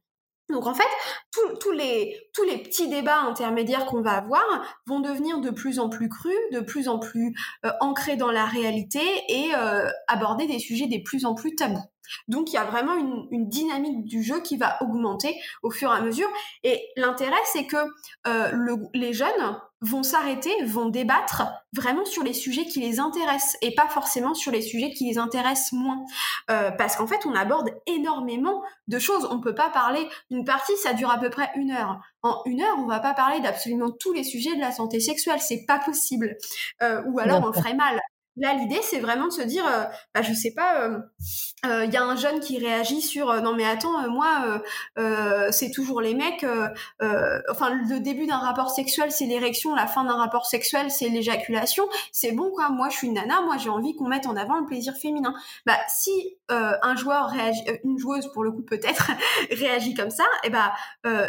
Donc 0.49 0.65
en 0.65 0.73
fait, 0.73 0.87
tous 1.59 1.71
les, 1.71 2.17
tous 2.33 2.43
les 2.43 2.57
petits 2.57 2.87
débats 2.87 3.19
intermédiaires 3.19 3.85
qu'on 3.85 4.01
va 4.01 4.13
avoir 4.13 4.43
vont 4.87 4.99
devenir 4.99 5.39
de 5.39 5.51
plus 5.51 5.79
en 5.79 5.89
plus 5.89 6.09
crus, 6.09 6.33
de 6.51 6.59
plus 6.59 6.87
en 6.87 6.99
plus 6.99 7.35
euh, 7.65 7.71
ancrés 7.81 8.15
dans 8.15 8.31
la 8.31 8.45
réalité 8.45 9.01
et 9.27 9.51
euh, 9.55 9.87
aborder 10.07 10.47
des 10.47 10.59
sujets 10.59 10.87
des 10.87 11.03
plus 11.03 11.25
en 11.25 11.35
plus 11.35 11.55
tabous. 11.55 11.83
Donc 12.27 12.51
il 12.51 12.55
y 12.55 12.57
a 12.57 12.63
vraiment 12.63 12.95
une, 12.95 13.47
dynamique 13.49 14.03
du 14.05 14.23
jeu 14.23 14.41
qui 14.41 14.57
va 14.57 14.81
augmenter 14.81 15.35
au 15.61 15.69
fur 15.69 15.91
et 15.93 15.97
à 15.97 16.01
mesure. 16.01 16.27
Et 16.63 16.81
l'intérêt, 16.95 17.37
c'est 17.53 17.65
que 17.65 17.77
euh, 18.27 18.77
les 18.93 19.13
jeunes 19.13 19.59
vont 19.81 20.03
s'arrêter, 20.03 20.51
vont 20.65 20.89
débattre 20.89 21.43
vraiment 21.73 22.05
sur 22.05 22.23
les 22.23 22.33
sujets 22.33 22.65
qui 22.65 22.79
les 22.81 22.99
intéressent 22.99 23.57
et 23.61 23.73
pas 23.73 23.87
forcément 23.87 24.33
sur 24.33 24.51
les 24.51 24.61
sujets 24.61 24.91
qui 24.91 25.05
les 25.05 25.17
intéressent 25.17 25.73
moins. 25.73 26.03
Euh, 26.49 26.71
parce 26.71 26.95
qu'en 26.95 27.07
fait, 27.07 27.25
on 27.25 27.33
aborde 27.33 27.71
énormément 27.87 28.61
de 28.87 28.99
choses. 28.99 29.27
On 29.31 29.39
peut 29.39 29.55
pas 29.55 29.69
parler 29.69 30.07
d'une 30.29 30.43
partie, 30.43 30.75
ça 30.77 30.93
dure 30.93 31.11
à 31.11 31.17
peu 31.17 31.29
près 31.29 31.49
une 31.55 31.71
heure. 31.71 31.99
En 32.23 32.41
une 32.45 32.61
heure, 32.61 32.75
on 32.79 32.87
va 32.87 32.99
pas 32.99 33.13
parler 33.13 33.39
d'absolument 33.39 33.91
tous 33.91 34.11
les 34.11 34.23
sujets 34.23 34.55
de 34.55 34.61
la 34.61 34.71
santé 34.71 34.99
sexuelle, 34.99 35.39
c'est 35.39 35.65
pas 35.65 35.79
possible. 35.79 36.35
Euh, 36.81 37.01
ou 37.07 37.19
alors 37.19 37.41
on 37.43 37.47
le 37.47 37.53
ferait 37.53 37.75
mal. 37.75 37.99
Là, 38.37 38.53
l'idée, 38.53 38.79
c'est 38.81 38.99
vraiment 38.99 39.27
de 39.27 39.33
se 39.33 39.41
dire, 39.41 39.65
euh, 39.67 39.83
bah, 40.15 40.21
je 40.21 40.33
sais 40.33 40.53
pas, 40.55 40.87
il 40.87 41.69
euh, 41.69 41.81
euh, 41.81 41.85
y 41.85 41.97
a 41.97 42.03
un 42.03 42.15
jeune 42.15 42.39
qui 42.39 42.57
réagit 42.57 43.01
sur, 43.01 43.33
non 43.41 43.53
mais 43.53 43.65
attends, 43.65 44.09
moi, 44.09 44.61
c'est 45.51 45.71
toujours 45.71 46.01
les 46.01 46.13
mecs. 46.13 46.45
enfin, 47.49 47.71
le 47.71 47.99
début 47.99 48.27
d'un 48.27 48.37
rapport 48.37 48.69
sexuel, 48.69 49.11
c'est 49.11 49.25
l'érection, 49.25 49.75
la 49.75 49.87
fin 49.87 50.05
d'un 50.05 50.15
rapport 50.15 50.45
sexuel, 50.45 50.89
c'est 50.91 51.09
l'éjaculation. 51.09 51.87
C'est 52.11 52.31
bon, 52.31 52.51
quoi. 52.51 52.69
Moi, 52.69 52.89
je 52.89 52.97
suis 52.97 53.07
une 53.07 53.15
nana, 53.15 53.41
moi, 53.41 53.57
j'ai 53.57 53.69
envie 53.69 53.95
qu'on 53.95 54.07
mette 54.07 54.27
en 54.27 54.35
avant 54.35 54.59
le 54.59 54.65
plaisir 54.65 54.93
féminin. 54.95 55.33
Bah, 55.65 55.77
si 55.87 56.37
un 56.49 56.95
joueur 56.95 57.29
réagit, 57.29 57.63
une 57.83 57.97
joueuse 57.97 58.31
pour 58.31 58.43
le 58.43 58.51
coup 58.51 58.63
peut-être 58.63 59.11
réagit 59.51 59.93
comme 59.93 60.11
ça, 60.11 60.23
et 60.43 60.47
eh 60.47 60.49
bah, 60.49 60.73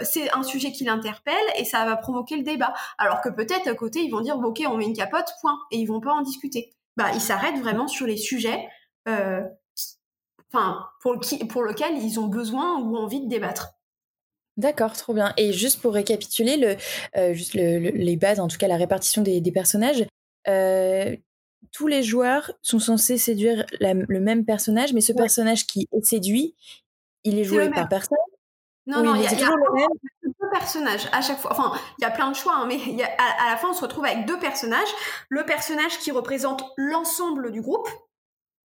c'est 0.04 0.32
un 0.32 0.42
sujet 0.42 0.70
qui 0.72 0.84
l'interpelle 0.84 1.34
et 1.56 1.64
ça 1.64 1.84
va 1.84 1.96
provoquer 1.96 2.36
le 2.36 2.42
débat. 2.44 2.72
Alors 2.98 3.20
que 3.20 3.30
peut-être 3.30 3.66
à 3.68 3.74
côté, 3.74 4.00
ils 4.00 4.10
vont 4.10 4.20
dire, 4.20 4.38
ok, 4.38 4.62
on 4.68 4.76
met 4.76 4.84
une 4.84 4.96
capote, 4.96 5.28
point, 5.40 5.58
et 5.72 5.78
ils 5.78 5.86
vont 5.86 6.00
pas 6.00 6.12
en 6.12 6.22
discuter 6.22 6.72
bah, 6.96 7.10
ils 7.14 7.20
s'arrêtent 7.20 7.60
vraiment 7.60 7.88
sur 7.88 8.06
les 8.06 8.16
sujets 8.16 8.68
euh, 9.08 9.42
enfin, 10.52 10.86
pour, 11.00 11.14
le, 11.14 11.46
pour 11.46 11.62
lequel 11.62 11.96
ils 11.96 12.18
ont 12.18 12.26
besoin 12.26 12.80
ou 12.80 12.96
envie 12.96 13.20
de 13.20 13.28
débattre. 13.28 13.74
D'accord, 14.56 14.92
trop 14.92 15.14
bien. 15.14 15.32
Et 15.36 15.52
juste 15.52 15.80
pour 15.80 15.94
récapituler, 15.94 16.56
le, 16.56 16.76
euh, 17.16 17.32
juste 17.32 17.54
les 17.54 18.16
bases, 18.16 18.40
en 18.40 18.48
tout 18.48 18.58
cas 18.58 18.68
la 18.68 18.76
répartition 18.76 19.22
des, 19.22 19.40
personnages, 19.52 20.04
euh, 20.48 21.16
tous 21.72 21.86
les 21.86 22.02
joueurs 22.02 22.52
sont 22.62 22.78
censés 22.78 23.16
séduire 23.16 23.64
le 23.80 24.20
même 24.20 24.44
personnage, 24.44 24.92
mais 24.92 25.00
ce 25.00 25.12
personnage 25.12 25.66
qui 25.66 25.88
est 25.92 26.04
séduit, 26.04 26.54
il 27.24 27.38
est 27.38 27.44
joué 27.44 27.70
par 27.70 27.88
personne? 27.88 28.18
Non, 28.86 29.02
non, 29.02 29.14
il 29.14 29.22
y 29.22 29.26
a, 29.26 29.30
deux 29.30 30.19
personnages 30.50 31.08
à 31.12 31.22
chaque 31.22 31.38
fois. 31.38 31.52
Enfin, 31.52 31.72
il 31.98 32.02
y 32.02 32.04
a 32.04 32.10
plein 32.10 32.30
de 32.30 32.36
choix, 32.36 32.54
hein, 32.56 32.66
mais 32.66 32.78
à, 33.18 33.50
la 33.50 33.56
fin, 33.56 33.70
on 33.70 33.74
se 33.74 33.82
retrouve 33.82 34.04
avec 34.04 34.26
deux 34.26 34.38
personnages. 34.38 34.88
Le 35.28 35.44
personnage 35.44 35.98
qui 35.98 36.10
représente 36.10 36.64
l'ensemble 36.76 37.52
du 37.52 37.60
groupe. 37.60 37.88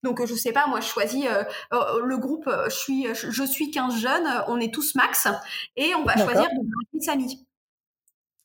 Donc, 0.03 0.23
je 0.23 0.35
sais 0.35 0.51
pas, 0.51 0.67
moi, 0.67 0.81
je 0.81 0.87
choisis 0.87 1.25
euh, 1.25 1.43
euh, 1.73 2.05
le 2.05 2.17
groupe, 2.17 2.47
euh, 2.47 2.69
je 2.69 2.75
suis, 2.75 3.07
je 3.13 3.43
suis 3.43 3.71
15 3.71 3.97
jeunes, 3.97 4.27
on 4.47 4.59
est 4.59 4.71
tous 4.71 4.93
max, 4.93 5.27
et 5.75 5.95
on 5.95 6.03
va 6.03 6.15
choisir 6.15 6.47
de 6.93 6.99
Samy. 6.99 7.47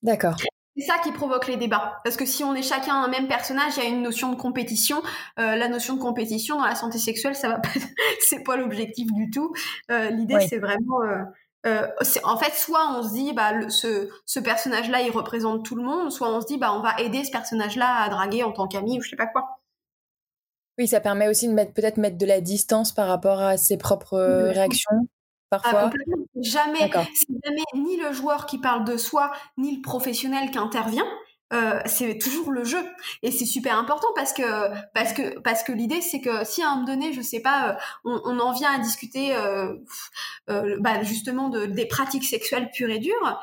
D'accord. 0.03 0.37
C'est 0.75 0.87
ça 0.87 0.97
qui 0.99 1.13
provoque 1.13 1.49
les 1.49 1.57
débats. 1.57 2.01
Parce 2.03 2.17
que 2.17 2.25
si 2.25 2.43
on 2.45 2.55
est 2.55 2.63
chacun 2.63 2.95
un 2.95 3.09
même 3.09 3.29
personnage, 3.29 3.75
il 3.77 3.83
y 3.83 3.87
a 3.87 3.91
une 3.91 4.01
notion 4.01 4.31
de 4.31 4.37
compétition. 4.37 5.03
la 5.37 5.69
notion 5.69 5.97
de 5.97 6.01
compétition 6.01 6.57
dans 6.57 6.65
la 6.65 6.77
santé 6.77 6.97
sexuelle, 6.97 7.35
ça 7.35 7.49
va 7.49 7.59
pas, 7.59 7.69
c'est 8.21 8.43
pas 8.43 8.57
l'objectif 8.57 9.13
du 9.13 9.29
tout. 9.31 9.53
L'idée, 9.91 10.39
c'est 10.49 10.59
vraiment 10.59 11.01
euh, 11.67 11.87
en 12.25 12.37
fait, 12.39 12.55
soit 12.55 12.97
on 12.97 13.03
se 13.03 13.13
dit, 13.13 13.33
bah, 13.33 13.69
ce, 13.69 14.09
ce 14.25 14.41
personnage-là, 14.41 15.03
il 15.03 15.11
représente 15.11 15.65
tout 15.65 15.77
le 15.77 15.83
monde, 15.83 16.11
soit 16.11 16.29
on 16.29 16.41
se 16.41 16.47
dit, 16.47 16.57
bah, 16.57 16.73
on 16.73 16.81
va 16.81 16.99
aider 17.01 17.23
ce 17.25 17.31
personnage-là 17.31 18.03
à 18.03 18.09
draguer 18.09 18.43
en 18.43 18.53
tant 18.53 18.67
qu'ami 18.67 18.99
ou 18.99 19.03
je 19.03 19.11
sais 19.11 19.17
pas 19.17 19.27
quoi. 19.27 19.61
Oui, 20.79 20.89
ça 20.89 21.01
permet 21.01 21.29
aussi 21.29 21.47
de 21.47 21.53
mettre 21.53 21.75
peut-être 21.75 21.99
mettre 21.99 22.17
de 22.17 22.25
la 22.25 22.41
distance 22.41 22.93
par 22.93 23.09
rapport 23.09 23.41
à 23.41 23.59
ses 23.59 23.77
propres 23.77 24.19
réactions. 24.51 25.09
Parfois. 25.51 25.91
Ah, 25.93 26.17
jamais, 26.37 26.91
c'est 27.13 27.35
jamais 27.45 27.65
ni 27.75 27.97
le 27.97 28.13
joueur 28.13 28.47
qui 28.47 28.59
parle 28.59 28.85
de 28.85 28.97
soi, 28.97 29.33
ni 29.59 29.77
le 29.77 29.83
professionnel 29.83 30.51
qui 30.51 30.59
intervient. 30.59 31.05
Euh, 31.53 31.81
c'est 31.85 32.17
toujours 32.19 32.53
le 32.53 32.65
jeu. 32.65 32.79
Et 33.23 33.33
c'est 33.33 33.45
super 33.45 33.77
important 33.77 34.07
parce 34.15 34.33
que 34.33 34.43
parce 34.95 35.13
que 35.13 35.39
parce 35.41 35.65
que 35.65 35.73
l'idée 35.73 36.01
c'est 36.01 36.21
que 36.21 36.45
si 36.45 36.63
à 36.63 36.69
un 36.69 36.75
moment 36.77 36.87
donné 36.87 37.13
je 37.13 37.21
sais 37.21 37.41
pas 37.41 37.71
euh, 37.71 37.75
on, 38.05 38.39
en 38.39 38.53
vient 38.53 38.73
à 38.73 38.79
discuter 38.79 39.35
euh, 39.35 39.75
bah, 40.47 41.03
justement 41.03 41.49
de, 41.49 41.67
des 41.67 41.87
pratiques 41.87 42.25
sexuelles 42.25 42.71
pures 42.73 42.91
et 42.91 43.01
dures 43.01 43.41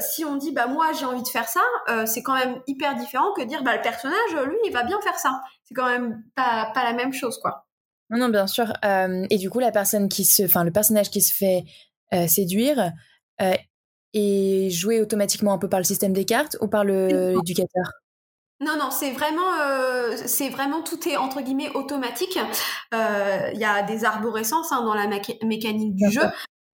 si 0.00 0.24
on 0.24 0.36
dit 0.36 0.52
bah 0.52 0.66
moi 0.66 0.92
j'ai 0.98 1.04
envie 1.04 1.22
de 1.22 1.28
faire 1.28 1.48
ça 1.48 1.60
c'est 2.06 2.22
quand 2.22 2.34
même 2.34 2.60
hyper 2.66 2.96
différent 2.96 3.32
que 3.36 3.42
dire 3.42 3.62
bah 3.62 3.76
le 3.76 3.82
personnage 3.82 4.46
lui 4.46 4.56
il 4.64 4.72
va 4.72 4.82
bien 4.82 5.00
faire 5.00 5.18
ça. 5.18 5.42
C'est 5.62 5.74
quand 5.74 5.88
même 5.88 6.24
pas 6.34 6.72
pas 6.74 6.82
la 6.82 6.92
même 6.92 7.12
chose 7.12 7.38
quoi. 7.40 7.66
Non, 8.10 8.18
non, 8.18 8.28
bien 8.28 8.46
sûr. 8.46 8.72
et 8.84 9.38
du 9.38 9.48
coup, 9.48 9.60
la 9.60 9.72
personne 9.72 10.10
qui 10.10 10.26
se, 10.26 10.42
enfin, 10.42 10.62
le 10.62 10.70
personnage 10.70 11.10
qui 11.10 11.22
se 11.22 11.32
fait 11.32 11.64
séduire 12.28 12.92
est 14.14 14.70
joué 14.70 15.00
automatiquement 15.00 15.52
un 15.52 15.58
peu 15.58 15.68
par 15.68 15.80
le 15.80 15.84
système 15.84 16.12
des 16.12 16.24
cartes 16.24 16.56
ou 16.60 16.68
par 16.68 16.84
l'éducateur? 16.84 17.84
Non, 18.60 18.76
non, 18.78 18.90
c'est 18.90 19.10
vraiment, 19.10 19.58
euh, 19.60 20.16
c'est 20.26 20.48
vraiment 20.48 20.82
tout 20.82 21.08
est 21.08 21.16
entre 21.16 21.40
guillemets 21.40 21.70
automatique. 21.70 22.38
Euh, 22.94 23.50
il 23.52 23.58
y 23.58 23.64
a 23.64 23.82
des 23.82 24.04
arborescences 24.04 24.72
hein, 24.72 24.82
dans 24.84 24.94
la 24.94 25.06
mécanique 25.42 25.94
du 25.94 26.10
jeu. 26.10 26.22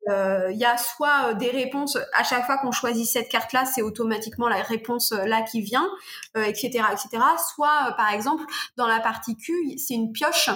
Euh, 0.08 0.50
il 0.52 0.58
y 0.58 0.64
a 0.64 0.76
soit 0.76 1.34
des 1.34 1.50
réponses 1.50 1.98
à 2.14 2.22
chaque 2.22 2.44
fois 2.44 2.58
qu'on 2.58 2.70
choisit 2.70 3.06
cette 3.06 3.28
carte-là, 3.28 3.64
c'est 3.64 3.82
automatiquement 3.82 4.48
la 4.48 4.62
réponse 4.62 5.12
là 5.12 5.42
qui 5.42 5.62
vient, 5.62 5.88
etc., 6.34 6.84
etc. 6.92 7.22
Soit, 7.54 7.94
par 7.96 8.12
exemple, 8.12 8.44
dans 8.76 8.86
la 8.86 9.00
partie 9.00 9.36
Q, 9.36 9.52
c'est 9.78 9.94
une 9.94 10.12
pioche 10.12 10.50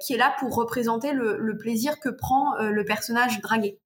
qui 0.00 0.14
est 0.14 0.18
là 0.18 0.34
pour 0.38 0.54
représenter 0.54 1.12
le, 1.12 1.38
le 1.38 1.56
plaisir 1.56 1.98
que 1.98 2.08
prend 2.08 2.56
le 2.58 2.84
personnage 2.84 3.40
dragué. 3.40 3.78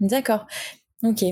D'accord. 0.00 0.46
Ok. 1.02 1.24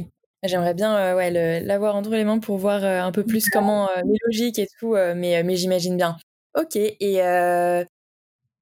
J'aimerais 0.43 0.75
bien 0.75 0.97
euh, 0.97 1.17
ouais, 1.17 1.61
l'avoir 1.61 1.97
entre 1.97 2.11
les 2.11 2.25
mains 2.25 2.39
pour 2.39 2.57
voir 2.59 2.85
euh, 2.85 3.01
un 3.01 3.13
peu 3.13 3.25
plus 3.25 3.49
comment 3.49 3.89
euh, 3.89 4.03
les 4.05 4.19
logiques 4.27 4.59
et 4.59 4.69
tout, 4.79 4.95
mais, 4.95 5.43
mais 5.43 5.57
j'imagine 5.57 5.97
bien. 5.97 6.17
Ok, 6.59 6.77
et 6.77 7.21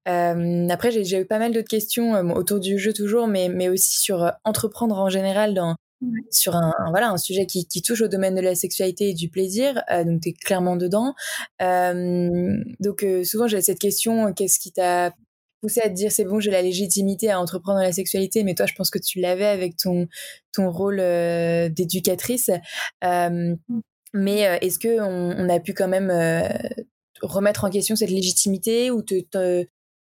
après 0.06 0.90
j'ai 0.90 1.20
eu 1.20 1.26
pas 1.26 1.38
mal 1.38 1.52
d'autres 1.52 1.68
questions 1.68 2.12
autour 2.34 2.60
du 2.60 2.78
jeu 2.78 2.92
toujours, 2.92 3.26
mais, 3.26 3.48
mais 3.48 3.68
aussi 3.68 3.98
sur 4.00 4.32
entreprendre 4.44 4.98
en 4.98 5.08
général 5.08 5.54
dans, 5.54 5.76
sur 6.30 6.56
un, 6.56 6.72
voilà, 6.90 7.10
un 7.10 7.18
sujet 7.18 7.46
qui, 7.46 7.66
qui, 7.66 7.82
touche 7.82 8.02
au 8.02 8.08
domaine 8.08 8.34
de 8.34 8.40
la 8.40 8.54
sexualité 8.54 9.10
et 9.10 9.14
du 9.14 9.28
plaisir, 9.28 9.82
donc 10.04 10.22
tu 10.22 10.30
es 10.30 10.32
clairement 10.32 10.76
dedans. 10.76 11.14
donc 11.60 13.06
souvent 13.24 13.46
j'ai 13.46 13.60
cette 13.62 13.78
question, 13.78 14.32
qu'est-ce 14.32 14.58
qui 14.58 14.72
t'a 14.72 15.12
poussé 15.64 15.80
à 15.80 15.88
te 15.88 15.94
dire 15.94 16.12
c'est 16.12 16.24
bon, 16.24 16.40
j'ai 16.40 16.50
la 16.50 16.60
légitimité 16.60 17.30
à 17.30 17.40
entreprendre 17.40 17.80
la 17.80 17.90
sexualité, 17.90 18.44
mais 18.44 18.54
toi, 18.54 18.66
je 18.66 18.74
pense 18.74 18.90
que 18.90 18.98
tu 18.98 19.18
l'avais 19.18 19.46
avec 19.46 19.78
ton, 19.78 20.08
ton 20.52 20.70
rôle 20.70 21.00
euh, 21.00 21.70
d'éducatrice. 21.70 22.50
Euh, 23.02 23.56
mais 24.12 24.46
euh, 24.46 24.58
est-ce 24.60 24.78
que 24.78 25.00
on, 25.00 25.48
a 25.48 25.60
pu 25.60 25.72
quand 25.72 25.88
même 25.88 26.12
remettre 27.22 27.64
en 27.64 27.70
question 27.70 27.96
cette 27.96 28.10
légitimité 28.10 28.90
ou 28.90 29.00
te, 29.00 29.64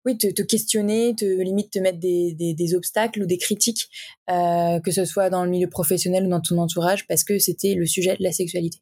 oui, 0.05 0.19
te, 0.19 0.43
questionner, 0.43 1.15
te 1.15 1.25
limite 1.25 1.71
te 1.71 1.79
mettre 1.79 2.01
des, 2.01 2.35
des, 2.35 2.75
obstacles 2.75 3.23
ou 3.23 3.27
des 3.27 3.39
critiques, 3.39 3.89
que 4.27 4.91
ce 4.91 5.05
soit 5.05 5.31
dans 5.31 5.45
le 5.45 5.51
milieu 5.51 5.69
professionnel 5.69 6.27
ou 6.27 6.31
dans 6.31 6.41
ton 6.41 6.59
entourage, 6.59 7.07
parce 7.07 7.23
que 7.23 7.39
c'était 7.39 7.75
le 7.75 7.87
sujet 7.87 8.17
de 8.17 8.25
la 8.25 8.33
sexualité? 8.33 8.79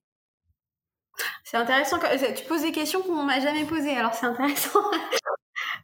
C'est 1.45 1.59
intéressant. 1.59 1.99
Tu 2.35 2.45
poses 2.47 2.63
des 2.63 2.73
questions 2.73 3.03
qu'on 3.03 3.25
m'a 3.25 3.41
jamais 3.41 3.67
posées, 3.67 3.95
alors 3.95 4.15
c'est 4.15 4.27
intéressant. 4.27 4.81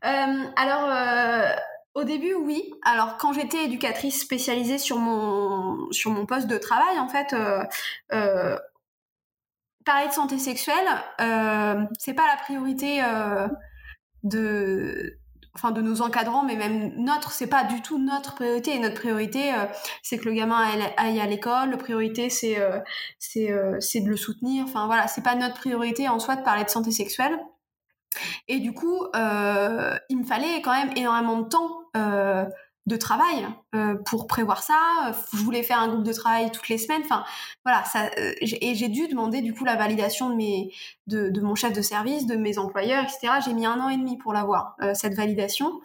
Euh, 0.05 0.45
alors, 0.57 0.91
euh, 0.91 1.55
au 1.95 2.05
début, 2.05 2.35
oui. 2.35 2.73
Alors, 2.85 3.17
quand 3.19 3.33
j'étais 3.33 3.65
éducatrice 3.65 4.21
spécialisée 4.21 4.79
sur 4.79 4.99
mon, 4.99 5.89
poste 6.27 6.47
de 6.47 6.59
travail, 6.59 6.99
en 6.99 7.09
fait, 7.09 7.35
euh, 8.13 8.57
parler 9.85 10.09
de 10.09 10.13
santé 10.13 10.39
sexuelle, 10.39 10.87
c'est 11.99 12.15
pas 12.15 12.27
la 12.27 12.37
priorité 12.37 13.03
de 14.23 15.81
nos 15.83 16.03
encadrants 16.03 16.45
mais 16.45 16.55
même 16.55 16.93
notre 16.97 17.33
c'est 17.33 17.49
pas 17.49 17.65
du 17.65 17.83
tout 17.83 17.99
notre 17.99 18.35
priorité. 18.35 18.77
Et 18.77 18.79
notre 18.79 19.01
priorité 19.01 19.53
c'est 20.03 20.19
que 20.19 20.27
le 20.27 20.35
gamin 20.35 20.65
aille, 20.97 21.21
à 21.21 21.27
l'école. 21.27 21.71
La 21.71 21.77
priorité 21.79 22.31
c'est 22.31 22.57
de 22.57 24.09
le 24.09 24.17
soutenir. 24.17 24.65
Enfin 24.65 24.87
voilà 24.87 25.09
c'est 25.09 25.23
pas 25.23 25.35
notre 25.35 25.55
priorité 25.55 26.09
en 26.09 26.19
soi 26.19 26.37
de 26.37 26.43
parler 26.43 26.65
de 26.65 26.71
santé 26.71 26.91
sexuelle 26.93 27.39
et 28.49 28.61
du 28.61 28.73
coup, 28.73 29.05
euh, 29.15 29.97
il 30.09 30.19
me 30.19 30.25
fallait 30.25 30.61
quand 30.63 30.73
même 30.73 30.91
énormément 30.97 31.41
de 31.41 31.49
temps 31.49 31.81
euh, 31.97 32.45
de 32.87 32.97
travail 32.97 33.47
euh, 33.75 33.97
pour 34.07 34.27
prévoir 34.27 34.63
ça. 34.63 35.13
Je 35.33 35.39
voulais 35.39 35.63
faire 35.63 35.79
un 35.79 35.89
groupe 35.89 36.05
de 36.05 36.13
travail 36.13 36.51
toutes 36.51 36.69
les 36.69 36.79
semaines. 36.79 37.03
Enfin, 37.05 37.25
voilà. 37.65 37.85
Et 38.41 38.75
j'ai 38.75 38.89
dû 38.89 39.09
demander 39.09 39.43
du 39.43 39.53
coup 39.53 39.65
la 39.65 39.77
validation 39.77 40.31
de 40.31 40.35
mes, 40.35 40.73
de, 41.07 41.41
mon 41.41 41.55
chef 41.55 41.73
de 41.73 41.83
service, 41.83 42.27
de 42.27 42.37
mes 42.37 42.59
employeurs, 42.59 43.05
etc. 43.05 43.41
J'ai 43.45 43.53
mis 43.53 43.67
un 43.67 43.79
an 43.81 43.89
et 43.89 43.97
demi 43.97 44.17
pour 44.17 44.33
l'avoir 44.33 44.77
cette 44.95 45.15
validation. 45.15 45.81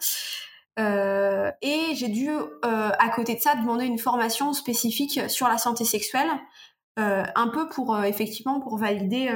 et 0.78 1.94
j'ai 1.94 2.08
dû, 2.08 2.30
à 2.62 3.08
côté 3.10 3.34
de 3.34 3.40
ça, 3.40 3.54
demander 3.54 3.84
une 3.84 3.98
formation 3.98 4.54
spécifique 4.54 5.28
sur 5.28 5.46
la 5.46 5.58
santé 5.58 5.84
sexuelle, 5.84 6.30
un 6.96 7.48
peu 7.48 7.68
pour 7.68 8.02
effectivement 8.02 8.60
pour 8.60 8.78
valider 8.78 9.28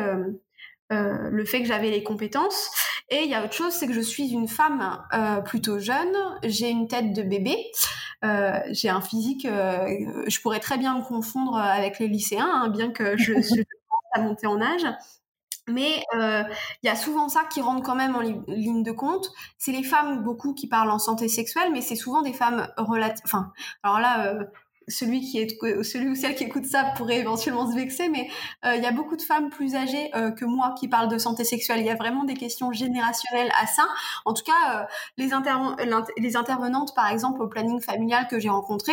euh, 0.90 1.28
le 1.30 1.44
fait 1.44 1.60
que 1.60 1.66
j'avais 1.66 1.90
les 1.90 2.02
compétences. 2.02 2.70
Et 3.10 3.22
il 3.22 3.28
y 3.28 3.34
a 3.34 3.44
autre 3.44 3.52
chose, 3.52 3.72
c'est 3.72 3.86
que 3.86 3.92
je 3.92 4.00
suis 4.00 4.28
une 4.30 4.48
femme 4.48 5.02
euh, 5.12 5.40
plutôt 5.40 5.78
jeune, 5.78 6.14
j'ai 6.44 6.70
une 6.70 6.88
tête 6.88 7.12
de 7.12 7.22
bébé, 7.22 7.56
euh, 8.24 8.58
j'ai 8.70 8.88
un 8.88 9.00
physique, 9.00 9.46
je 9.46 10.40
pourrais 10.40 10.60
très 10.60 10.78
bien 10.78 10.98
me 10.98 11.02
confondre 11.02 11.56
avec 11.56 11.98
les 11.98 12.08
lycéens, 12.08 12.50
hein, 12.50 12.68
bien 12.68 12.90
que 12.90 13.16
je, 13.16 13.34
je 13.34 13.62
commence 13.88 14.12
à 14.12 14.20
monter 14.20 14.46
en 14.46 14.60
âge. 14.60 14.86
Mais 15.68 16.02
il 16.14 16.86
y 16.86 16.88
a 16.88 16.96
souvent 16.96 17.28
ça 17.28 17.44
qui 17.44 17.60
rentre 17.60 17.82
quand 17.82 17.94
même 17.94 18.16
en 18.16 18.20
ligne 18.20 18.82
de 18.82 18.92
compte. 18.92 19.30
C'est 19.58 19.72
les 19.72 19.82
femmes 19.82 20.22
beaucoup 20.22 20.54
qui 20.54 20.66
parlent 20.66 20.90
en 20.90 20.98
santé 20.98 21.28
sexuelle, 21.28 21.70
mais 21.72 21.82
c'est 21.82 21.96
souvent 21.96 22.22
des 22.22 22.32
femmes 22.32 22.68
relatives. 22.78 23.24
Enfin, 23.26 23.52
alors 23.82 24.00
là, 24.00 24.38
celui 24.88 25.20
qui 25.20 25.38
est 25.38 25.58
celui 25.82 26.08
ou 26.08 26.14
celle 26.14 26.34
qui 26.34 26.44
écoute 26.44 26.64
ça 26.64 26.92
pourrait 26.96 27.18
éventuellement 27.18 27.70
se 27.70 27.74
vexer, 27.74 28.08
mais 28.08 28.28
euh, 28.64 28.74
il 28.76 28.82
y 28.82 28.86
a 28.86 28.92
beaucoup 28.92 29.16
de 29.16 29.22
femmes 29.22 29.50
plus 29.50 29.74
âgées 29.74 30.10
euh, 30.14 30.30
que 30.30 30.44
moi 30.44 30.74
qui 30.78 30.88
parlent 30.88 31.08
de 31.08 31.18
santé 31.18 31.44
sexuelle. 31.44 31.80
Il 31.80 31.86
y 31.86 31.90
a 31.90 31.94
vraiment 31.94 32.24
des 32.24 32.34
questions 32.34 32.72
générationnelles 32.72 33.52
à 33.60 33.66
ça. 33.66 33.86
En 34.24 34.34
tout 34.34 34.44
cas, 34.44 34.80
euh, 34.80 34.84
les, 35.16 36.36
intervenantes, 36.36 36.94
par 36.94 37.08
exemple, 37.08 37.42
au 37.42 37.48
planning 37.48 37.80
familial 37.80 38.26
que 38.28 38.38
j'ai 38.38 38.48
rencontré, 38.48 38.92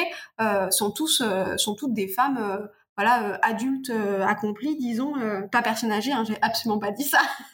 sont 0.70 0.92
tous 0.92 1.24
sont 1.58 1.76
toutes 1.76 1.94
des 1.94 2.08
femmes 2.08 2.70
voilà, 2.98 3.40
adultes 3.42 3.92
accomplis, 4.26 4.78
disons, 4.78 5.14
pas 5.52 5.62
personnes 5.62 5.92
âgées, 5.92 6.12
hein, 6.14 6.24
j'ai 6.26 6.38
absolument 6.42 6.80
pas 6.80 6.92
dit 6.92 7.04
ça. 7.04 7.20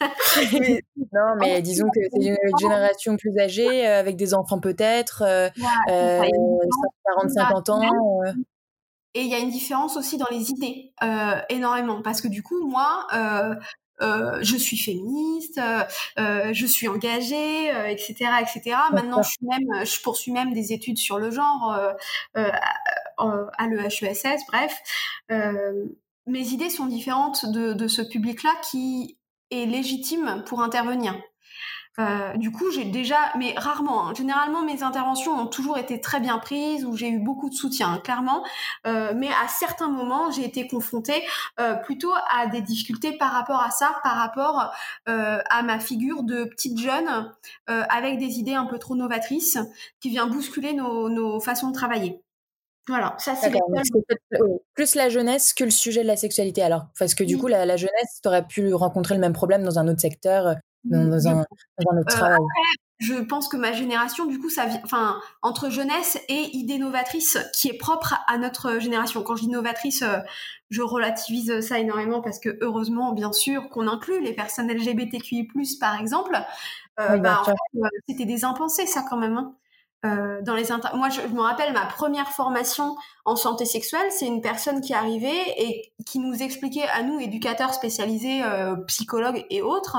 non, 1.12 1.34
mais 1.40 1.60
disons 1.62 1.88
que 1.88 2.00
c'est 2.12 2.24
une 2.24 2.36
génération 2.60 3.16
plus 3.16 3.36
âgée, 3.38 3.86
avec 3.86 4.16
des 4.16 4.34
enfants 4.34 4.60
peut-être, 4.60 5.24
40-50 5.88 7.70
ans. 7.70 7.80
Et 9.14 9.20
il 9.20 9.26
y 9.28 9.34
a 9.34 9.38
une 9.38 9.50
différence 9.50 9.96
aussi 9.96 10.16
dans 10.16 10.28
les 10.30 10.50
idées, 10.50 10.92
énormément, 11.48 12.02
parce 12.02 12.20
que 12.20 12.28
du 12.28 12.42
coup, 12.42 12.66
moi, 12.66 13.06
je 14.00 14.56
suis 14.56 14.76
féministe, 14.76 15.60
je 16.16 16.66
suis 16.66 16.88
engagée, 16.88 17.68
etc., 17.88 18.14
etc. 18.40 18.76
Maintenant, 18.92 19.22
je, 19.22 19.30
suis 19.30 19.46
même, 19.46 19.84
je 19.84 20.00
poursuis 20.02 20.32
même 20.32 20.52
des 20.52 20.72
études 20.72 20.98
sur 20.98 21.18
le 21.18 21.30
genre 21.30 21.94
à 22.34 23.66
l'EHESS, 23.68 24.46
bref. 24.48 24.82
mes 26.26 26.48
idées 26.48 26.70
sont 26.70 26.86
différentes 26.86 27.46
de, 27.46 27.72
de 27.72 27.88
ce 27.88 28.02
public-là 28.02 28.52
qui 28.70 29.18
est 29.50 29.66
légitime 29.66 30.42
pour 30.46 30.62
intervenir. 30.62 31.14
Euh, 31.98 32.36
du 32.36 32.50
coup, 32.50 32.70
j'ai 32.70 32.84
déjà, 32.84 33.18
mais 33.36 33.54
rarement. 33.56 34.08
Hein. 34.08 34.14
Généralement, 34.16 34.62
mes 34.62 34.82
interventions 34.82 35.32
ont 35.32 35.46
toujours 35.46 35.76
été 35.76 36.00
très 36.00 36.20
bien 36.20 36.38
prises, 36.38 36.84
où 36.84 36.96
j'ai 36.96 37.08
eu 37.08 37.18
beaucoup 37.18 37.50
de 37.50 37.54
soutien, 37.54 37.98
clairement. 38.02 38.44
Euh, 38.86 39.12
mais 39.14 39.28
à 39.28 39.48
certains 39.48 39.88
moments, 39.88 40.30
j'ai 40.30 40.44
été 40.44 40.66
confrontée 40.66 41.22
euh, 41.60 41.74
plutôt 41.74 42.12
à 42.30 42.46
des 42.46 42.62
difficultés 42.62 43.12
par 43.12 43.32
rapport 43.32 43.60
à 43.60 43.70
ça, 43.70 43.96
par 44.02 44.16
rapport 44.16 44.72
à 45.06 45.62
ma 45.62 45.78
figure 45.78 46.22
de 46.22 46.44
petite 46.44 46.78
jeune 46.78 47.32
avec 47.66 48.18
des 48.18 48.38
idées 48.38 48.54
un 48.54 48.66
peu 48.66 48.78
trop 48.78 48.94
novatrices, 48.94 49.58
qui 50.00 50.10
vient 50.10 50.26
bousculer 50.26 50.72
nos, 50.72 51.08
nos 51.08 51.40
façons 51.40 51.68
de 51.68 51.74
travailler. 51.74 52.22
Voilà, 52.88 53.14
ça 53.18 53.36
c'est 53.36 53.52
plus 54.74 54.94
la 54.96 55.08
jeunesse 55.08 55.54
que 55.54 55.62
le 55.64 55.70
sujet 55.70 56.02
de 56.02 56.08
la 56.08 56.16
sexualité. 56.16 56.62
Alors, 56.62 56.86
parce 56.98 57.14
que 57.14 57.22
du 57.22 57.38
coup, 57.38 57.46
la, 57.46 57.64
la 57.64 57.76
jeunesse, 57.76 58.20
tu 58.20 58.28
aurais 58.28 58.46
pu 58.46 58.74
rencontrer 58.74 59.14
le 59.14 59.20
même 59.20 59.32
problème 59.32 59.62
dans 59.62 59.78
un 59.78 59.86
autre 59.86 60.00
secteur, 60.00 60.56
dans, 60.84 61.28
un, 61.28 61.40
autre 61.40 62.04
travail. 62.06 62.40
je 62.98 63.14
pense 63.14 63.48
que 63.48 63.56
ma 63.56 63.72
génération, 63.72 64.26
du 64.26 64.38
coup, 64.38 64.48
ça 64.50 64.66
enfin, 64.84 65.20
entre 65.42 65.70
jeunesse 65.70 66.18
et 66.28 66.56
idée 66.56 66.78
novatrice 66.78 67.38
qui 67.54 67.68
est 67.68 67.78
propre 67.78 68.14
à 68.26 68.38
notre 68.38 68.78
génération. 68.78 69.22
Quand 69.22 69.36
je 69.36 69.42
dis 69.42 69.48
novatrice, 69.48 70.02
euh, 70.02 70.18
je 70.70 70.82
relativise 70.82 71.60
ça 71.60 71.78
énormément 71.78 72.20
parce 72.20 72.38
que 72.38 72.58
heureusement, 72.60 73.12
bien 73.12 73.32
sûr, 73.32 73.68
qu'on 73.68 73.88
inclut 73.88 74.20
les 74.20 74.32
personnes 74.34 74.70
LGBTQI+, 74.70 75.48
par 75.80 76.00
exemple. 76.00 76.36
Euh, 77.00 77.16
bah, 77.18 77.42
euh, 77.76 77.88
c'était 78.08 78.26
des 78.26 78.44
impensés, 78.44 78.86
ça, 78.86 79.04
quand 79.08 79.16
même. 79.16 79.36
Hein. 79.36 79.54
Euh, 80.04 80.42
dans 80.42 80.56
les 80.56 80.64
moi 80.94 81.10
je, 81.10 81.20
me 81.32 81.40
rappelle 81.40 81.72
ma 81.72 81.86
première 81.86 82.28
formation 82.30 82.96
en 83.24 83.36
santé 83.36 83.64
sexuelle 83.64 84.10
c'est 84.10 84.26
une 84.26 84.40
personne 84.40 84.80
qui 84.80 84.94
arrivait 84.94 85.54
et 85.56 85.92
qui 86.04 86.18
nous 86.18 86.42
expliquait 86.42 86.88
à 86.92 87.04
nous 87.04 87.20
éducateurs 87.20 87.72
spécialisés 87.72 88.42
euh, 88.42 88.74
psychologues 88.88 89.46
et 89.48 89.62
autres 89.62 89.98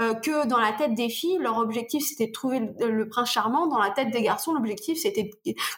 euh, 0.00 0.14
que 0.14 0.46
dans 0.46 0.58
la 0.58 0.72
tête 0.72 0.94
des 0.94 1.10
filles 1.10 1.36
leur 1.38 1.58
objectif 1.58 2.02
c'était 2.02 2.28
de 2.28 2.32
trouver 2.32 2.60
le, 2.80 3.08
prince 3.10 3.30
charmant. 3.30 3.66
Dans 3.66 3.78
la 3.78 3.90
tête 3.90 4.10
des 4.10 4.22
garçons 4.22 4.54
l'objectif 4.54 4.96
c'était 4.96 5.28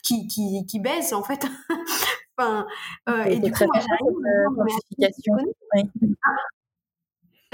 qui 0.04 0.28
qui 0.28 0.64
qui 0.66 0.78
baise 0.78 1.12
en 1.12 1.24
fait. 1.24 1.44
Enfin 2.36 2.66
et, 3.26 3.38
du 3.38 3.52
coup 3.52 3.64
moi, 3.64 4.66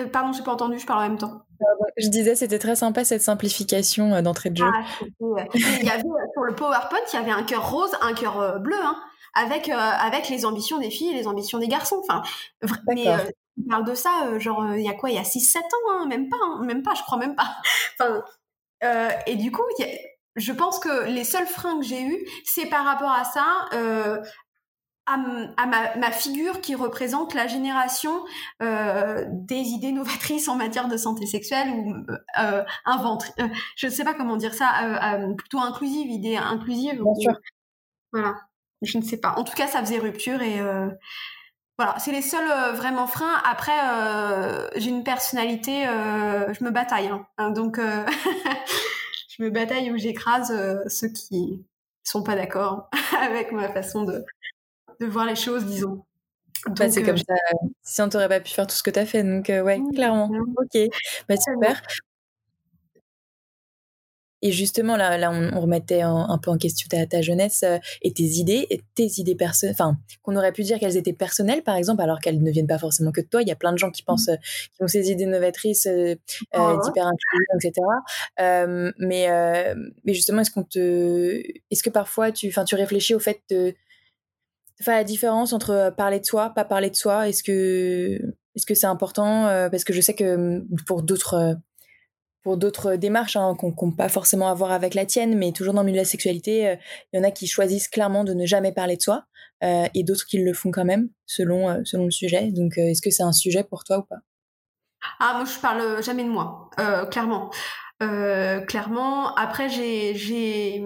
Euh, 0.00 0.06
pardon, 0.06 0.32
j'ai 0.32 0.42
pas 0.42 0.52
entendu, 0.52 0.78
je 0.78 0.86
parle 0.86 1.00
en 1.00 1.08
même 1.08 1.18
temps. 1.18 1.42
je 1.96 2.08
disais, 2.08 2.34
c'était 2.34 2.58
très 2.58 2.76
sympa 2.76 3.04
cette 3.04 3.22
simplification 3.22 4.14
euh, 4.14 4.22
d'entrée 4.22 4.50
de 4.50 4.58
jeu. 4.58 4.66
Ah, 4.66 4.82
il 5.54 5.84
y 5.84 5.90
avait, 5.90 6.02
sur 6.32 6.42
le 6.42 6.54
PowerPoint, 6.54 6.98
il 7.12 7.16
y 7.16 7.18
avait 7.18 7.30
un 7.30 7.42
cœur 7.42 7.70
rose, 7.70 7.92
un 8.00 8.14
cœur 8.14 8.60
bleu, 8.60 8.76
hein, 8.82 8.96
avec, 9.34 9.68
avec 9.68 10.28
les 10.28 10.44
ambitions 10.44 10.78
des 10.78 10.90
filles 10.90 11.10
et 11.10 11.14
les 11.14 11.26
ambitions 11.26 11.58
des 11.58 11.68
garçons. 11.68 12.00
Enfin, 12.00 12.22
mais 12.88 13.06
on 13.08 13.68
parle 13.68 13.84
de 13.84 13.94
ça, 13.94 14.38
genre, 14.38 14.74
il 14.74 14.82
y 14.82 14.88
a 14.88 14.94
quoi 14.94 15.10
Il 15.10 15.16
y 15.16 15.18
a 15.18 15.22
6-7 15.22 15.58
ans, 15.58 15.62
hein, 15.90 16.06
même 16.06 16.28
pas, 16.28 16.36
hein, 16.42 16.62
même 16.64 16.82
pas, 16.82 16.94
je 16.94 17.02
crois 17.02 17.18
même 17.18 17.36
pas. 17.36 17.56
enfin, 18.00 18.22
et 19.26 19.36
du 19.36 19.52
coup, 19.52 19.62
je 20.36 20.52
pense 20.52 20.78
que 20.78 21.06
les 21.06 21.24
seuls 21.24 21.46
freins 21.46 21.78
que 21.78 21.86
j'ai 21.86 22.02
eus, 22.02 22.26
c'est 22.44 22.66
par 22.66 22.84
rapport 22.84 23.12
à 23.12 23.24
ça, 23.24 23.66
à, 25.56 25.96
ma, 25.96 26.10
figure 26.10 26.60
qui 26.60 26.74
représente 26.74 27.34
la 27.34 27.46
génération 27.46 28.24
euh, 28.62 29.24
des 29.28 29.54
idées 29.54 29.92
novatrices 29.92 30.48
en 30.48 30.56
matière 30.56 30.88
de 30.88 30.96
santé 30.96 31.26
sexuelle 31.26 31.70
ou 31.70 31.94
euh, 32.38 32.62
euh 32.88 33.48
je 33.76 33.86
ne 33.86 33.90
sais 33.90 34.04
pas 34.04 34.14
comment 34.14 34.36
dire 34.36 34.54
ça, 34.54 35.14
euh, 35.14 35.34
plutôt 35.34 35.58
inclusive, 35.58 36.10
idée 36.10 36.36
inclusive. 36.36 37.02
Voilà, 38.12 38.34
je 38.82 38.98
ne 38.98 39.02
sais 39.02 39.18
pas. 39.18 39.34
En 39.36 39.44
tout 39.44 39.54
cas, 39.54 39.66
ça 39.66 39.80
faisait 39.80 39.98
rupture 39.98 40.42
et 40.42 40.60
voilà, 41.78 41.98
c'est 41.98 42.12
les 42.12 42.22
seuls 42.22 42.74
vraiment 42.74 43.06
freins. 43.06 43.40
Après, 43.44 43.78
j'ai 44.76 44.90
une 44.90 45.04
personnalité, 45.04 45.84
je 45.84 46.64
me 46.64 46.70
bataille, 46.70 47.08
hein. 47.08 47.26
Hein, 47.38 47.50
donc 47.50 47.78
je 49.28 49.42
me 49.42 49.50
bataille 49.50 49.90
où 49.90 49.96
j'écrase 49.96 50.52
ceux 50.88 51.08
qui 51.08 51.64
sont 52.02 52.22
pas 52.22 52.36
d'accord 52.36 52.90
avec 53.20 53.52
ma 53.52 53.68
façon 53.68 54.04
de, 54.04 54.24
de 55.00 55.06
voir 55.06 55.26
les 55.26 55.36
choses, 55.36 55.64
disons. 55.64 56.04
Bah, 56.66 56.90
c'est 56.90 57.02
comme 57.02 57.14
euh, 57.14 57.18
ça. 57.26 57.34
Si 57.82 58.02
on 58.02 58.08
t'aurait 58.08 58.28
pas 58.28 58.40
pu 58.40 58.50
faire 58.50 58.66
tout 58.66 58.74
ce 58.74 58.82
que 58.82 58.90
tu 58.90 58.98
as 58.98 59.06
fait. 59.06 59.22
Donc, 59.22 59.48
euh, 59.48 59.62
ouais, 59.62 59.80
clairement. 59.94 60.30
Ok. 60.58 60.80
Bah, 61.28 61.36
super. 61.36 61.80
Et 64.42 64.52
justement, 64.52 64.96
là, 64.96 65.18
là 65.18 65.30
on, 65.30 65.60
remettait 65.60 66.00
un, 66.00 66.38
peu 66.42 66.50
en 66.50 66.56
question 66.56 66.88
ta, 66.88 67.04
ta 67.06 67.20
jeunesse 67.20 67.62
euh, 67.62 67.76
et 68.00 68.10
tes 68.14 68.22
idées, 68.22 68.66
et 68.70 68.80
tes 68.94 69.06
idées 69.18 69.34
personnelles, 69.34 69.74
enfin, 69.74 69.98
qu'on 70.22 70.34
aurait 70.34 70.52
pu 70.52 70.62
dire 70.62 70.78
qu'elles 70.78 70.96
étaient 70.96 71.12
personnelles, 71.12 71.62
par 71.62 71.76
exemple, 71.76 72.00
alors 72.00 72.20
qu'elles 72.20 72.42
ne 72.42 72.50
viennent 72.50 72.66
pas 72.66 72.78
forcément 72.78 73.12
que 73.12 73.20
de 73.20 73.26
toi. 73.26 73.42
Il 73.42 73.48
y 73.48 73.52
a 73.52 73.56
plein 73.56 73.72
de 73.72 73.76
gens 73.76 73.90
qui 73.90 74.02
pensent, 74.02 74.30
qui 74.74 74.82
ont 74.82 74.88
ces 74.88 75.10
idées 75.10 75.26
novatrices, 75.26 75.86
euh, 75.86 76.14
oh, 76.56 76.80
d'hyper 76.82 77.10
etc. 77.54 77.86
mais, 78.98 79.28
mais 80.04 80.14
justement, 80.14 80.40
est-ce 80.40 80.50
qu'on 80.50 80.64
te, 80.64 81.42
est-ce 81.70 81.82
que 81.82 81.90
parfois 81.90 82.32
tu, 82.32 82.48
enfin, 82.48 82.64
tu 82.64 82.76
réfléchis 82.76 83.14
au 83.14 83.20
fait 83.20 83.42
de 83.50 83.74
enfin 84.80 84.92
la 84.92 85.04
différence 85.04 85.52
entre 85.52 85.70
euh, 85.70 85.90
parler 85.90 86.20
de 86.20 86.24
soi, 86.24 86.50
pas 86.50 86.64
parler 86.64 86.90
de 86.90 86.96
soi 86.96 87.28
Est-ce 87.28 87.42
que 87.42 88.18
est-ce 88.56 88.66
que 88.66 88.74
c'est 88.74 88.86
important 88.86 89.46
euh, 89.46 89.68
Parce 89.68 89.84
que 89.84 89.92
je 89.92 90.00
sais 90.00 90.14
que 90.14 90.36
mm, 90.36 90.66
pour 90.86 91.02
d'autres 91.02 91.34
euh, 91.34 91.54
pour 92.42 92.56
d'autres 92.56 92.96
démarches 92.96 93.36
hein, 93.36 93.54
qu'on 93.54 93.88
n'a 93.88 93.96
pas 93.96 94.08
forcément 94.08 94.48
à 94.48 94.54
voir 94.54 94.72
avec 94.72 94.94
la 94.94 95.04
tienne, 95.04 95.36
mais 95.36 95.52
toujours 95.52 95.74
dans 95.74 95.82
le 95.82 95.86
milieu 95.86 95.98
de 95.98 96.02
la 96.02 96.08
sexualité, 96.08 96.78
il 97.12 97.18
y 97.18 97.20
en 97.20 97.22
a 97.22 97.30
qui 97.30 97.46
choisissent 97.46 97.86
clairement 97.86 98.24
de 98.24 98.32
ne 98.32 98.46
jamais 98.46 98.72
parler 98.72 98.96
de 98.96 99.02
soi 99.02 99.24
et 99.62 100.04
d'autres 100.04 100.24
qui 100.24 100.38
le 100.38 100.54
font 100.54 100.70
quand 100.70 100.86
même 100.86 101.10
selon 101.26 101.84
selon 101.84 102.06
le 102.06 102.10
sujet. 102.10 102.50
Donc 102.50 102.78
est-ce 102.78 103.02
que 103.02 103.10
c'est 103.10 103.22
un 103.22 103.34
sujet 103.34 103.62
pour 103.62 103.84
toi 103.84 103.98
ou 103.98 104.04
pas? 104.04 104.20
Ah 105.18 105.34
moi 105.34 105.44
je 105.44 105.60
parle 105.60 106.02
jamais 106.02 106.24
de 106.24 106.30
moi, 106.30 106.70
clairement. 107.10 107.50
clairement. 107.98 109.34
Après 109.34 109.68
j'ai 109.68 110.82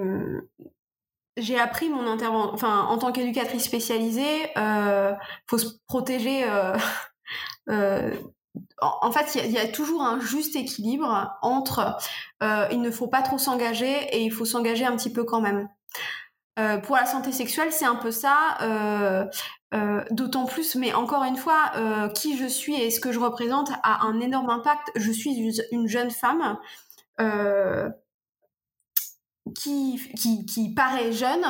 j'ai 1.36 1.58
appris 1.58 1.88
mon 1.88 2.06
intervention, 2.06 2.54
enfin, 2.54 2.82
en 2.82 2.98
tant 2.98 3.12
qu'éducatrice 3.12 3.64
spécialisée, 3.64 4.50
euh, 4.56 5.12
faut 5.46 5.58
se 5.58 5.66
protéger. 5.86 6.44
Euh, 6.44 6.76
euh, 7.70 8.14
en, 8.80 9.10
fait, 9.10 9.34
il 9.44 9.50
y, 9.50 9.58
a 9.58 9.66
toujours 9.66 10.02
un 10.02 10.20
juste 10.20 10.54
équilibre 10.54 11.36
entre 11.42 11.96
euh, 12.42 12.68
il 12.70 12.80
ne 12.80 12.90
faut 12.90 13.08
pas 13.08 13.22
trop 13.22 13.38
s'engager 13.38 13.92
et 14.12 14.22
il 14.22 14.30
faut 14.30 14.44
s'engager 14.44 14.84
un 14.84 14.96
petit 14.96 15.12
peu 15.12 15.24
quand 15.24 15.40
même. 15.40 15.68
Euh, 16.60 16.78
pour 16.78 16.94
la 16.94 17.04
santé 17.04 17.32
sexuelle, 17.32 17.72
c'est 17.72 17.86
un 17.86 17.96
peu 17.96 18.10
ça. 18.10 19.18
D'autant 20.12 20.44
plus, 20.44 20.76
mais 20.76 20.94
encore 20.94 21.24
une 21.24 21.36
fois, 21.36 21.72
qui 22.14 22.38
je 22.38 22.46
suis 22.46 22.80
et 22.80 22.92
ce 22.92 23.00
que 23.00 23.10
je 23.10 23.18
représente 23.18 23.72
a 23.82 24.06
un 24.06 24.20
énorme 24.20 24.50
impact. 24.50 24.92
Je 24.94 25.10
suis 25.10 25.52
une 25.72 25.88
jeune 25.88 26.12
femme. 26.12 26.58
Euh, 27.20 27.88
qui, 29.54 30.00
qui, 30.16 30.46
qui, 30.46 30.72
paraît 30.72 31.12
jeune, 31.12 31.44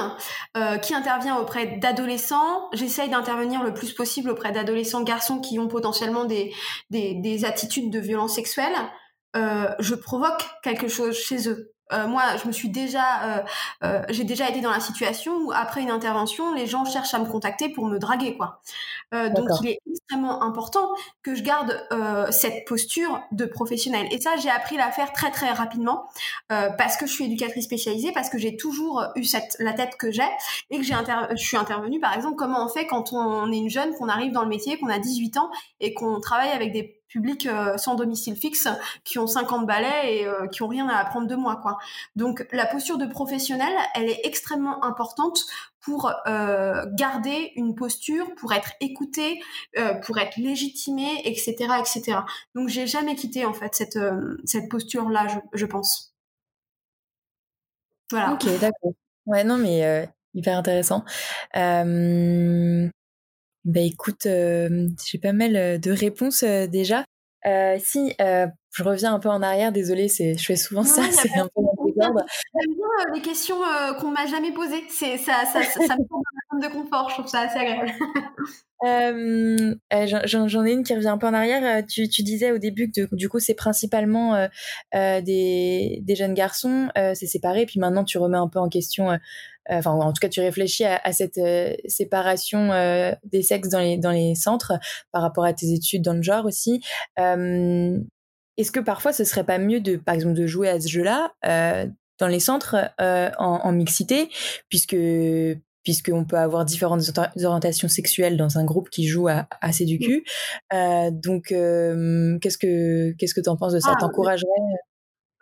euh, 0.57 0.79
qui 0.79 0.95
intervient 0.95 1.37
auprès 1.37 1.79
d'adolescents. 1.79 2.69
J'essaye 2.73 3.09
d'intervenir 3.09 3.63
le 3.63 3.73
plus 3.73 3.93
possible 3.93 4.31
auprès 4.31 4.53
d'adolescents 4.53 5.03
garçons 5.03 5.41
qui 5.41 5.59
ont 5.59 5.69
potentiellement 5.69 6.25
des, 6.25 6.53
des, 6.91 7.15
des 7.15 7.45
attitudes 7.45 7.91
de 7.91 8.01
violence 8.01 8.35
sexuelle. 8.35 8.75
Euh, 9.37 9.69
je 9.79 9.95
provoque 9.95 10.45
quelque 10.63 10.89
chose 10.89 11.17
chez 11.17 11.49
eux. 11.49 11.74
Euh, 11.93 12.07
moi, 12.07 12.37
je 12.43 12.47
me 12.47 12.53
suis 12.53 12.71
déjà, 12.71 13.23
euh, 13.25 13.43
euh, 13.85 14.03
j'ai 14.09 14.25
déjà 14.25 14.49
été 14.49 14.61
dans 14.61 14.71
la 14.71 14.81
situation 14.81 15.37
où 15.37 15.53
après 15.53 15.83
une 15.83 15.91
intervention, 15.91 16.55
les 16.55 16.67
gens 16.67 16.85
cherchent 16.85 17.15
à 17.15 17.19
me 17.19 17.27
contacter 17.27 17.69
pour 17.69 17.87
me 17.87 17.99
draguer, 17.99 18.37
quoi. 18.37 18.61
donc, 19.13 19.49
il 19.63 19.69
est 19.69 19.79
extrêmement 19.89 20.43
important 20.43 20.89
que 21.23 21.37
je 21.37 21.43
garde 21.43 21.87
cette 22.31 22.65
posture 22.67 23.21
de 23.31 23.45
professionnel. 23.45 24.09
Et 24.11 24.21
ça, 24.21 24.37
j'ai 24.37 24.51
appris 24.51 24.77
à 24.79 24.91
faire 24.91 25.13
très 25.13 25.31
très 25.31 25.53
rapidement 25.53 26.09
parce 26.49 26.97
que 26.97 27.07
je 27.07 27.13
suis 27.13 27.25
éducatrice 27.27 27.65
spécialisée, 27.65 28.11
parce 28.13 28.29
que 28.29 28.39
j'ai 28.39 28.57
toujours 28.57 29.05
eu 29.15 29.23
cette 29.23 29.57
la 29.61 29.73
tête 29.73 29.97
que 29.97 30.11
j'ai 30.11 30.23
et 30.71 30.79
que 30.79 30.83
j'ai 30.83 30.95
je 31.31 31.45
suis 31.45 31.57
intervenue, 31.57 32.01
par 32.01 32.15
exemple, 32.15 32.35
comment 32.37 32.65
on 32.65 32.69
fait 32.69 32.87
quand 32.87 33.13
on 33.13 33.53
est 33.53 33.57
une 33.57 33.71
jeune, 33.71 33.95
qu'on 33.95 34.09
arrive 34.09 34.33
dans 34.33 34.43
le 34.43 34.49
métier, 34.49 34.79
qu'on 34.79 34.89
a 34.89 34.99
18 34.99 35.37
ans 35.37 35.51
et 35.81 35.95
qu'on 35.95 36.21
travaille 36.21 36.51
avec 36.51 36.73
des 36.73 37.01
euh, 37.47 37.77
sans 37.77 37.95
domicile 37.95 38.37
fixe 38.37 38.69
qui 39.05 39.19
ont 39.19 39.27
50 39.27 39.67
balais 39.67 40.17
et 40.17 40.27
euh, 40.27 40.47
qui 40.49 40.63
ont 40.63 40.69
rien 40.69 40.89
à 40.89 40.97
apprendre 40.97 41.27
de 41.27 41.35
moi 41.35 41.57
quoi. 41.57 41.79
Donc 42.17 42.47
la 42.53 42.67
posture 42.67 42.99
de 42.99 43.07
professionnel, 43.07 43.73
elle 43.95 44.09
est 44.09 44.21
extrêmement 44.25 44.85
importante 44.85 45.39
pour 45.81 46.11
euh, 46.27 46.87
garder 46.95 47.53
une 47.57 47.75
posture, 47.75 48.35
pour 48.37 48.53
être 48.53 48.73
écouté, 48.81 49.43
pour 50.07 50.19
être 50.19 50.39
légitimé, 50.39 51.21
etc., 51.25 51.55
etc. 51.79 52.19
Donc 52.55 52.69
j'ai 52.69 52.87
jamais 52.87 53.15
quitté 53.15 53.45
en 53.45 53.53
fait 53.53 53.75
cette 53.75 53.99
cette 54.45 54.71
posture 54.71 55.11
là, 55.11 55.27
je, 55.53 55.67
pense. 55.67 56.15
Voilà. 58.11 58.33
Ok, 58.33 58.47
d'accord. 58.59 58.93
Ouais, 59.27 59.45
non, 59.45 59.59
mais 59.59 60.09
hyper 60.33 60.57
intéressant. 60.57 61.05
Bah 63.65 63.81
écoute, 63.81 64.27
euh, 64.27 64.89
j'ai 65.07 65.19
pas 65.19 65.33
mal 65.33 65.57
euh, 65.57 65.79
de 65.79 65.91
réponses 65.91 66.43
euh, 66.43 66.67
déjà. 66.67 67.05
si, 67.79 68.13
je 68.19 68.83
reviens 68.83 69.15
un 69.15 69.21
peu 69.21 69.31
en 69.31 69.41
arrière, 69.41 69.73
désolée, 69.73 70.09
c'est, 70.09 70.37
je 70.37 70.45
fais 70.45 70.57
souvent 70.57 70.85
ça, 70.85 71.03
c'est 71.11 71.39
un 71.39 71.49
peu 71.55 71.63
J'aime 71.97 72.13
bien 72.75 73.15
les 73.15 73.23
questions 73.23 73.57
qu'on 74.01 74.11
m'a 74.11 74.27
jamais 74.27 74.53
posées. 74.53 74.83
C'est, 74.91 75.17
ça, 75.17 75.45
ça, 75.47 75.63
ça, 75.63 75.95
me 75.97 76.09
donne 76.09 76.23
un 76.51 76.59
de 76.59 76.67
confort, 76.75 77.09
je 77.09 77.15
trouve 77.15 77.29
ça 77.29 77.43
assez 77.43 77.59
agréable. 77.59 77.93
j'en, 80.27 80.65
ai 80.67 80.73
une 80.73 80.83
qui 80.83 80.95
revient 80.95 81.09
un 81.09 81.19
peu 81.19 81.29
en 81.29 81.35
arrière. 81.35 81.87
Tu, 81.87 82.09
tu 82.09 82.23
disais 82.23 82.51
au 82.51 82.59
début 82.59 82.91
que 82.91 83.15
du 83.15 83.29
coup 83.29 83.39
c'est 83.39 83.55
principalement 83.55 84.49
des, 84.93 86.01
des, 86.03 86.17
jeunes 86.17 86.35
garçons, 86.35 86.89
c'est 86.95 87.27
séparé, 87.27 87.65
puis 87.65 87.81
maintenant 87.81 88.05
tu 88.05 88.19
remets 88.19 88.39
un 88.39 88.49
peu 88.49 88.59
en 88.59 88.69
question 88.69 89.17
enfin 89.69 89.93
en 89.93 90.13
tout 90.13 90.21
cas 90.21 90.29
tu 90.29 90.41
réfléchis 90.41 90.85
à, 90.85 91.13
cette 91.13 91.39
euh, 91.39 91.75
séparation 91.87 92.73
euh, 92.73 93.13
des 93.25 93.43
sexes 93.43 93.69
dans 93.69 93.81
les 93.81 93.97
dans 93.99 94.11
les 94.11 94.35
centres 94.35 94.73
par 95.13 95.23
rapport 95.23 95.45
à 95.45 95.53
tes 95.53 95.73
études 95.73 96.03
dans 96.03 96.15
le 96.15 96.23
genre 96.23 96.45
aussi. 96.47 96.81
Est-ce 97.17 98.71
que 98.71 98.81
parfois 98.81 99.13
ce 99.13 99.25
serait 99.25 99.45
pas 99.45 99.59
mieux 99.59 99.81
de 99.81 99.97
par 99.97 100.15
exemple 100.15 100.35
de 100.35 100.47
jouer 100.47 100.69
à 100.69 100.81
ce 100.81 100.89
jeu-là 100.89 101.33
dans 102.19 102.29
les 102.29 102.41
centres 102.41 102.77
en, 102.99 103.61
en, 103.65 103.73
mixité 103.73 104.29
puisque 104.69 104.97
puisqu'on 105.83 106.25
peut 106.25 106.39
avoir 106.39 106.65
différentes 106.65 107.03
orientations 107.43 107.89
sexuelles 107.89 108.37
dans 108.37 108.59
un 108.59 108.65
groupe 108.65 108.89
qui 108.91 109.07
joue 109.07 109.29
à, 109.29 109.49
à 109.61 109.71
du 109.71 109.99
cul. 109.99 110.25
donc, 110.71 111.47
qu'est-ce 111.49 112.59
que 112.59 113.13
qu'est-ce 113.13 113.35
que 113.35 113.41
tu 113.41 113.49
en 113.49 113.57
penses 113.57 113.73
de 113.73 113.81
ça? 113.81 113.93
Ah, 113.95 114.01
T'encouragerais 114.01 114.49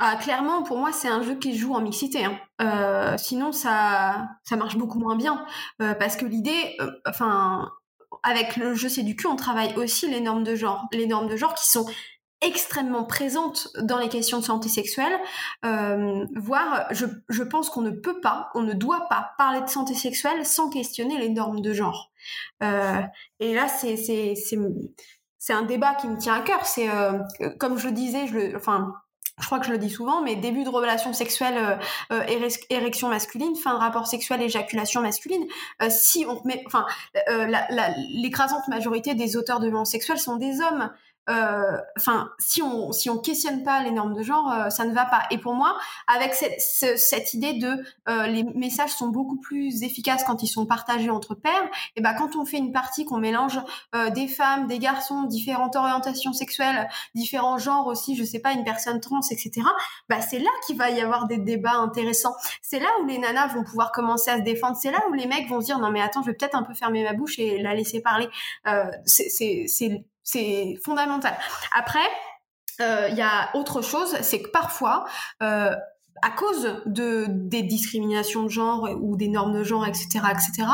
ah, 0.05 0.17
clairement, 0.17 0.65
pour 0.65 0.79
moi, 0.79 0.91
c'est 0.91 1.07
un 1.07 1.23
jeu 1.23 1.37
qui 1.37 1.57
joue 1.57 1.75
en 1.75 1.81
mixité. 1.81 2.25
Hein. 2.25 2.37
Euh, 2.61 3.17
sinon, 3.19 3.53
ça, 3.53 4.31
ça 4.43 4.57
marche 4.57 4.77
beaucoup 4.77 4.99
moins 4.99 5.15
bien. 5.15 5.47
Euh, 5.81 5.95
parce 5.95 6.17
que 6.17 6.25
l'idée, 6.25 6.75
euh, 6.81 6.91
enfin, 7.07 7.71
avec 8.25 8.57
le 8.57 8.75
jeu 8.75 8.89
C'est 8.89 9.05
du 9.05 9.15
cul, 9.15 9.29
on 9.29 9.37
travaille 9.37 9.77
aussi 9.77 10.11
les 10.11 10.21
normes 10.21 10.43
de 10.43 10.57
genre. 10.57 10.89
Les 10.91 11.07
normes 11.07 11.29
de 11.29 11.37
genre 11.37 11.55
qui 11.55 11.71
sont 11.71 11.87
extrêmement 12.41 13.05
présentes 13.05 13.69
dans 13.81 13.99
les 13.99 14.09
questions 14.09 14.41
de 14.41 14.45
santé 14.45 14.69
sexuelle, 14.69 15.13
voire 16.35 16.87
je, 16.91 17.07
je 17.29 17.45
pense 17.45 17.71
qu'on 17.71 17.83
ne 17.83 17.93
peut 17.93 18.21
pas, 18.21 18.51
on 18.57 18.63
ne 18.63 18.73
doit 18.73 19.07
pas 19.09 19.31
parler 19.39 19.61
de 19.61 19.69
santé 19.69 19.95
sexuelle 19.95 20.45
sans 20.45 20.69
questionner 20.69 21.17
les 21.19 21.29
normes 21.29 21.61
de 21.61 21.73
genre. 21.73 22.11
et 22.61 23.55
là, 23.55 23.69
c'est 23.69 23.97
c'est 23.97 24.35
c'est 25.39 25.53
un 25.53 25.63
débat 25.63 25.95
qui 25.95 26.09
me 26.09 26.19
tient 26.19 26.35
à 26.35 26.41
cœur. 26.41 26.67
C'est 26.67 26.89
comme 27.61 27.79
je 27.79 27.87
le 27.87 27.93
disais, 27.93 28.27
je 28.27 28.35
le, 28.35 28.57
enfin 28.57 28.93
je 29.39 29.47
crois 29.47 29.59
que 29.59 29.67
je 29.67 29.73
le 29.73 29.79
dis 29.79 29.91
souvent, 29.91 30.23
mais 30.23 30.37
début 30.37 30.65
de 30.65 30.69
relation 30.69 31.13
sexuelle, 31.13 31.81
euh, 32.11 32.23
euh 32.25 32.49
érection 32.71 33.09
masculine, 33.09 33.57
fin 33.57 33.75
de 33.75 33.79
rapport 33.79 34.07
sexuel, 34.07 34.43
éjaculation 34.43 35.01
masculine. 35.01 35.45
Euh, 35.83 35.89
si 35.91 36.27
on 36.29 36.41
met, 36.45 36.63
enfin, 36.67 36.87
l'écrasante 38.15 38.69
majorité 38.69 39.15
des 39.15 39.37
auteurs 39.37 39.61
de 39.61 39.67
violences 39.67 39.91
sexuelles 39.91 40.19
sont 40.19 40.37
des 40.37 40.61
hommes. 40.61 40.91
Euh, 41.31 41.79
enfin, 41.97 42.31
si 42.39 42.63
on 42.63 42.91
si 42.93 43.09
on 43.09 43.19
questionne 43.19 43.63
pas 43.63 43.83
les 43.83 43.93
normes 43.93 44.15
de 44.15 44.23
genre, 44.23 44.51
euh, 44.51 44.71
ça 44.71 44.85
ne 44.85 44.93
va 44.93 45.05
pas. 45.05 45.23
Et 45.31 45.39
pour 45.39 45.55
moi, 45.55 45.79
avec 46.09 46.35
cette, 46.35 46.61
cette 46.61 47.35
idée 47.35 47.55
de 47.55 47.85
euh, 48.09 48.27
les 48.27 48.43
messages 48.43 48.91
sont 48.91 49.09
beaucoup 49.09 49.39
plus 49.39 49.85
efficaces 49.85 50.25
quand 50.25 50.43
ils 50.43 50.49
sont 50.49 50.67
partagés 50.67 51.11
entre 51.11 51.35
pairs, 51.35 51.71
et 51.97 52.01
ben 52.01 52.15
quand 52.15 52.35
on 52.37 52.45
fait 52.45 52.59
une 52.59 52.73
partie 52.73 53.05
qu'on 53.05 53.19
mélange 53.19 53.61
des 54.15 54.27
femmes, 54.27 54.67
des 54.67 54.79
garçons, 54.79 55.23
différentes 55.25 55.77
orientations 55.77 56.33
sexuelles, 56.33 56.89
différents 57.15 57.59
genres 57.59 57.87
aussi, 57.87 58.17
je 58.17 58.25
sais 58.25 58.41
pas, 58.41 58.53
une 58.53 58.65
personne 58.65 59.01
trans, 59.01 59.21
etc. 59.31 59.53
Bah 60.09 60.21
c'est 60.21 60.39
là 60.39 60.51
qu'il 60.67 60.77
va 60.77 60.91
y 60.91 61.01
avoir 61.01 61.27
des 61.27 61.39
débats 61.39 61.77
intéressants. 61.77 62.35
C'est 62.63 62.81
là 62.81 62.89
où 63.03 63.07
les 63.07 63.19
nanas 63.19 63.49
vont 63.49 63.65
pouvoir 63.65 63.93
commencer 63.93 64.31
à 64.31 64.39
se 64.39 64.43
défendre. 64.43 64.77
C'est 64.81 64.91
là 64.91 65.01
où 65.11 65.13
les 65.13 65.27
mecs 65.27 65.49
vont 65.49 65.61
se 65.61 65.67
dire 65.67 65.79
non 65.79 65.91
mais 65.91 66.01
attends, 66.01 66.23
je 66.23 66.31
vais 66.31 66.37
peut-être 66.37 66.57
un 66.57 66.63
peu 66.63 66.75
fermer 66.75 67.05
ma 67.05 67.13
bouche 67.13 67.39
et 67.39 67.59
la 67.59 67.75
laisser 67.75 68.01
parler. 68.01 68.29
c'est 69.07 69.67
c'est 70.23 70.75
fondamental. 70.85 71.37
Après, 71.77 72.09
euh, 72.81 73.09
il 73.11 73.17
y 73.17 73.23
a 73.23 73.51
autre 73.55 73.83
chose, 73.83 74.17
c'est 74.23 74.43
que 74.43 74.51
parfois, 74.51 75.05
euh, 75.43 75.75
à 76.25 76.31
cause 76.31 76.81
de 76.87 77.27
des 77.29 77.63
discriminations 77.63 78.45
de 78.45 78.49
genre 78.49 78.89
ou 79.01 79.17
des 79.17 79.29
normes 79.29 79.53
de 79.55 79.65
genre, 79.65 79.87
etc., 79.87 80.21
etc., 80.31 80.69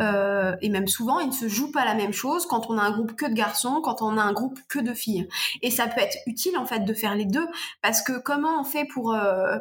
euh, 0.00 0.56
et 0.62 0.70
même 0.70 0.86
souvent, 0.86 1.18
il 1.18 1.28
ne 1.28 1.32
se 1.32 1.48
joue 1.48 1.70
pas 1.70 1.84
la 1.84 1.94
même 1.94 2.12
chose 2.12 2.46
quand 2.46 2.70
on 2.70 2.78
a 2.78 2.82
un 2.82 2.92
groupe 2.92 3.14
que 3.14 3.26
de 3.26 3.34
garçons, 3.34 3.80
quand 3.82 4.00
on 4.00 4.16
a 4.16 4.22
un 4.22 4.32
groupe 4.32 4.58
que 4.68 4.78
de 4.78 4.94
filles. 4.94 5.28
Et 5.60 5.70
ça 5.70 5.86
peut 5.86 6.00
être 6.00 6.16
utile 6.26 6.56
en 6.56 6.64
fait 6.64 6.80
de 6.80 6.94
faire 6.94 7.14
les 7.14 7.26
deux, 7.26 7.46
parce 7.82 8.00
que 8.00 8.18
comment 8.18 8.60
on 8.60 8.64
fait 8.64 8.86
pour, 8.86 9.14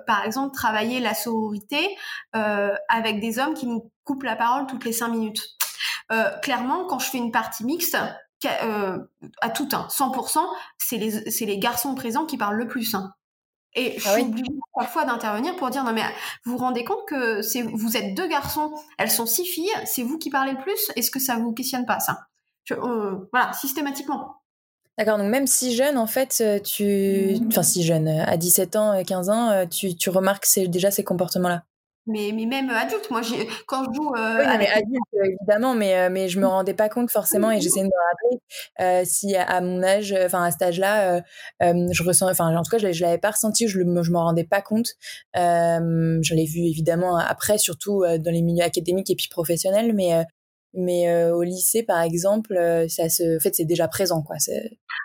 par 0.07 0.23
exemple, 0.23 0.55
travailler 0.55 0.99
la 0.99 1.13
sororité 1.13 1.97
avec 2.31 3.19
des 3.19 3.39
hommes 3.39 3.55
qui 3.55 3.67
nous 3.67 3.91
coupent 4.05 4.23
la 4.23 4.35
parole 4.35 4.67
toutes 4.67 4.85
les 4.85 4.93
cinq 4.93 5.09
minutes? 5.09 5.43
Clairement, 6.43 6.85
quand 6.85 6.99
je 6.99 7.09
fais 7.09 7.17
une 7.17 7.31
partie 7.31 7.65
mixte, 7.65 7.97
euh, 8.63 8.97
à 9.41 9.49
tout 9.49 9.67
un, 9.73 9.87
100%, 9.87 10.39
c'est 10.77 10.97
les, 10.97 11.31
c'est 11.31 11.45
les 11.45 11.59
garçons 11.59 11.95
présents 11.95 12.25
qui 12.25 12.37
parlent 12.37 12.57
le 12.57 12.67
plus. 12.67 12.95
Hein. 12.95 13.13
Et 13.73 13.99
je 13.99 14.07
ah 14.07 14.13
suis 14.13 14.23
obligée 14.23 14.53
parfois 14.73 15.03
d'intervenir 15.05 15.55
pour 15.57 15.69
dire 15.69 15.83
non 15.83 15.91
mais 15.91 16.01
vous 16.45 16.53
vous 16.53 16.57
rendez 16.57 16.85
compte 16.85 17.05
que 17.07 17.41
c'est 17.41 17.61
vous 17.61 17.97
êtes 17.97 18.15
deux 18.15 18.27
garçons, 18.27 18.73
elles 18.97 19.11
sont 19.11 19.25
six 19.25 19.45
filles, 19.45 19.71
c'est 19.85 20.01
vous 20.01 20.17
qui 20.17 20.29
parlez 20.29 20.53
le 20.53 20.59
plus, 20.59 20.91
est-ce 20.95 21.11
que 21.11 21.19
ça 21.19 21.35
vous 21.35 21.51
questionne 21.51 21.85
pas 21.85 21.99
ça? 21.99 22.27
Euh, 22.71 23.15
Voilà, 23.33 23.51
systématiquement. 23.53 24.37
D'accord, 24.97 25.17
donc 25.17 25.29
même 25.29 25.45
si 25.45 25.75
jeune, 25.75 25.97
en 25.97 26.07
fait, 26.07 26.37
euh, 26.39 26.57
tu... 26.57 27.37
Enfin, 27.47 27.63
si 27.63 27.83
jeune, 27.83 28.07
à 28.07 28.37
17 28.37 28.77
ans, 28.77 29.03
15 29.03 29.29
ans, 29.29 29.67
tu, 29.67 29.93
tu 29.93 30.09
remarques 30.09 30.47
déjà 30.69 30.89
ces 30.89 31.03
comportements-là? 31.03 31.63
Mais, 32.07 32.31
mais 32.33 32.45
même 32.45 32.69
adulte, 32.69 33.09
moi, 33.09 33.21
quand 33.67 33.83
je 33.85 33.95
joue. 33.95 34.13
Euh, 34.15 34.37
oui, 34.39 34.57
mais 34.57 34.67
adulte, 34.67 35.37
évidemment, 35.39 35.73
mais, 35.73 35.95
euh, 35.95 36.09
mais 36.11 36.29
je 36.29 36.39
me 36.39 36.47
rendais 36.47 36.73
pas 36.73 36.89
compte 36.89 37.09
forcément 37.09 37.51
et 37.51 37.59
j'essaie 37.61 37.81
de 37.81 37.85
me 37.85 38.09
rappeler 38.11 38.41
euh, 38.81 39.03
si 39.05 39.35
à, 39.35 39.61
mon 39.61 39.81
âge, 39.83 40.15
enfin 40.25 40.43
à 40.43 40.51
cet 40.51 40.61
âge-là, 40.61 41.21
je 41.61 42.03
ressens, 42.03 42.29
enfin 42.29 42.55
en 42.55 42.63
tout 42.63 42.71
cas, 42.71 42.77
je, 42.77 42.91
je 42.91 43.01
l'avais 43.03 43.17
pas 43.17 43.31
ressenti, 43.31 43.67
je, 43.67 43.79
le, 43.79 44.03
je 44.03 44.11
m'en 44.11 44.23
rendais 44.25 44.43
pas 44.43 44.61
compte. 44.61 44.89
je 45.35 46.33
l'ai 46.33 46.45
vu 46.45 46.61
évidemment 46.61 47.17
après, 47.17 47.57
surtout 47.57 48.03
dans 48.19 48.31
les 48.31 48.41
milieux 48.41 48.63
académiques 48.63 49.09
et 49.09 49.15
puis 49.15 49.27
professionnels, 49.29 49.93
mais 49.93 50.25
mais 50.75 51.09
euh, 51.09 51.35
au 51.35 51.43
lycée 51.43 51.83
par 51.83 52.01
exemple 52.01 52.55
euh, 52.55 52.87
ça 52.87 53.09
se 53.09 53.37
en 53.37 53.39
fait 53.39 53.55
c'est 53.55 53.65
déjà 53.65 53.87
présent 53.87 54.21
quoi 54.21 54.35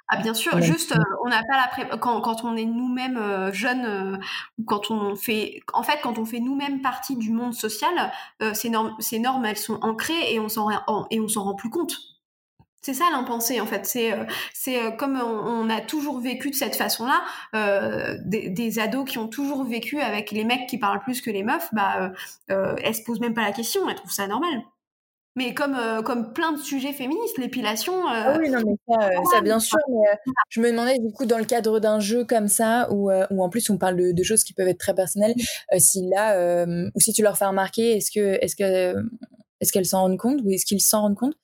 ah 0.09 0.17
bien 0.19 0.35
sûr 0.35 0.61
juste 0.61 0.93
euh, 0.93 1.03
on 1.25 1.29
n'a 1.29 1.43
pas 1.45 1.57
la 1.57 1.69
pré... 1.69 1.99
quand, 1.99 2.21
quand 2.21 2.45
on 2.45 2.57
est 2.57 2.65
nous-mêmes 2.65 3.53
jeunes 3.53 4.21
ou 4.59 4.65
quand 4.65 4.91
on 4.91 5.17
fait 5.17 5.61
en 5.73 5.83
fait 5.83 5.99
quand 6.03 6.19
on 6.19 6.25
fait 6.25 6.41
nous-mêmes 6.41 6.83
partie 6.83 7.17
du 7.17 7.31
monde 7.31 7.55
social 7.55 8.13
ces 8.53 8.71
normes 8.71 8.95
ces 8.99 9.19
normes 9.19 9.45
elles 9.45 9.57
sont 9.57 9.79
ancrées 9.83 10.33
et 10.33 10.41
on 10.41 10.49
s'en 10.49 10.69
et 11.11 11.21
on 11.21 11.29
s'en 11.29 11.45
rend 11.45 11.55
plus 11.55 11.71
compte 11.71 11.97
c'est 12.83 12.95
ça 12.95 13.11
l'impensé 13.11 13.61
en 13.61 13.67
fait. 13.67 13.85
C'est 13.85 14.15
c'est 14.55 14.97
comme 14.97 15.21
on, 15.21 15.69
a 15.69 15.81
toujours 15.81 16.19
vécu 16.19 16.51
de 16.51 16.55
cette 16.55 16.77
façon-là. 16.77 17.23
Euh, 17.55 18.17
des, 18.25 18.49
des, 18.49 18.79
ados 18.79 19.09
qui 19.09 19.19
ont 19.19 19.29
toujours 19.29 19.65
vécu 19.65 20.01
avec 20.01 20.31
les 20.31 20.45
mecs 20.45 20.67
qui 20.67 20.79
parlent 20.79 21.01
plus 21.01 21.21
que 21.21 21.31
les 21.31 21.43
meufs, 21.43 21.69
bah 21.73 22.13
euh, 22.51 22.75
elles 22.83 22.95
se 22.95 23.03
posent 23.03 23.21
même 23.21 23.35
pas 23.35 23.43
la 23.43 23.53
question. 23.53 23.89
Elles 23.89 23.97
trouvent 23.97 24.11
ça 24.11 24.27
normal. 24.27 24.63
Mais 25.37 25.55
comme, 25.55 25.75
euh, 25.75 26.03
comme 26.03 26.33
plein 26.33 26.53
de 26.53 26.59
sujets 26.59 26.93
féministes, 26.93 27.39
l'épilation. 27.39 27.95
Euh, 28.09 28.23
ah 28.27 28.37
oui, 28.39 28.51
non, 28.51 28.61
mais 28.67 28.75
ça, 28.89 29.09
euh, 29.09 29.25
ça 29.33 29.41
bien 29.41 29.61
sûr. 29.61 29.79
Mais, 29.89 30.33
je 30.49 30.61
me 30.61 30.71
demandais, 30.71 30.99
du 30.99 31.13
coup, 31.13 31.25
dans 31.25 31.39
le 31.39 31.45
cadre 31.45 31.79
d'un 31.79 32.01
jeu 32.01 32.25
comme 32.25 32.49
ça, 32.49 32.89
où, 32.91 33.11
où 33.13 33.43
en 33.43 33.49
plus 33.49 33.71
on 33.71 33.79
parle 33.79 33.97
de, 33.97 34.13
de, 34.13 34.23
choses 34.25 34.43
qui 34.43 34.55
peuvent 34.55 34.69
être 34.69 34.81
très 34.81 34.95
personnelles, 34.95 35.35
si 35.79 36.09
là, 36.09 36.65
ou 36.95 37.01
si 37.01 37.13
tu 37.13 37.23
leur 37.23 37.39
fais 37.39 37.47
remarquer, 37.47 37.97
est-ce 37.97 38.11
que 38.11 38.39
est-ce 38.43 38.57
que 38.57 38.95
est-ce 39.61 39.73
qu'elles 39.73 39.87
s'en 39.87 40.01
rendent 40.01 40.19
compte 40.19 40.41
ou 40.45 40.51
est-ce 40.51 40.67
qu'ils 40.67 40.81
s'en 40.81 41.03
rendent 41.03 41.17
compte? 41.17 41.35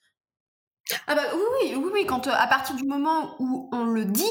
Ah 1.06 1.14
bah 1.14 1.22
oui, 1.34 1.74
oui, 1.76 1.90
oui, 1.92 2.06
quand 2.06 2.26
à 2.26 2.46
partir 2.46 2.74
du 2.76 2.84
moment 2.84 3.36
où 3.38 3.68
on 3.72 3.84
le 3.86 4.04
dit, 4.04 4.24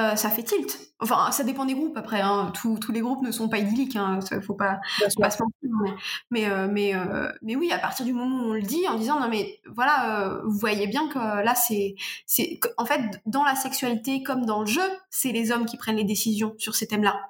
euh, 0.00 0.16
ça 0.16 0.30
fait 0.30 0.42
tilt. 0.42 0.78
Enfin, 1.00 1.30
ça 1.32 1.44
dépend 1.44 1.66
des 1.66 1.74
groupes 1.74 1.96
après. 1.96 2.20
Hein. 2.20 2.50
Tous, 2.54 2.78
tous 2.78 2.92
les 2.92 3.00
groupes 3.00 3.22
ne 3.22 3.30
sont 3.30 3.48
pas 3.48 3.58
idylliques. 3.58 3.96
Hein. 3.96 4.20
Faut 4.40 4.54
pas, 4.54 4.80
faut 4.98 5.20
pas 5.20 5.30
se 5.30 5.42
mentir. 5.42 5.70
Mais, 5.82 5.92
mais, 6.30 6.50
euh, 6.50 6.68
mais, 6.70 6.94
euh, 6.94 7.30
mais, 7.42 7.56
oui, 7.56 7.70
à 7.72 7.78
partir 7.78 8.06
du 8.06 8.14
moment 8.14 8.44
où 8.44 8.50
on 8.50 8.54
le 8.54 8.62
dit, 8.62 8.86
en 8.88 8.94
disant 8.96 9.20
non 9.20 9.28
mais 9.28 9.60
voilà, 9.66 10.40
vous 10.44 10.58
voyez 10.58 10.86
bien 10.86 11.08
que 11.08 11.18
là 11.18 11.54
c'est, 11.54 11.94
c'est, 12.26 12.58
en 12.78 12.86
fait, 12.86 13.20
dans 13.26 13.44
la 13.44 13.54
sexualité 13.54 14.22
comme 14.22 14.46
dans 14.46 14.60
le 14.60 14.66
jeu, 14.66 14.80
c'est 15.10 15.32
les 15.32 15.52
hommes 15.52 15.66
qui 15.66 15.76
prennent 15.76 15.96
les 15.96 16.04
décisions 16.04 16.54
sur 16.58 16.74
ces 16.74 16.86
thèmes-là. 16.86 17.20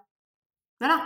Voilà 0.81 1.01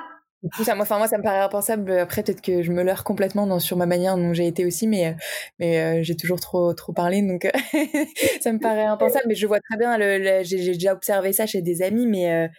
ça, 0.65 0.75
moi, 0.75 0.83
enfin, 0.83 0.99
moi, 0.99 1.09
ça 1.09 1.19
me 1.19 1.23
paraît 1.23 1.41
impensable. 1.41 1.91
Après, 1.93 2.23
peut-être 2.23 2.41
que 2.41 2.63
je 2.63 2.73
me 2.73 2.83
leurre 2.83 3.05
complètement 3.05 3.47
dans, 3.47 3.59
sur 3.59 3.77
ma 3.77 3.87
manière 3.87 4.17
dont 4.17 4.33
j'ai 4.33 4.47
été 4.47 4.65
aussi, 4.65 4.87
mais, 4.87 5.09
euh, 5.09 5.13
mais 5.59 5.81
euh, 5.81 6.03
j'ai 6.03 6.17
toujours 6.17 6.41
trop, 6.41 6.73
trop 6.75 6.93
parlé, 6.93 7.23
donc 7.23 7.45
euh, 7.45 7.51
ça 8.41 8.53
me 8.53 8.59
paraît 8.59 8.85
impensable. 8.85 9.27
Mais 9.29 9.35
je 9.35 9.47
vois 9.47 9.61
très 9.61 9.79
bien, 9.79 9.97
le, 9.99 10.43
j'ai 10.45 10.73
déjà 10.73 10.93
observé 10.93 11.33
ça 11.33 11.47
chez 11.47 11.63
des 11.63 11.83
amis, 11.83 12.07
mais 12.07 12.51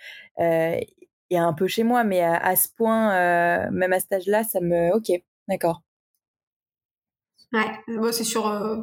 et 1.30 1.38
un 1.38 1.54
peu 1.54 1.68
chez 1.68 1.84
moi, 1.84 2.04
mais 2.04 2.22
à, 2.22 2.36
à 2.36 2.56
ce 2.56 2.70
point, 2.76 3.70
même 3.72 3.94
à 3.94 4.00
cet 4.00 4.14
âge-là, 4.14 4.44
ça 4.44 4.60
me. 4.62 4.94
Ok, 4.96 5.12
d'accord. 5.48 5.82
Ouais, 7.54 8.12
c'est 8.12 8.26
sur. 8.26 8.48
Euh, 8.48 8.76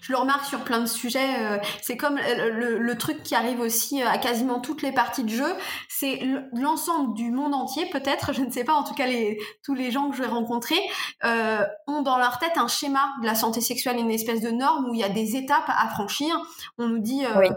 je 0.00 0.12
le 0.12 0.16
remarque 0.16 0.46
sur 0.46 0.64
plein 0.64 0.80
de 0.80 0.86
sujets. 0.86 1.38
Euh, 1.38 1.58
c'est 1.82 1.98
comme 1.98 2.16
le, 2.16 2.78
le, 2.78 2.98
truc 2.98 3.22
qui 3.22 3.34
arrive 3.34 3.60
aussi 3.60 4.00
à 4.00 4.16
quasiment 4.16 4.58
toutes 4.58 4.80
les 4.80 4.92
parties 4.92 5.22
de 5.22 5.28
jeu. 5.28 5.54
C'est 5.88 6.18
l'ensemble 6.54 7.14
du 7.14 7.30
monde 7.30 7.54
entier, 7.54 7.84
peut-être. 7.90 8.32
Je 8.40 8.42
ne 8.42 8.50
sais 8.50 8.64
pas. 8.64 8.72
En 8.72 8.84
tout 8.84 8.94
cas, 8.94 9.06
les, 9.06 9.38
tous 9.62 9.74
les 9.74 9.90
gens 9.90 10.08
que 10.08 10.16
je 10.16 10.22
vais 10.22 10.28
rencontrer 10.28 10.80
euh, 11.24 11.62
ont 11.86 12.00
dans 12.00 12.16
leur 12.16 12.38
tête 12.38 12.56
un 12.56 12.68
schéma 12.68 13.12
de 13.20 13.26
la 13.26 13.34
santé 13.34 13.60
sexuelle, 13.60 13.98
une 13.98 14.10
espèce 14.10 14.40
de 14.40 14.50
norme 14.50 14.88
où 14.88 14.94
il 14.94 15.00
y 15.00 15.04
a 15.04 15.10
des 15.10 15.36
étapes 15.36 15.68
à 15.68 15.88
franchir. 15.88 16.40
On 16.78 16.88
nous 16.88 17.00
dit 17.00 17.26
euh, 17.26 17.50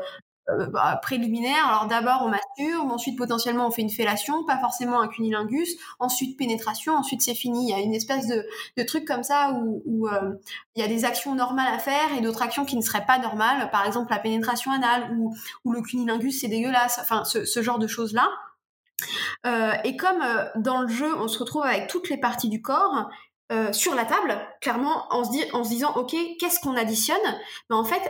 euh, 0.50 0.66
bah. 0.68 1.00
Alors 1.10 1.88
d'abord 1.88 2.24
on 2.24 2.30
masturbe, 2.30 2.92
ensuite 2.92 3.18
potentiellement 3.18 3.68
on 3.68 3.72
fait 3.72 3.82
une 3.82 3.90
fellation, 3.90 4.44
pas 4.44 4.58
forcément 4.58 5.00
un 5.00 5.08
cunilingus, 5.08 5.76
ensuite 6.00 6.38
pénétration, 6.38 6.96
ensuite 6.96 7.22
c'est 7.22 7.36
fini. 7.36 7.70
Il 7.70 7.70
y 7.70 7.74
a 7.74 7.80
une 7.80 7.94
espèce 7.94 8.28
de, 8.28 8.46
de 8.78 8.84
truc 8.84 9.06
comme 9.06 9.24
ça 9.24 9.54
où, 9.54 9.82
où 9.86 10.08
euh, 10.08 10.34
il 10.76 10.82
y 10.82 10.86
a 10.86 10.88
des 10.88 11.06
actions 11.06 11.36
normales 11.36 11.74
à 11.74 11.80
faire 11.80 12.14
et 12.18 12.22
d'autres 12.22 12.42
actions 12.42 12.66
qui 12.66 12.76
ne 12.76 12.82
seraient 12.82 13.06
pas 13.06 13.20
normales. 13.20 13.70
Par 13.72 13.86
exemple 13.86 14.12
la 14.12 14.20
pénétration 14.20 14.72
anale 14.72 15.16
ou, 15.18 15.34
ou 15.64 15.72
le 15.72 15.82
cunilingus 15.82 16.42
c'est 16.42 16.50
dégueulasse. 16.50 17.00
Enfin 17.02 17.24
ce, 17.24 17.62
genre 17.62 17.80
de 17.80 17.88
choses 17.88 18.14
là. 18.14 18.28
Euh, 19.46 19.74
et 19.86 19.96
comme 19.96 20.22
euh, 20.22 20.46
dans 20.58 20.82
le 20.82 20.90
jeu 20.90 21.14
on 21.18 21.28
se 21.30 21.40
retrouve 21.40 21.64
avec 21.64 21.88
toutes 21.88 22.10
les 22.10 22.18
parties 22.18 22.50
du 22.50 22.62
corps, 22.62 23.10
sur 23.72 23.94
la 23.94 24.04
table, 24.04 24.36
clairement, 24.62 25.06
en 25.12 25.24
se, 25.24 25.56
en 25.56 25.64
se 25.64 25.70
disant, 25.70 25.94
OK, 25.96 26.16
qu'est-ce 26.40 26.60
qu'on 26.60 26.76
additionne? 26.76 27.20
Mais 27.70 27.76
en 27.76 27.84
fait, 27.84 28.02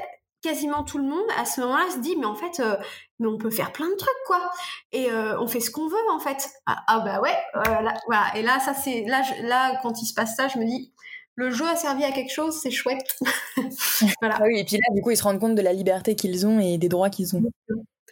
quasiment 0.43 0.83
tout 0.83 0.99
le 0.99 1.05
monde 1.05 1.25
à 1.39 1.45
ce 1.45 1.61
moment-là 1.61 1.89
se 1.89 1.99
dit 1.99 2.15
mais 2.19 2.25
en 2.25 2.35
fait 2.35 2.59
euh, 2.59 2.75
mais 3.19 3.27
on 3.27 3.37
peut 3.37 3.49
faire 3.49 3.71
plein 3.71 3.89
de 3.89 3.95
trucs 3.95 4.23
quoi. 4.27 4.51
Et 4.91 5.09
euh, 5.09 5.39
on 5.39 5.47
fait 5.47 5.61
ce 5.61 5.71
qu'on 5.71 5.87
veut 5.87 5.95
en 6.11 6.19
fait. 6.19 6.49
Ah, 6.67 6.83
ah 6.87 6.99
bah 6.99 7.21
ouais 7.21 7.35
euh, 7.55 7.89
voilà. 8.05 8.31
Et 8.35 8.43
là 8.43 8.59
ça 8.59 8.73
c'est 8.73 9.05
là 9.05 9.23
là 9.41 9.79
quand 9.81 10.01
il 10.01 10.05
se 10.05 10.13
passe 10.13 10.35
ça 10.35 10.47
je 10.49 10.59
me 10.59 10.65
dis 10.65 10.91
le 11.35 11.49
jeu 11.49 11.65
a 11.65 11.75
servi 11.75 12.03
à 12.03 12.11
quelque 12.11 12.31
chose 12.31 12.59
c'est 12.61 12.71
chouette. 12.71 13.17
Voilà. 14.21 14.37
Ah 14.39 14.43
oui 14.45 14.59
et 14.59 14.65
puis 14.65 14.75
là 14.75 14.93
du 14.93 15.01
coup 15.01 15.11
ils 15.11 15.17
se 15.17 15.23
rendent 15.23 15.39
compte 15.39 15.55
de 15.55 15.61
la 15.61 15.73
liberté 15.73 16.15
qu'ils 16.15 16.45
ont 16.45 16.59
et 16.59 16.77
des 16.77 16.89
droits 16.89 17.09
qu'ils 17.09 17.35
ont. 17.35 17.43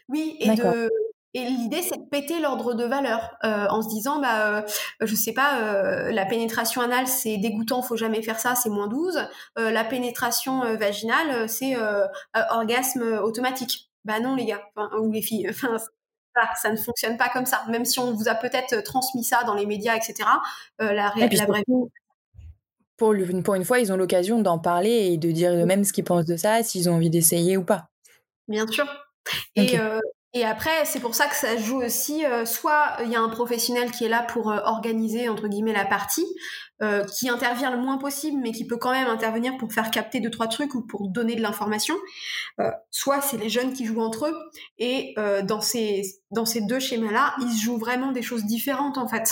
Oui 0.07 0.37
et 0.39 0.49
de 0.55 0.89
et 1.33 1.45
l'idée, 1.45 1.81
c'est 1.81 1.97
de 1.97 2.09
péter 2.09 2.41
l'ordre 2.41 2.73
de 2.73 2.83
valeur 2.83 3.37
euh, 3.45 3.65
en 3.69 3.81
se 3.81 3.87
disant, 3.87 4.19
bah, 4.19 4.57
euh, 4.57 4.61
je 4.99 5.15
sais 5.15 5.31
pas, 5.31 5.61
euh, 5.61 6.11
la 6.11 6.25
pénétration 6.25 6.81
anale, 6.81 7.07
c'est 7.07 7.37
dégoûtant, 7.37 7.81
faut 7.81 7.95
jamais 7.95 8.21
faire 8.21 8.37
ça, 8.37 8.53
c'est 8.55 8.69
moins 8.69 8.87
12. 8.87 9.17
Euh, 9.57 9.71
la 9.71 9.85
pénétration 9.85 10.75
vaginale, 10.75 11.47
c'est 11.47 11.75
orgasme 12.49 13.19
automatique. 13.23 13.89
Bah 14.03 14.19
non, 14.19 14.35
les 14.35 14.45
gars, 14.45 14.61
ou 14.99 15.11
les 15.11 15.21
filles. 15.21 15.49
Enfin, 16.33 16.55
ça 16.55 16.71
ne 16.71 16.77
fonctionne 16.77 17.17
pas 17.17 17.27
comme 17.27 17.45
ça. 17.45 17.61
Même 17.67 17.83
si 17.83 17.99
on 17.99 18.13
vous 18.13 18.29
a 18.29 18.35
peut-être 18.35 18.81
transmis 18.85 19.25
ça 19.25 19.43
dans 19.43 19.53
les 19.53 19.65
médias, 19.65 19.97
etc. 19.97 20.29
la, 20.79 21.09
réalité 21.09 21.35
la 21.35 21.45
Pour, 22.95 23.13
pour 23.43 23.55
une 23.55 23.65
fois, 23.65 23.79
ils 23.81 23.91
ont 23.91 23.97
l'occasion 23.97 24.39
d'en 24.39 24.57
parler 24.57 25.11
et 25.11 25.17
de 25.17 25.29
dire 25.29 25.51
eux-mêmes 25.51 25.83
ce 25.83 25.91
qu'ils 25.91 26.05
pensent 26.05 26.23
de 26.23 26.37
ça, 26.37 26.63
s'ils 26.63 26.89
ont 26.89 26.93
envie 26.93 27.09
d'essayer 27.09 27.57
ou 27.57 27.65
pas. 27.65 27.89
Bien 28.47 28.65
sûr. 28.65 28.85
Et, 29.57 29.77
Et 30.33 30.45
après, 30.45 30.85
c'est 30.85 31.01
pour 31.01 31.13
ça 31.13 31.27
que 31.27 31.35
ça 31.35 31.57
joue 31.57 31.81
aussi, 31.83 32.25
euh, 32.25 32.45
soit 32.45 32.95
il 33.03 33.09
y 33.09 33.17
a 33.17 33.21
un 33.21 33.27
professionnel 33.27 33.91
qui 33.91 34.05
est 34.05 34.09
là 34.09 34.23
pour 34.23 34.49
euh, 34.49 34.59
organiser, 34.63 35.27
entre 35.27 35.49
guillemets, 35.49 35.73
la 35.73 35.83
partie, 35.83 36.25
euh, 36.81 37.03
qui 37.03 37.27
intervient 37.27 37.69
le 37.69 37.77
moins 37.77 37.97
possible, 37.97 38.39
mais 38.41 38.53
qui 38.53 38.65
peut 38.65 38.77
quand 38.77 38.91
même 38.91 39.07
intervenir 39.07 39.57
pour 39.57 39.73
faire 39.73 39.91
capter 39.91 40.21
deux, 40.21 40.29
trois 40.29 40.47
trucs 40.47 40.73
ou 40.73 40.87
pour 40.87 41.09
donner 41.09 41.35
de 41.35 41.41
l'information. 41.41 41.95
soit 42.89 43.21
c'est 43.21 43.37
les 43.37 43.49
jeunes 43.49 43.73
qui 43.73 43.85
jouent 43.85 44.01
entre 44.01 44.27
eux. 44.27 44.35
Et 44.79 45.15
dans, 45.43 45.61
ces, 45.61 46.01
dans 46.31 46.45
ces 46.45 46.61
deux 46.61 46.79
schémas-là, 46.79 47.35
ils 47.41 47.57
jouent 47.57 47.77
vraiment 47.77 48.11
des 48.11 48.21
choses 48.21 48.45
différentes, 48.45 48.97
en 48.97 49.07
fait. 49.07 49.31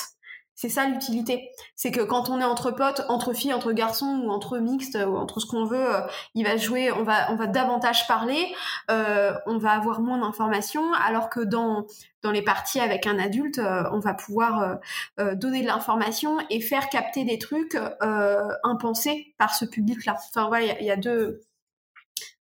C'est 0.62 0.68
ça 0.68 0.86
l'utilité. 0.88 1.51
C'est 1.78 1.89
que 1.89 2.01
quand 2.01 2.30
on 2.30 2.41
est 2.41 2.43
entre 2.43 2.72
potes, 2.72 3.03
entre 3.07 3.32
filles, 3.32 3.53
entre 3.53 3.72
garçons 3.72 4.24
ou 4.26 4.30
entre 4.30 4.57
mixtes 4.57 4.97
ou 5.07 5.16
entre 5.16 5.39
ce 5.39 5.45
qu'on 5.45 5.64
veut, 5.64 5.95
euh, 5.95 6.01
il 6.36 6.43
va 6.43 6.57
jouer, 6.57 6.91
on 6.91 7.03
va, 7.03 7.32
on 7.32 7.38
va 7.38 7.47
davantage 7.47 8.05
parler, 8.10 8.53
euh, 8.91 9.32
on 9.45 9.57
va 9.57 9.72
avoir 9.72 10.01
moins 10.01 10.18
d'informations, 10.18 10.91
alors 10.95 11.30
que 11.30 11.39
dans 11.39 11.88
dans 12.24 12.32
les 12.32 12.41
parties 12.41 12.82
avec 12.82 13.07
un 13.07 13.20
adulte, 13.20 13.60
euh, 13.60 13.86
on 13.93 13.99
va 13.99 14.14
pouvoir 14.14 14.80
donner 15.18 15.62
de 15.62 15.68
l'information 15.68 16.39
et 16.49 16.60
faire 16.60 16.89
capter 16.89 17.24
des 17.24 17.39
trucs 17.39 17.78
impensés 18.64 19.34
par 19.38 19.55
ce 19.55 19.64
public-là. 19.64 20.18
Enfin 20.18 20.49
voilà, 20.49 20.78
il 20.82 20.86
y, 20.86 20.91
a 20.91 20.97
deux, 20.97 21.39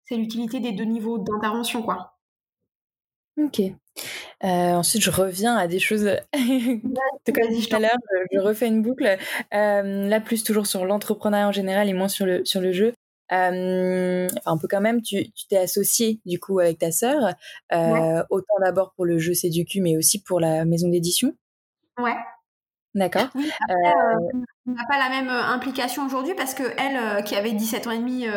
c'est 0.06 0.16
l'utilité 0.16 0.60
des 0.60 0.72
deux 0.72 0.86
niveaux 0.86 1.20
d'intervention, 1.20 1.84
quoi. 1.84 2.18
Ok. 3.38 3.62
Euh, 4.44 4.74
ensuite, 4.74 5.02
je 5.02 5.10
reviens 5.10 5.56
à 5.56 5.68
des 5.68 5.80
choses 5.80 6.10
comme 6.34 7.50
dit 7.50 7.68
tout 7.68 7.76
à 7.76 7.80
l'heure, 7.80 7.98
je, 8.32 8.40
refais 8.40 8.68
une 8.68 8.82
boucle. 8.82 9.18
Euh, 9.54 10.08
là, 10.08 10.22
plus 10.22 10.44
toujours 10.44 10.68
sur 10.68 10.86
l'entrepreneuriat 10.86 11.48
en 11.48 11.52
général 11.52 11.90
et 11.90 11.94
moins 11.94 12.08
sur 12.08 12.26
le, 12.26 12.46
sur 12.46 12.62
le 12.62 12.72
jeu. 12.72 12.94
Euh, 13.32 14.28
enfin, 14.38 14.52
un 14.52 14.58
peu 14.58 14.68
quand 14.70 14.80
même, 14.80 15.02
tu 15.02 15.26
t'es 15.50 15.58
associé 15.58 16.22
du 16.26 16.40
coup 16.40 16.60
avec 16.60 16.80
ta 16.80 16.92
sœur, 16.92 17.34
autant 17.72 18.56
d'abord 18.62 18.94
pour 18.96 19.06
le 19.06 19.18
jeu 19.18 19.34
C'est 19.34 19.50
du 19.50 19.66
cul, 19.66 19.82
mais 19.82 19.98
aussi 19.98 20.22
pour 20.22 20.40
la 20.40 20.66
maison 20.66 20.90
d'édition. 20.90 21.34
Ouais. 21.98 22.16
D'accord. 22.96 23.28
on 23.36 24.72
n'a 24.72 24.86
pas 24.90 24.98
la 24.98 25.10
même 25.10 25.30
implication 25.30 26.06
aujourd'hui 26.06 26.34
parce 26.36 26.54
que 26.54 26.64
elle, 26.78 27.24
qui 27.26 27.36
avait 27.36 27.52
17 27.52 27.88
ans 27.88 27.92
et 27.92 28.00
demi, 28.00 28.28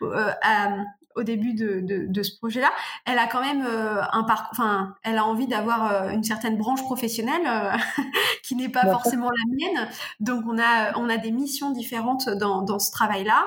au 1.14 1.22
début 1.22 1.54
de, 1.54 1.80
de, 1.80 2.06
de 2.06 2.22
ce 2.22 2.36
projet-là, 2.36 2.70
elle 3.04 3.18
a 3.18 3.26
quand 3.26 3.40
même 3.40 3.64
euh, 3.64 4.02
un 4.12 4.24
parcours, 4.24 4.50
enfin, 4.52 4.94
elle 5.02 5.18
a 5.18 5.24
envie 5.24 5.46
d'avoir 5.46 5.92
euh, 5.92 6.10
une 6.10 6.24
certaine 6.24 6.56
branche 6.56 6.82
professionnelle 6.82 7.46
euh, 7.46 8.02
qui 8.42 8.56
n'est 8.56 8.68
pas 8.68 8.82
forcément 8.90 9.30
la 9.30 9.56
mienne. 9.56 9.88
Donc 10.20 10.44
on 10.46 10.58
a 10.58 10.96
on 10.98 11.08
a 11.08 11.16
des 11.16 11.30
missions 11.30 11.70
différentes 11.70 12.28
dans, 12.28 12.62
dans 12.62 12.78
ce 12.78 12.90
travail-là 12.90 13.46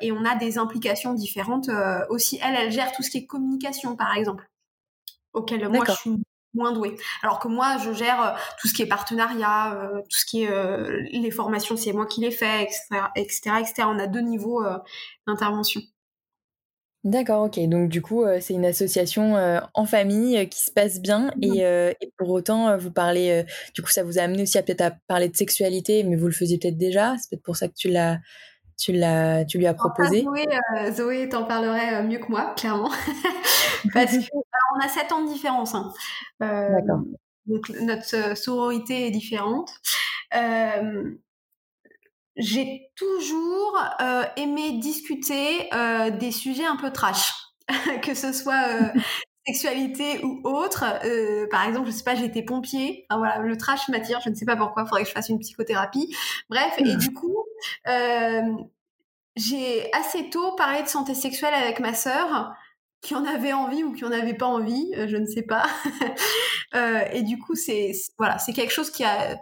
et 0.00 0.12
on 0.12 0.24
a 0.24 0.34
des 0.36 0.58
implications 0.58 1.14
différentes 1.14 1.70
aussi. 2.08 2.38
Elle, 2.42 2.54
elle 2.54 2.72
gère 2.72 2.92
tout 2.92 3.02
ce 3.02 3.10
qui 3.10 3.18
est 3.18 3.26
communication, 3.26 3.96
par 3.96 4.14
exemple, 4.16 4.48
auquel 5.32 5.68
moi 5.68 5.84
je 5.86 5.92
suis 5.92 6.16
moins 6.54 6.72
douée. 6.72 6.96
Alors 7.22 7.38
que 7.38 7.48
moi, 7.48 7.76
je 7.78 7.92
gère 7.92 8.36
tout 8.60 8.68
ce 8.68 8.74
qui 8.74 8.82
est 8.82 8.86
partenariat, 8.86 9.76
tout 10.08 10.18
ce 10.18 10.24
qui 10.24 10.42
est 10.42 11.10
les 11.12 11.30
formations, 11.30 11.76
c'est 11.76 11.92
moi 11.92 12.06
qui 12.06 12.20
les 12.20 12.30
fais, 12.30 12.62
etc., 12.62 13.06
etc., 13.14 13.40
etc. 13.60 13.74
On 13.86 13.98
a 13.98 14.06
deux 14.06 14.20
niveaux 14.20 14.62
d'intervention. 15.26 15.80
D'accord, 17.04 17.44
ok. 17.44 17.60
Donc 17.68 17.88
du 17.88 18.02
coup, 18.02 18.24
euh, 18.24 18.38
c'est 18.40 18.54
une 18.54 18.64
association 18.64 19.36
euh, 19.36 19.60
en 19.74 19.86
famille 19.86 20.36
euh, 20.36 20.44
qui 20.46 20.60
se 20.60 20.72
passe 20.72 21.00
bien 21.00 21.30
et, 21.40 21.96
pour 22.16 22.30
autant, 22.30 22.76
vous 22.76 22.90
parlez, 22.90 23.44
du 23.74 23.82
coup, 23.82 23.90
ça 23.90 24.02
vous 24.02 24.18
a 24.18 24.22
amené 24.22 24.42
aussi 24.42 24.58
à 24.58 24.62
peut-être 24.62 24.80
à 24.80 24.90
parler 25.06 25.28
de 25.28 25.36
sexualité, 25.36 26.02
mais 26.02 26.16
vous 26.16 26.26
le 26.26 26.32
faisiez 26.32 26.58
peut-être 26.58 26.76
déjà. 26.76 27.14
C'est 27.18 27.30
peut-être 27.30 27.44
pour 27.44 27.56
ça 27.56 27.68
que 27.68 27.74
tu 27.76 27.88
l'as, 27.88 28.18
tu 28.76 28.92
l'as, 28.92 29.44
tu 29.44 29.58
lui 29.58 29.66
as 29.66 29.74
proposé. 29.74 30.22
Zoé, 30.22 30.44
Zoé 30.92 31.28
t'en 31.28 31.44
parlerait 31.44 32.02
mieux 32.02 32.18
que 32.18 32.28
moi, 32.28 32.54
clairement, 32.56 32.90
parce 33.94 34.16
qu'on 34.16 34.42
a 34.84 34.88
7 34.88 35.12
ans 35.12 35.24
de 35.24 35.32
différence. 35.32 35.74
Hein. 35.74 35.92
D'accord. 36.40 37.02
Donc 37.46 37.70
notre 37.80 38.36
sororité 38.36 39.06
est 39.06 39.10
différente 39.10 39.70
j'ai 42.38 42.90
toujours 42.94 43.76
euh, 44.00 44.22
aimé 44.36 44.78
discuter 44.78 45.68
euh, 45.74 46.10
des 46.10 46.30
sujets 46.30 46.64
un 46.64 46.76
peu 46.76 46.92
trash, 46.92 47.32
que 48.02 48.14
ce 48.14 48.32
soit 48.32 48.68
euh, 48.68 49.00
sexualité 49.46 50.24
ou 50.24 50.40
autre. 50.44 50.84
par 51.50 51.66
exemple, 51.66 51.88
je 51.88 51.92
sais 51.92 52.04
pas, 52.04 52.14
j'étais 52.14 52.42
pompier. 52.42 53.06
Enfin, 53.10 53.18
voilà, 53.18 53.38
le 53.38 53.56
trash 53.56 53.88
m'attire. 53.88 54.20
Je 54.24 54.30
ne 54.30 54.34
sais 54.34 54.44
pas 54.44 54.56
pourquoi. 54.56 54.82
Il 54.82 54.88
faudrait 54.88 55.02
que 55.02 55.08
je 55.08 55.14
fasse 55.14 55.28
une 55.30 55.40
psychothérapie. 55.40 56.14
Bref, 56.48 56.74
et 56.78 56.96
du 56.96 57.12
coup, 57.12 57.44
j'ai 59.36 59.92
assez 59.92 60.30
tôt 60.30 60.54
parlé 60.56 60.82
de 60.82 60.88
santé 60.88 61.14
sexuelle 61.14 61.54
avec 61.54 61.80
ma 61.80 61.94
sœur 61.94 62.52
qui 63.00 63.14
en 63.14 63.24
avait 63.24 63.52
envie 63.52 63.84
ou 63.84 63.92
qui 63.92 64.04
en 64.04 64.12
avait 64.12 64.34
pas 64.34 64.46
envie, 64.46 64.92
je 64.94 65.16
ne 65.16 65.24
sais 65.24 65.42
pas. 65.42 65.66
et 67.12 67.22
du 67.22 67.38
coup, 67.38 67.54
c'est 67.54 67.92
voilà, 68.18 68.38
c'est 68.38 68.52
quelque 68.52 68.72
chose 68.72 68.90
qui 68.90 69.02
a 69.02 69.38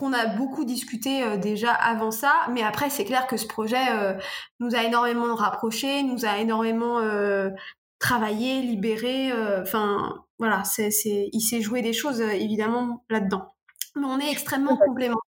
qu'on 0.00 0.14
a 0.14 0.26
beaucoup 0.26 0.64
discuté 0.64 1.22
euh, 1.22 1.36
déjà 1.36 1.72
avant 1.72 2.10
ça, 2.10 2.46
mais 2.50 2.62
après 2.62 2.88
c'est 2.88 3.04
clair 3.04 3.26
que 3.26 3.36
ce 3.36 3.46
projet 3.46 3.90
euh, 3.90 4.14
nous 4.58 4.74
a 4.74 4.82
énormément 4.82 5.34
rapprochés, 5.34 6.02
nous 6.02 6.24
a 6.24 6.38
énormément 6.38 7.00
euh, 7.00 7.50
travaillé, 7.98 8.62
libéré. 8.62 9.30
Enfin 9.60 10.24
voilà, 10.38 10.64
c'est, 10.64 10.90
il 11.04 11.40
s'est 11.42 11.60
joué 11.60 11.82
des 11.82 11.92
choses 11.92 12.22
évidemment 12.22 13.04
là-dedans. 13.10 13.54
Mais 13.94 14.06
on 14.06 14.18
est 14.18 14.30
extrêmement 14.30 14.78
complémentaires. 14.78 15.20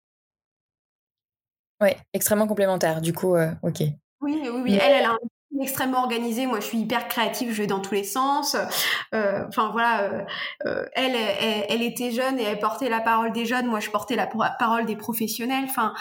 Oui, 1.83 1.91
extrêmement 2.14 2.47
complémentaires. 2.47 3.03
Du 3.03 3.12
coup, 3.12 3.37
ok. 3.37 3.81
Oui, 4.23 4.41
oui, 4.43 4.49
oui. 4.49 4.79
Elle, 4.81 4.93
elle 4.93 5.05
a 5.05 5.11
un 5.11 5.18
extrêmement 5.61 6.03
organisée. 6.03 6.46
Moi, 6.46 6.61
je 6.61 6.66
suis 6.66 6.78
hyper 6.78 7.09
créative, 7.09 7.53
je 7.53 7.62
vais 7.62 7.66
dans 7.66 7.80
tous 7.80 7.94
les 7.94 8.05
sens. 8.05 8.57
Euh, 9.14 9.44
enfin 9.48 9.70
voilà, 9.70 10.03
euh, 10.03 10.22
euh, 10.66 10.86
elle, 10.94 11.14
elle, 11.68 11.82
était 11.82 12.11
jeune 12.11 12.38
et 12.38 12.44
elle 12.44 12.59
portait 12.59 12.88
la 12.88 13.00
parole 13.00 13.32
des 13.32 13.44
jeunes. 13.44 13.66
Moi, 13.66 13.80
je 13.80 13.90
portais 13.90 14.16
la 14.16 14.26
parole 14.26 14.86
des 14.86 14.96
professionnels. 14.96 15.64
Enfin, 15.64 15.94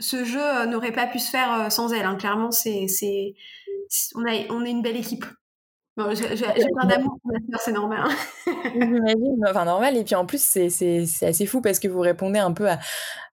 ce 0.00 0.24
jeu 0.24 0.66
n'aurait 0.66 0.92
pas 0.92 1.06
pu 1.06 1.18
se 1.18 1.30
faire 1.30 1.72
sans 1.72 1.92
elle. 1.92 2.06
Hein. 2.06 2.16
Clairement, 2.16 2.50
c'est, 2.50 2.86
c'est, 2.88 3.34
on 4.14 4.24
a, 4.24 4.32
on 4.50 4.64
est 4.64 4.70
une 4.70 4.82
belle 4.82 4.96
équipe. 4.96 5.24
j'ai, 6.12 6.36
plein 6.36 6.86
d'amour 6.86 7.18
c'est 7.60 7.72
normal. 7.72 8.04
Hein. 8.04 8.54
enfin 9.48 9.64
normal. 9.64 9.96
Et 9.96 10.04
puis 10.04 10.14
en 10.14 10.24
plus, 10.24 10.40
c'est, 10.40 10.70
c'est, 10.70 11.06
c'est 11.06 11.26
assez 11.26 11.46
fou 11.46 11.60
parce 11.60 11.80
que 11.80 11.88
vous 11.88 12.00
répondez 12.00 12.38
un 12.38 12.52
peu 12.52 12.68
à 12.68 12.78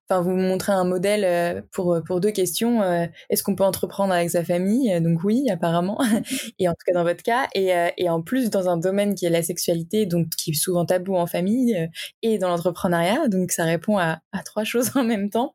enfin 0.08 0.22
vous 0.22 0.36
montrez 0.36 0.72
un 0.72 0.84
modèle 0.84 1.24
euh, 1.24 1.62
pour 1.72 1.94
euh, 1.94 2.00
pour 2.00 2.20
deux 2.20 2.30
questions 2.30 2.82
euh, 2.82 3.06
est-ce 3.30 3.42
qu'on 3.42 3.54
peut 3.54 3.64
entreprendre 3.64 4.12
avec 4.12 4.30
sa 4.30 4.44
famille? 4.44 5.00
Donc 5.00 5.24
oui 5.24 5.48
apparemment. 5.50 5.98
Et 6.58 6.68
en 6.68 6.72
tout 6.72 6.84
cas 6.86 6.92
dans 6.92 7.04
votre 7.04 7.22
cas. 7.22 7.48
Et, 7.54 7.72
et 7.96 8.08
en 8.08 8.22
plus 8.22 8.50
dans 8.50 8.68
un 8.68 8.76
domaine 8.76 9.14
qui 9.14 9.26
est 9.26 9.30
la 9.30 9.42
sexualité 9.42 10.06
donc 10.06 10.28
qui 10.36 10.50
est 10.50 10.54
souvent 10.54 10.84
tabou 10.84 11.16
en 11.16 11.26
famille 11.26 11.88
et 12.22 12.38
dans 12.38 12.48
l'entrepreneuriat 12.48 13.28
donc 13.28 13.50
ça 13.52 13.64
répond 13.64 13.98
à, 13.98 14.20
à 14.32 14.42
trois 14.42 14.64
choses 14.64 14.90
en 14.96 15.04
même 15.04 15.30
temps 15.30 15.54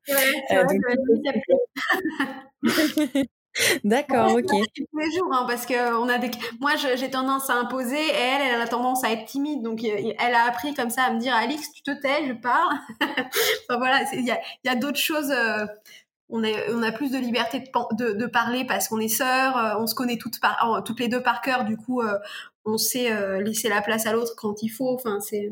D'accord, 3.83 4.31
ok. 4.33 4.45
Tous 4.47 4.99
les 4.99 5.11
jours, 5.17 5.33
hein, 5.33 5.45
parce 5.47 5.65
que 5.65 5.95
on 5.95 6.07
a 6.07 6.17
des. 6.17 6.31
Moi, 6.59 6.71
j'ai 6.75 7.09
tendance 7.09 7.49
à 7.49 7.55
imposer 7.55 7.97
et 7.97 8.15
elle, 8.15 8.55
elle 8.55 8.61
a 8.61 8.67
tendance 8.67 9.03
à 9.03 9.11
être 9.11 9.25
timide. 9.25 9.61
Donc, 9.61 9.83
elle 9.83 10.35
a 10.35 10.45
appris 10.45 10.73
comme 10.73 10.89
ça 10.89 11.03
à 11.03 11.13
me 11.13 11.19
dire, 11.19 11.33
Alix, 11.33 11.71
tu 11.73 11.81
te 11.81 11.91
tais, 11.91 12.27
je 12.27 12.33
parle. 12.33 12.73
enfin 13.01 13.77
voilà, 13.77 14.03
il 14.13 14.25
y 14.25 14.69
a, 14.69 14.75
d'autres 14.75 14.97
choses. 14.97 15.31
Euh, 15.31 15.65
on, 16.29 16.43
est, 16.43 16.71
on 16.71 16.81
a 16.81 16.93
plus 16.93 17.11
de 17.11 17.17
liberté 17.17 17.61
de, 17.97 18.13
de, 18.13 18.25
parler 18.25 18.63
parce 18.65 18.87
qu'on 18.87 19.01
est 19.01 19.09
sœurs, 19.09 19.57
euh, 19.57 19.75
on 19.79 19.85
se 19.85 19.95
connaît 19.95 20.17
toutes, 20.17 20.39
par, 20.39 20.81
toutes 20.85 21.01
les 21.01 21.09
deux 21.09 21.21
par 21.21 21.41
cœur. 21.41 21.65
Du 21.65 21.75
coup, 21.75 22.01
euh, 22.01 22.17
on 22.63 22.77
sait 22.77 23.41
laisser 23.41 23.67
la 23.67 23.81
place 23.81 24.05
à 24.05 24.13
l'autre 24.13 24.33
quand 24.37 24.63
il 24.63 24.69
faut. 24.69 24.93
Enfin, 24.93 25.19
c'est 25.19 25.51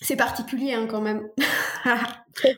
c'est 0.00 0.16
particulier 0.16 0.74
hein, 0.74 0.86
quand 0.88 1.00
même. 1.00 1.28
c'est 2.34 2.56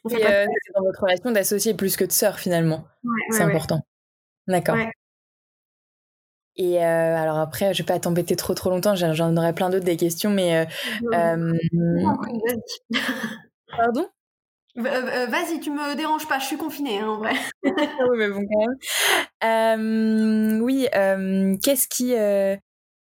dans 0.74 0.82
votre 0.82 1.03
relation 1.03 1.30
d'associer 1.30 1.72
plus 1.74 1.97
que 1.97 2.05
de 2.05 2.12
sœurs 2.12 2.38
finalement. 2.38 2.84
c'est 3.30 3.43
important. 3.43 3.82
D'accord. 4.51 4.76
Et 6.57 6.84
euh, 6.84 7.16
alors 7.16 7.38
après, 7.38 7.72
je 7.72 7.82
vais 7.82 7.86
pas 7.86 7.98
t'embêter 7.98 8.36
trop 8.36 8.55
trop 8.55 8.70
longtemps, 8.70 8.94
j'en 8.94 9.36
aurais 9.36 9.55
plein 9.55 9.70
d'autres 9.70 9.84
des 9.84 9.96
questions, 9.96 10.30
mais... 10.30 10.66
Euh, 11.14 11.53
Pardon? 13.76 14.07
Vas-y, 14.76 15.61
tu 15.61 15.70
me 15.70 15.96
déranges 15.96 16.28
pas, 16.28 16.38
je 16.38 16.46
suis 16.46 16.57
confinée 16.57 17.01
hein, 17.01 17.09
en 17.09 17.18
vrai. 17.18 17.34
oui, 17.62 17.72
mais 18.16 18.28
bon, 18.28 18.44
quand 18.46 18.76
même. 19.42 20.62
oui, 20.62 20.86
qu'est-ce 21.62 21.88
qui, 21.88 22.14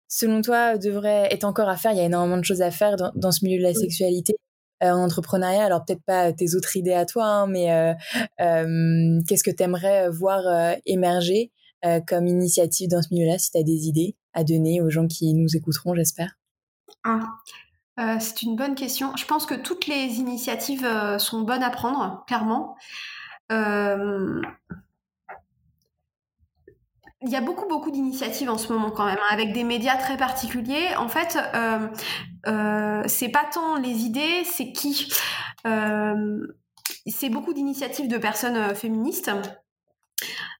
selon 0.07 0.41
toi, 0.41 0.77
devrait 0.77 1.27
être 1.31 1.43
encore 1.43 1.69
à 1.69 1.77
faire? 1.77 1.91
Il 1.91 1.97
y 1.97 2.01
a 2.01 2.05
énormément 2.05 2.37
de 2.37 2.45
choses 2.45 2.61
à 2.61 2.71
faire 2.71 2.95
dans, 2.95 3.11
dans 3.15 3.31
ce 3.31 3.43
milieu 3.43 3.57
de 3.57 3.63
la 3.63 3.73
sexualité. 3.73 4.35
Euh, 4.83 4.89
en 4.89 5.03
entrepreneuriat. 5.03 5.63
Alors 5.63 5.85
peut-être 5.85 6.03
pas 6.03 6.33
tes 6.33 6.55
autres 6.55 6.75
idées 6.75 6.93
à 6.93 7.05
toi, 7.05 7.25
hein, 7.25 7.47
mais 7.47 7.71
euh, 7.71 7.93
euh, 8.39 9.19
qu'est-ce 9.27 9.43
que 9.43 9.51
tu 9.51 9.61
aimerais 9.61 10.09
voir 10.09 10.41
émerger 10.85 11.51
comme 12.07 12.27
initiative 12.27 12.89
dans 12.89 13.01
ce 13.01 13.07
milieu-là, 13.11 13.39
si 13.39 13.49
tu 13.51 13.57
as 13.57 13.63
des 13.63 13.87
idées 13.87 14.15
à 14.33 14.43
donner 14.43 14.81
aux 14.81 14.91
gens 14.91 15.07
qui 15.07 15.33
nous 15.33 15.55
écouteront, 15.55 15.95
j'espère? 15.95 16.35
Ah. 17.03 17.21
c'est 18.19 18.43
une 18.43 18.55
bonne 18.55 18.75
question. 18.75 19.15
Je 19.15 19.25
pense 19.25 19.47
que 19.47 19.55
toutes 19.55 19.87
les 19.87 20.19
initiatives 20.19 20.87
sont 21.17 21.41
bonnes 21.41 21.63
à 21.63 21.71
prendre, 21.71 22.23
clairement. 22.27 22.75
Il 27.23 27.29
y 27.29 27.35
a 27.35 27.41
beaucoup 27.41 27.67
beaucoup 27.67 27.91
d'initiatives 27.91 28.49
en 28.49 28.57
ce 28.57 28.71
moment 28.73 28.91
quand 28.91 29.05
même, 29.05 29.17
hein, 29.17 29.33
avec 29.33 29.53
des 29.53 29.63
médias 29.63 29.97
très 29.97 30.17
particuliers. 30.17 30.95
En 30.97 31.07
fait, 31.07 31.37
euh, 31.53 31.87
euh, 32.47 33.03
c'est 33.05 33.29
pas 33.29 33.45
tant 33.53 33.77
les 33.77 34.05
idées, 34.05 34.43
c'est 34.45 34.71
qui. 34.71 35.11
Euh, 35.67 36.47
c'est 37.07 37.29
beaucoup 37.29 37.53
d'initiatives 37.53 38.07
de 38.07 38.17
personnes 38.17 38.57
euh, 38.57 38.75
féministes. 38.75 39.31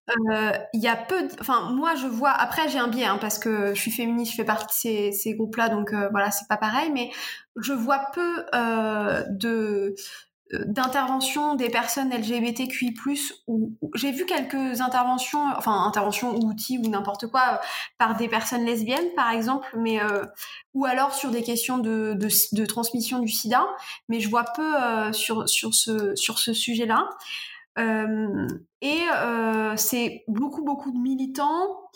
Euh, 0.09 0.51
il 0.73 0.81
y 0.81 0.87
a 0.87 0.95
peu, 0.95 1.27
enfin 1.39 1.71
moi 1.71 1.95
je 1.95 2.07
vois. 2.07 2.31
Après 2.31 2.67
j'ai 2.69 2.79
un 2.79 2.87
biais 2.87 3.05
hein, 3.05 3.17
parce 3.19 3.39
que 3.39 3.73
je 3.73 3.79
suis 3.79 3.91
féministe, 3.91 4.31
je 4.31 4.37
fais 4.37 4.43
partie 4.43 4.65
de 4.67 4.71
ces, 4.71 5.11
ces 5.11 5.35
groupes-là, 5.35 5.69
donc 5.69 5.93
euh, 5.93 6.09
voilà 6.11 6.31
c'est 6.31 6.47
pas 6.47 6.57
pareil. 6.57 6.91
Mais 6.91 7.11
je 7.55 7.73
vois 7.73 7.99
peu 8.13 8.45
de 9.29 9.95
d'intervention 10.65 11.55
des 11.55 11.69
personnes 11.69 12.11
LGBTQI+, 12.11 12.93
ou 13.47 13.77
j'ai 13.95 14.11
vu 14.11 14.25
quelques 14.25 14.81
interventions, 14.81 15.45
enfin 15.57 15.85
interventions 15.85 16.35
ou 16.35 16.49
outils 16.49 16.77
ou 16.77 16.89
n'importe 16.89 17.27
quoi, 17.27 17.41
euh, 17.53 17.57
par 17.97 18.15
des 18.17 18.27
personnes 18.27 18.65
lesbiennes 18.65 19.13
par 19.15 19.31
exemple, 19.31 19.67
mais 19.77 20.01
euh, 20.01 20.23
ou 20.73 20.85
alors 20.85 21.13
sur 21.13 21.31
des 21.31 21.43
questions 21.43 21.77
de, 21.77 22.17
de, 22.51 22.65
transmission 22.65 23.19
du 23.19 23.27
sida, 23.27 23.65
mais 24.09 24.19
je 24.19 24.29
vois 24.29 24.45
peu 24.55 24.75
euh, 24.81 25.11
sur, 25.13 25.47
sur 25.47 25.73
ce, 25.73 26.15
sur 26.15 26.39
ce 26.39 26.53
sujet-là. 26.53 27.09
Euh, 27.79 28.47
et 28.81 28.99
euh, 29.15 29.75
c'est 29.77 30.23
beaucoup 30.27 30.63
beaucoup 30.63 30.91
de 30.91 30.97
militants 30.97 31.89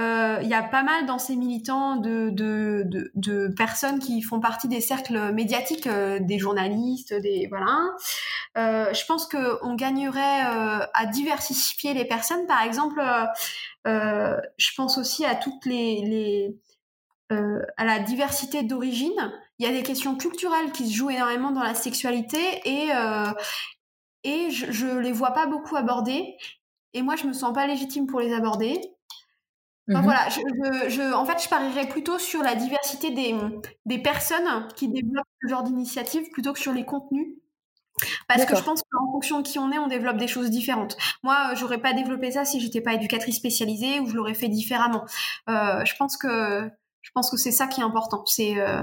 il 0.00 0.46
euh, 0.46 0.48
y 0.48 0.54
a 0.54 0.62
pas 0.62 0.82
mal 0.82 1.04
dans 1.04 1.18
ces 1.18 1.36
militants 1.36 1.96
de, 1.96 3.54
personnes 3.56 3.98
qui 3.98 4.22
font 4.22 4.40
partie 4.40 4.68
des 4.68 4.80
cercles 4.80 5.32
médiatiques, 5.32 5.86
euh, 5.86 6.18
des 6.20 6.38
journalistes, 6.38 7.12
des 7.12 7.46
voilà. 7.48 7.76
Euh, 8.56 8.92
je 8.94 9.04
pense 9.04 9.28
qu'on 9.28 9.74
gagnerait 9.74 10.46
euh, 10.46 10.86
à 10.94 11.06
diversifier 11.06 11.92
les 11.92 12.06
personnes. 12.06 12.46
Par 12.46 12.62
exemple, 12.62 13.02
je 13.84 14.74
pense 14.76 14.96
aussi 14.96 15.24
à 15.24 15.34
toutes 15.34 15.66
les 15.66 16.56
à 17.76 17.84
la 17.84 18.00
diversité 18.00 18.62
d'origine. 18.62 19.32
Il 19.58 19.66
y 19.66 19.68
a 19.68 19.72
des 19.72 19.84
questions 19.84 20.16
culturelles 20.16 20.72
qui 20.72 20.88
se 20.88 20.96
jouent 20.96 21.10
énormément 21.10 21.52
dans 21.52 21.62
la 21.62 21.74
sexualité 21.74 22.38
et 22.64 22.88
et 24.24 24.50
je, 24.50 24.70
je 24.70 24.98
les 24.98 25.12
vois 25.12 25.32
pas 25.32 25.46
beaucoup 25.46 25.76
abordées. 25.76 26.36
Et 26.92 27.02
moi, 27.02 27.16
je 27.16 27.26
me 27.26 27.32
sens 27.32 27.54
pas 27.54 27.66
légitime 27.66 28.06
pour 28.06 28.20
les 28.20 28.34
aborder. 28.34 28.80
Enfin, 29.90 30.00
mmh 30.00 30.04
voilà, 30.04 30.28
je, 30.28 30.88
je, 30.88 31.14
en 31.14 31.24
fait, 31.24 31.42
je 31.42 31.48
parierais 31.48 31.88
plutôt 31.88 32.18
sur 32.18 32.42
la 32.42 32.54
diversité 32.54 33.10
des, 33.10 33.34
des 33.86 33.98
personnes 33.98 34.68
qui 34.76 34.88
développent 34.88 35.26
ce 35.42 35.48
genre 35.48 35.62
d'initiative 35.62 36.30
plutôt 36.30 36.52
que 36.52 36.60
sur 36.60 36.72
les 36.72 36.84
contenus. 36.84 37.26
Parce 38.28 38.44
que 38.44 38.56
je 38.56 38.62
pense 38.62 38.82
qu'en 38.90 39.12
fonction 39.12 39.40
de 39.40 39.46
qui 39.46 39.58
on 39.58 39.70
est, 39.72 39.78
on 39.78 39.86
développe 39.86 40.16
des 40.16 40.28
choses 40.28 40.50
différentes. 40.50 40.96
Moi, 41.22 41.54
j'aurais 41.54 41.80
pas 41.80 41.92
développé 41.92 42.30
ça 42.30 42.44
si 42.44 42.60
j'étais 42.60 42.80
pas 42.80 42.94
éducatrice 42.94 43.36
spécialisée 43.36 44.00
ou 44.00 44.06
je 44.06 44.14
l'aurais 44.14 44.34
fait 44.34 44.48
différemment. 44.48 45.04
Euh, 45.48 45.84
je 45.84 45.94
pense 45.96 46.16
que 46.16 46.70
je 47.02 47.10
pense 47.14 47.30
que 47.30 47.36
c'est 47.36 47.50
ça 47.50 47.66
qui 47.66 47.80
est 47.80 47.84
important. 47.84 48.24
C'est 48.26 48.58
euh, 48.58 48.82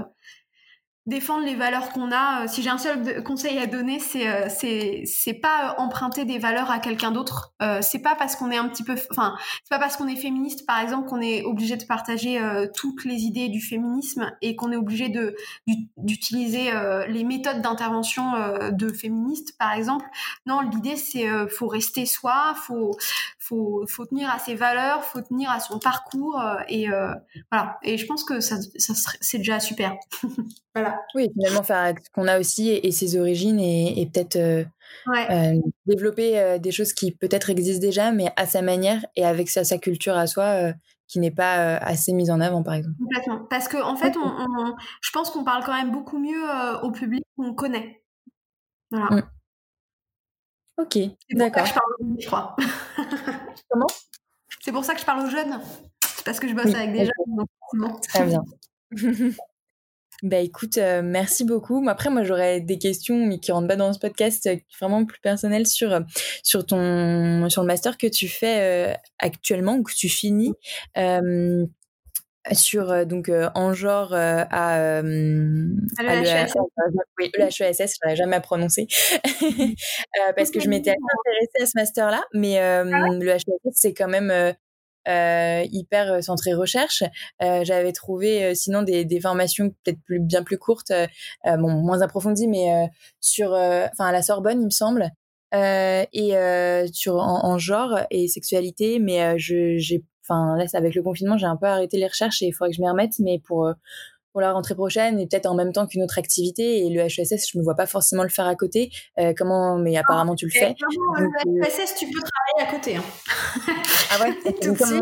défendre 1.08 1.44
les 1.44 1.54
valeurs 1.54 1.90
qu'on 1.90 2.12
a. 2.12 2.44
Euh, 2.44 2.48
si 2.48 2.62
j'ai 2.62 2.68
un 2.68 2.78
seul 2.78 3.24
conseil 3.24 3.58
à 3.58 3.66
donner, 3.66 3.98
c'est 3.98 4.28
euh, 4.28 4.48
c'est 4.50 5.34
pas 5.34 5.70
euh, 5.70 5.82
emprunter 5.82 6.26
des 6.26 6.38
valeurs 6.38 6.70
à 6.70 6.78
quelqu'un 6.78 7.10
d'autre. 7.10 7.54
C'est 7.80 8.00
pas 8.00 8.14
parce 8.14 8.36
qu'on 8.36 8.50
est 8.50 8.56
un 8.56 8.68
petit 8.68 8.84
peu, 8.84 8.94
enfin, 9.10 9.36
c'est 9.64 9.70
pas 9.70 9.78
parce 9.78 9.96
qu'on 9.96 10.06
est 10.06 10.16
féministe, 10.16 10.66
par 10.66 10.80
exemple, 10.80 11.08
qu'on 11.08 11.20
est 11.20 11.42
obligé 11.44 11.76
de 11.76 11.84
partager 11.84 12.40
toutes 12.74 13.04
les 13.04 13.22
idées 13.22 13.48
du 13.48 13.60
féminisme 13.60 14.30
et 14.42 14.54
qu'on 14.54 14.70
est 14.70 14.76
obligé 14.76 15.08
de 15.08 15.34
d'utiliser 15.96 16.70
les 17.08 17.24
méthodes 17.24 17.62
d'intervention 17.62 18.32
de 18.70 18.92
féministes, 18.92 19.56
par 19.58 19.72
exemple. 19.72 20.06
Non, 20.46 20.60
l'idée 20.60 20.96
c'est 20.96 21.26
faut 21.48 21.66
rester 21.66 22.06
soi, 22.06 22.54
faut 22.54 22.96
faut 23.48 23.84
faut 23.88 24.06
tenir 24.06 24.30
à 24.30 24.38
ses 24.38 24.54
valeurs, 24.54 25.04
faut 25.04 25.20
tenir 25.20 25.50
à 25.50 25.60
son 25.60 25.78
parcours 25.78 26.40
et 26.68 26.86
voilà. 27.50 27.78
Et 27.82 27.98
je 27.98 28.06
pense 28.06 28.24
que 28.24 28.40
ça, 28.40 28.56
ça 28.76 28.94
c'est 29.20 29.38
déjà 29.38 29.60
super. 29.60 29.94
voilà. 30.74 31.00
Oui, 31.14 31.28
finalement, 31.34 31.62
faire 31.62 31.94
ce 32.02 32.10
qu'on 32.10 32.28
a 32.28 32.38
aussi 32.38 32.70
et, 32.70 32.92
ses 32.92 33.16
origines 33.16 33.60
et, 33.60 34.00
et 34.00 34.06
peut-être 34.06 34.36
euh, 34.36 34.64
euh, 35.30 35.60
développer 35.86 36.38
euh, 36.38 36.58
des 36.58 36.70
choses 36.70 36.92
qui 36.92 37.12
peut-être 37.12 37.50
existent 37.50 37.80
déjà, 37.80 38.10
mais 38.12 38.30
à 38.36 38.46
sa 38.46 38.62
manière 38.62 39.04
et 39.16 39.24
avec 39.24 39.48
sa, 39.48 39.64
sa 39.64 39.78
culture 39.78 40.16
à 40.16 40.26
soi 40.26 40.72
qui 41.06 41.20
n'est 41.20 41.30
pas 41.30 41.76
assez 41.78 42.12
mise 42.12 42.30
en 42.30 42.40
avant, 42.40 42.62
par 42.62 42.74
exemple. 42.74 42.96
Complètement. 42.98 43.46
Parce 43.48 43.68
qu'en 43.68 43.92
en 43.92 43.96
fait, 43.96 44.14
on, 44.16 44.26
on, 44.26 44.74
je 45.00 45.10
pense 45.12 45.30
qu'on 45.30 45.44
parle 45.44 45.64
quand 45.64 45.74
même 45.74 45.90
beaucoup 45.90 46.18
mieux 46.18 46.44
au 46.82 46.90
public 46.90 47.24
qu'on 47.36 47.54
connaît. 47.54 48.02
Voilà. 48.90 49.16
Mm. 49.16 49.22
Ok, 50.78 50.98
d'accord. 51.32 51.66
je 51.66 51.74
parle 51.74 51.92
je 52.20 52.26
crois. 52.26 52.56
Comment? 53.68 53.86
C'est 54.60 54.72
pour 54.72 54.84
ça 54.84 54.94
que 54.94 55.00
je 55.00 55.06
parle 55.06 55.26
aux 55.26 55.30
jeunes. 55.30 55.60
C'est 56.04 56.24
parce 56.24 56.40
que 56.40 56.48
je 56.48 56.54
bosse 56.54 56.74
avec 56.74 56.92
des 56.92 57.06
jeunes. 57.06 57.46
Donc, 57.74 58.00
Très 58.02 58.24
bien. 58.24 58.42
Bah 60.24 60.38
écoute, 60.38 60.78
euh, 60.78 61.00
merci 61.00 61.44
beaucoup. 61.44 61.84
Après, 61.88 62.10
moi, 62.10 62.24
j'aurais 62.24 62.60
des 62.60 62.78
questions, 62.78 63.24
mais 63.24 63.38
qui 63.38 63.52
rentrent 63.52 63.68
pas 63.68 63.76
dans 63.76 63.92
ce 63.92 64.00
podcast, 64.00 64.48
euh, 64.48 64.56
vraiment 64.80 65.04
plus 65.04 65.20
personnelles 65.20 65.66
sur 65.68 65.92
euh, 65.92 66.00
sur 66.42 66.66
ton 66.66 67.48
sur 67.48 67.62
le 67.62 67.68
master 67.68 67.96
que 67.96 68.08
tu 68.08 68.26
fais 68.26 68.96
actuellement 69.20 69.76
ou 69.76 69.84
que 69.84 69.94
tu 69.94 70.08
finis. 70.08 70.54
Sur 72.52 73.06
donc 73.06 73.30
en 73.54 73.74
genre 73.74 74.14
à, 74.14 75.02
l'EHESS, 75.02 76.54
oui, 77.18 77.30
l'EHESS, 77.36 77.98
je 78.08 78.14
jamais 78.14 78.36
à 78.36 78.40
prononcer 78.40 78.86
parce 80.36 80.50
que 80.50 80.60
je 80.60 80.68
m'étais 80.68 80.90
intéressée 81.18 81.62
à 81.62 81.66
ce 81.66 81.72
master 81.74 82.10
là, 82.10 82.22
mais 82.32 82.58
ah 82.58 82.84
le 82.84 83.28
HESS 83.28 83.44
c'est 83.72 83.94
quand 83.94 84.08
même 84.08 84.54
euh, 85.08 85.64
hyper 85.72 86.12
euh, 86.12 86.20
centré 86.20 86.52
recherche. 86.52 87.02
Euh, 87.42 87.64
j'avais 87.64 87.92
trouvé 87.92 88.44
euh, 88.44 88.54
sinon 88.54 88.82
des, 88.82 89.04
des 89.06 89.20
formations 89.20 89.70
peut-être 89.70 90.00
plus, 90.04 90.20
bien 90.20 90.42
plus 90.42 90.58
courtes, 90.58 90.92
bon, 91.44 91.70
moins 91.70 92.02
approfondies, 92.02 92.48
mais 92.48 92.88
sur, 93.20 93.52
enfin 93.52 94.06
à 94.06 94.12
la 94.12 94.22
Sorbonne, 94.22 94.60
il 94.60 94.66
me 94.66 94.70
semble. 94.70 95.10
et 95.52 96.32
sur 96.92 97.16
en, 97.16 97.44
en, 97.46 97.58
genre 97.58 98.00
et 98.10 98.28
sexualité 98.28 98.98
mais 98.98 99.38
je 99.38 99.78
j'ai 99.78 100.04
enfin 100.28 100.56
là 100.56 100.66
avec 100.74 100.94
le 100.94 101.02
confinement 101.02 101.38
j'ai 101.38 101.46
un 101.46 101.56
peu 101.56 101.66
arrêté 101.66 101.96
les 101.96 102.06
recherches 102.06 102.42
et 102.42 102.46
il 102.46 102.52
faudrait 102.52 102.70
que 102.70 102.76
je 102.76 102.82
m'y 102.82 102.88
remette 102.88 103.18
mais 103.18 103.38
pour 103.38 103.72
pour 104.32 104.40
la 104.40 104.52
rentrée 104.52 104.74
prochaine 104.74 105.18
et 105.18 105.26
peut-être 105.26 105.46
en 105.46 105.54
même 105.54 105.72
temps 105.72 105.86
qu'une 105.86 106.02
autre 106.02 106.18
activité. 106.18 106.86
Et 106.86 106.90
le 106.90 107.00
HESS, 107.00 107.50
je 107.52 107.58
me 107.58 107.64
vois 107.64 107.74
pas 107.74 107.86
forcément 107.86 108.22
le 108.22 108.28
faire 108.28 108.46
à 108.46 108.54
côté. 108.54 108.90
Euh, 109.18 109.32
comment 109.36 109.76
Mais 109.78 109.96
apparemment, 109.96 110.34
tu 110.34 110.46
le 110.46 110.50
fais. 110.52 110.74
le 110.78 111.64
HESS, 111.64 111.94
tu 111.98 112.06
peux 112.06 112.20
travailler 112.20 112.68
à 112.68 112.72
côté. 112.72 112.96
Hein. 112.96 113.04
ah 114.10 114.22
ouais? 114.22 114.38
Comment, 114.78 115.00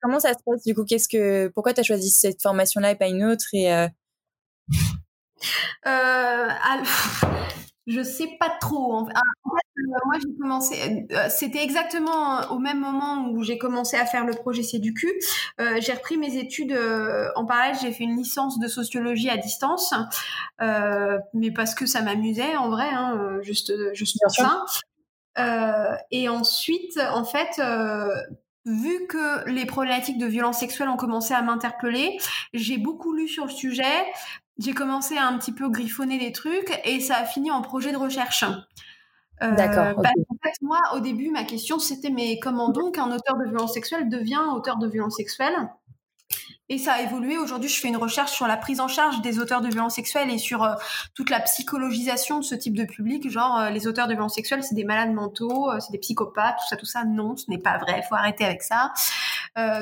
comment, 0.00 0.20
ça 0.20 0.32
se 0.32 0.38
passe 0.44 0.62
du 0.64 0.74
coup? 0.74 0.84
Qu'est-ce 0.84 1.08
que 1.08 1.48
Pourquoi 1.48 1.74
tu 1.74 1.80
as 1.80 1.82
choisi 1.82 2.10
cette 2.10 2.40
formation-là 2.40 2.92
et 2.92 2.96
pas 2.96 3.08
une 3.08 3.24
autre? 3.24 3.44
Et 3.52 3.72
euh... 3.72 3.88
Euh, 5.86 6.48
je 7.86 8.02
sais 8.02 8.36
pas 8.38 8.50
trop. 8.60 8.94
En 8.94 9.06
fait, 9.06 9.12
euh, 9.14 9.82
moi, 10.04 10.16
j'ai 10.20 10.36
commencé. 10.38 11.06
Euh, 11.12 11.26
c'était 11.28 11.62
exactement 11.62 12.40
au 12.50 12.58
même 12.58 12.80
moment 12.80 13.28
où 13.30 13.42
j'ai 13.42 13.58
commencé 13.58 13.96
à 13.96 14.06
faire 14.06 14.24
le 14.24 14.34
projet 14.34 14.62
C'est 14.62 14.78
du 14.78 14.92
cul. 14.92 15.12
Euh, 15.60 15.78
j'ai 15.80 15.92
repris 15.92 16.16
mes 16.16 16.36
études 16.36 16.76
en 17.36 17.44
parallèle. 17.44 17.76
J'ai 17.80 17.92
fait 17.92 18.04
une 18.04 18.16
licence 18.16 18.58
de 18.58 18.68
sociologie 18.68 19.30
à 19.30 19.36
distance, 19.36 19.94
mais 20.60 21.50
parce 21.50 21.74
que 21.74 21.86
ça 21.86 22.02
m'amusait 22.02 22.56
en 22.56 22.70
vrai, 22.70 22.88
hein, 22.88 23.38
juste, 23.42 23.72
juste 23.94 24.18
pour 24.20 24.32
ça. 24.32 24.64
et 26.10 26.28
ensuite, 26.28 26.98
en 27.12 27.24
fait 27.24 27.60
vu 28.68 29.06
que 29.06 29.48
les 29.48 29.64
problématiques 29.64 30.18
de 30.18 30.26
violence 30.26 30.58
sexuelle 30.58 30.88
ont 30.88 30.96
commencé 30.96 31.32
à 31.32 31.40
m'interpeller, 31.40 32.18
j'ai 32.52 32.78
beaucoup 32.78 33.12
lu 33.12 33.28
sur 33.28 33.44
le 33.44 33.52
sujet 33.52 34.04
j'ai 34.58 34.72
commencé 34.72 35.16
à 35.16 35.26
un 35.26 35.38
petit 35.38 35.52
peu 35.52 35.68
griffonner 35.68 36.18
des 36.18 36.32
trucs 36.32 36.80
et 36.84 37.00
ça 37.00 37.18
a 37.18 37.24
fini 37.24 37.50
en 37.50 37.62
projet 37.62 37.92
de 37.92 37.96
recherche. 37.96 38.44
Euh, 39.42 39.54
D'accord. 39.54 39.98
En 39.98 40.02
fait, 40.02 40.62
moi, 40.62 40.80
au 40.94 41.00
début, 41.00 41.30
ma 41.30 41.44
question 41.44 41.78
c'était 41.78 42.10
mais 42.10 42.38
comment 42.40 42.70
donc 42.70 42.98
un 42.98 43.10
auteur 43.10 43.36
de 43.36 43.44
violence 43.44 43.74
sexuelle 43.74 44.08
devient 44.08 44.40
auteur 44.54 44.78
de 44.78 44.88
violence 44.88 45.16
sexuelle 45.16 45.68
et 46.68 46.78
ça 46.78 46.94
a 46.94 47.02
évolué. 47.02 47.38
Aujourd'hui, 47.38 47.68
je 47.68 47.78
fais 47.78 47.86
une 47.86 47.96
recherche 47.96 48.32
sur 48.32 48.48
la 48.48 48.56
prise 48.56 48.80
en 48.80 48.88
charge 48.88 49.20
des 49.20 49.38
auteurs 49.38 49.60
de 49.60 49.68
violences 49.68 49.94
sexuelles 49.94 50.30
et 50.30 50.38
sur 50.38 50.64
euh, 50.64 50.74
toute 51.14 51.30
la 51.30 51.38
psychologisation 51.40 52.40
de 52.40 52.44
ce 52.44 52.56
type 52.56 52.76
de 52.76 52.84
public. 52.84 53.30
Genre, 53.30 53.56
euh, 53.58 53.70
les 53.70 53.86
auteurs 53.86 54.08
de 54.08 54.14
violences 54.14 54.34
sexuelles, 54.34 54.64
c'est 54.64 54.74
des 54.74 54.82
malades 54.82 55.12
mentaux, 55.12 55.70
euh, 55.70 55.78
c'est 55.78 55.92
des 55.92 55.98
psychopathes, 55.98 56.56
tout 56.58 56.66
ça, 56.68 56.76
tout 56.76 56.86
ça. 56.86 57.04
Non, 57.04 57.36
ce 57.36 57.48
n'est 57.48 57.58
pas 57.58 57.78
vrai. 57.78 58.02
Faut 58.08 58.16
arrêter 58.16 58.44
avec 58.44 58.62
ça. 58.62 58.92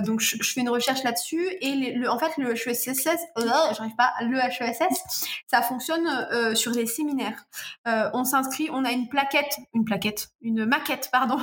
Donc, 0.04 0.20
je, 0.20 0.36
je, 0.40 0.52
fais 0.52 0.60
une 0.60 0.68
recherche 0.68 1.02
là-dessus. 1.02 1.46
Et 1.60 1.94
le, 1.94 2.08
en 2.08 2.18
fait, 2.18 2.32
le 2.38 2.52
HESS, 2.52 2.94
j'arrive 3.36 3.96
pas, 3.96 4.12
le 4.20 4.38
HESS, 4.38 5.36
ça 5.46 5.62
fonctionne 5.62 6.54
sur 6.54 6.72
les 6.72 6.86
séminaires. 6.86 7.46
on 7.86 8.24
s'inscrit, 8.24 8.68
on 8.72 8.84
a 8.84 8.92
une 8.92 9.08
plaquette, 9.08 9.58
une 9.74 9.84
plaquette, 9.84 10.28
une 10.42 10.64
maquette, 10.64 11.08
pardon, 11.12 11.38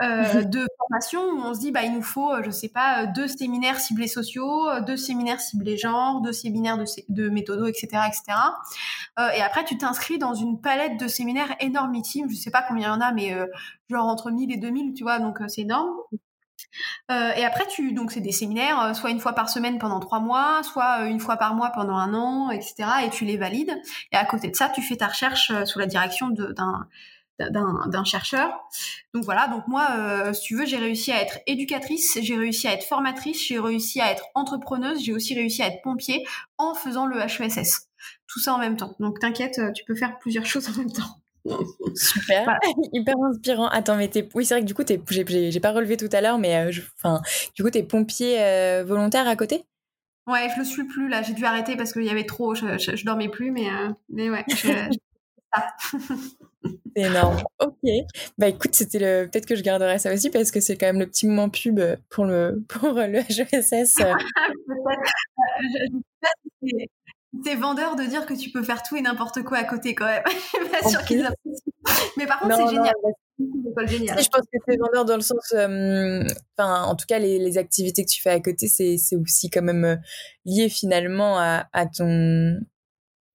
de 0.00 0.66
formation 0.78 1.22
où 1.22 1.40
on 1.42 1.54
se 1.54 1.60
dit, 1.60 1.72
bah, 1.72 1.82
il 1.82 1.92
nous 1.92 2.02
faut, 2.02 2.42
je 2.42 2.50
sais 2.50 2.68
pas, 2.68 3.06
deux 3.06 3.28
séminaires 3.28 3.80
ciblés 3.80 4.08
sociaux 4.08 4.44
euh, 4.68 4.80
deux 4.80 4.96
séminaires 4.96 5.40
ciblés 5.40 5.76
genre, 5.76 6.20
deux 6.20 6.32
séminaires 6.32 6.78
de, 6.78 6.84
de 7.08 7.28
méthodo, 7.28 7.66
etc., 7.66 7.86
etc. 8.06 8.38
Euh, 9.18 9.28
et 9.30 9.42
après, 9.42 9.64
tu 9.64 9.78
t'inscris 9.78 10.18
dans 10.18 10.34
une 10.34 10.60
palette 10.60 10.98
de 10.98 11.08
séminaires 11.08 11.54
énormissime. 11.60 12.28
Je 12.30 12.36
sais 12.36 12.50
pas 12.50 12.62
combien 12.66 12.88
il 12.88 12.92
y 12.92 12.96
en 12.96 13.00
a, 13.00 13.12
mais 13.12 13.32
euh, 13.34 13.46
genre 13.88 14.06
entre 14.06 14.30
1000 14.30 14.52
et 14.52 14.56
2000, 14.56 14.94
tu 14.94 15.02
vois, 15.02 15.18
donc 15.18 15.38
c'est 15.48 15.62
énorme. 15.62 15.90
Et 17.10 17.44
après, 17.44 17.66
tu 17.66 17.92
donc 17.92 18.12
c'est 18.12 18.20
des 18.20 18.32
séminaires, 18.32 18.94
soit 18.96 19.10
une 19.10 19.20
fois 19.20 19.32
par 19.32 19.48
semaine 19.48 19.78
pendant 19.78 20.00
trois 20.00 20.20
mois, 20.20 20.62
soit 20.62 21.06
une 21.06 21.20
fois 21.20 21.36
par 21.36 21.54
mois 21.54 21.70
pendant 21.70 21.96
un 21.96 22.14
an, 22.14 22.50
etc. 22.50 22.74
Et 23.04 23.10
tu 23.10 23.24
les 23.24 23.36
valides. 23.36 23.74
Et 24.12 24.16
à 24.16 24.24
côté 24.24 24.48
de 24.48 24.56
ça, 24.56 24.68
tu 24.68 24.82
fais 24.82 24.96
ta 24.96 25.08
recherche 25.08 25.52
sous 25.64 25.78
la 25.78 25.86
direction 25.86 26.28
d'un 26.30 26.88
d'un 27.38 28.04
chercheur. 28.04 28.50
Donc 29.12 29.24
voilà, 29.24 29.48
donc 29.48 29.66
moi, 29.66 29.88
euh, 29.98 30.32
si 30.32 30.42
tu 30.42 30.56
veux, 30.56 30.66
j'ai 30.66 30.76
réussi 30.76 31.12
à 31.12 31.20
être 31.20 31.38
éducatrice, 31.46 32.18
j'ai 32.20 32.36
réussi 32.36 32.68
à 32.68 32.72
être 32.72 32.84
formatrice, 32.84 33.46
j'ai 33.46 33.58
réussi 33.58 34.00
à 34.00 34.10
être 34.10 34.24
entrepreneuse, 34.34 35.02
j'ai 35.02 35.12
aussi 35.12 35.34
réussi 35.34 35.62
à 35.62 35.68
être 35.68 35.82
pompier 35.82 36.24
en 36.58 36.74
faisant 36.74 37.06
le 37.06 37.18
HESS. 37.18 37.88
Tout 38.26 38.40
ça 38.40 38.54
en 38.54 38.58
même 38.58 38.76
temps. 38.76 38.94
Donc 39.00 39.18
t'inquiète, 39.18 39.58
euh, 39.58 39.72
tu 39.72 39.84
peux 39.84 39.94
faire 39.94 40.18
plusieurs 40.18 40.46
choses 40.52 40.68
en 40.68 40.78
même 40.78 40.92
temps. 40.92 41.23
Super, 41.94 42.58
hyper 42.92 43.14
inspirant. 43.22 43.68
Attends, 43.68 43.96
mais 43.96 44.08
t'es... 44.08 44.28
oui, 44.34 44.44
c'est 44.44 44.54
vrai 44.54 44.62
que 44.62 44.66
du 44.66 44.74
coup, 44.74 44.84
t'es... 44.84 45.00
J'ai, 45.08 45.60
pas 45.60 45.72
relevé 45.72 45.96
tout 45.96 46.08
à 46.12 46.20
l'heure, 46.20 46.38
mais 46.38 46.56
euh, 46.56 46.72
enfin, 46.96 47.20
du 47.54 47.62
coup, 47.62 47.70
t'es 47.70 47.82
pompier 47.82 48.36
volontaire 48.84 49.28
à 49.28 49.36
côté? 49.36 49.64
Ouais, 50.26 50.48
je 50.54 50.58
le 50.58 50.64
suis 50.64 50.84
plus 50.84 51.08
là. 51.08 51.22
J'ai 51.22 51.34
dû 51.34 51.44
arrêter 51.44 51.76
parce 51.76 51.92
qu'il 51.92 52.04
y 52.04 52.10
avait 52.10 52.24
trop. 52.24 52.54
Je, 52.54 52.78
je, 52.78 53.04
dormais 53.04 53.28
plus, 53.28 53.50
mais 53.50 53.68
mais 54.08 54.30
ouais. 54.30 54.44
Je... 54.48 54.88
C'est 56.96 57.02
énorme. 57.02 57.42
Ok. 57.58 57.76
Bah 58.38 58.48
écoute, 58.48 58.74
c'était 58.74 58.98
le. 58.98 59.28
Peut-être 59.28 59.46
que 59.46 59.56
je 59.56 59.62
garderai 59.62 59.98
ça 59.98 60.12
aussi 60.12 60.30
parce 60.30 60.50
que 60.50 60.60
c'est 60.60 60.76
quand 60.76 60.86
même 60.86 60.98
le 60.98 61.06
petit 61.06 61.26
moment 61.26 61.50
pub 61.50 61.80
pour 62.08 62.24
le 62.24 62.64
pour 62.68 62.92
le 62.94 63.18
HESS. 63.18 64.00
c'est 66.62 66.88
vendeur 67.56 67.96
de 67.96 68.04
dire 68.04 68.26
que 68.26 68.34
tu 68.34 68.50
peux 68.50 68.62
faire 68.62 68.82
tout 68.82 68.96
et 68.96 69.02
n'importe 69.02 69.42
quoi 69.42 69.58
à 69.58 69.64
côté 69.64 69.94
quand 69.94 70.06
même. 70.06 70.22
je 70.26 70.58
suis 70.58 70.68
pas 70.70 70.88
sûre 70.88 71.04
qu'ils 71.04 71.28
Mais 72.16 72.26
par 72.26 72.40
contre, 72.40 72.56
c'est 72.56 72.74
génial. 72.74 72.94
génial. 73.86 74.22
Je 74.22 74.28
pense 74.28 74.42
que 74.42 74.58
c'est 74.66 74.76
vendeur 74.76 75.04
dans 75.04 75.16
le 75.16 75.22
sens, 75.22 75.52
enfin, 75.52 76.84
en 76.84 76.94
tout 76.96 77.06
cas, 77.06 77.18
les, 77.18 77.38
les, 77.38 77.58
activités 77.58 78.04
que 78.04 78.10
tu 78.10 78.22
fais 78.22 78.30
à 78.30 78.40
côté, 78.40 78.68
c'est 78.68 79.16
aussi 79.16 79.50
quand 79.50 79.62
même 79.62 80.00
lié 80.44 80.68
finalement 80.68 81.38
à, 81.38 81.66
à 81.72 81.86
ton, 81.86 82.58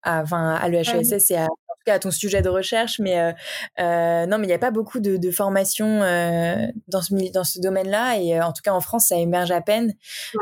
à, 0.04 0.22
enfin, 0.22 0.56
à 0.56 0.68
l'EHESS 0.70 1.32
et 1.32 1.38
à 1.38 1.48
à 1.92 2.00
ton 2.00 2.12
sujet 2.12 2.42
de 2.42 2.50
recherche, 2.50 3.00
mais 3.00 3.20
euh, 3.20 3.32
euh, 3.80 4.26
non, 4.26 4.38
mais 4.38 4.46
il 4.46 4.50
n'y 4.50 4.54
a 4.54 4.60
pas 4.60 4.72
beaucoup 4.72 5.00
de, 5.00 5.18
de 5.18 5.32
formation 5.32 6.02
euh, 6.04 6.68
dans 6.88 7.02
ce 7.02 7.32
dans 7.32 7.44
ce 7.44 7.60
domaine-là, 7.60 8.18
et 8.18 8.40
en 8.42 8.54
tout 8.54 8.62
cas 8.64 8.74
en 8.74 8.82
France, 8.82 9.08
ça 9.08 9.18
émerge 9.18 9.52
à 9.52 9.62
peine. 9.62 9.94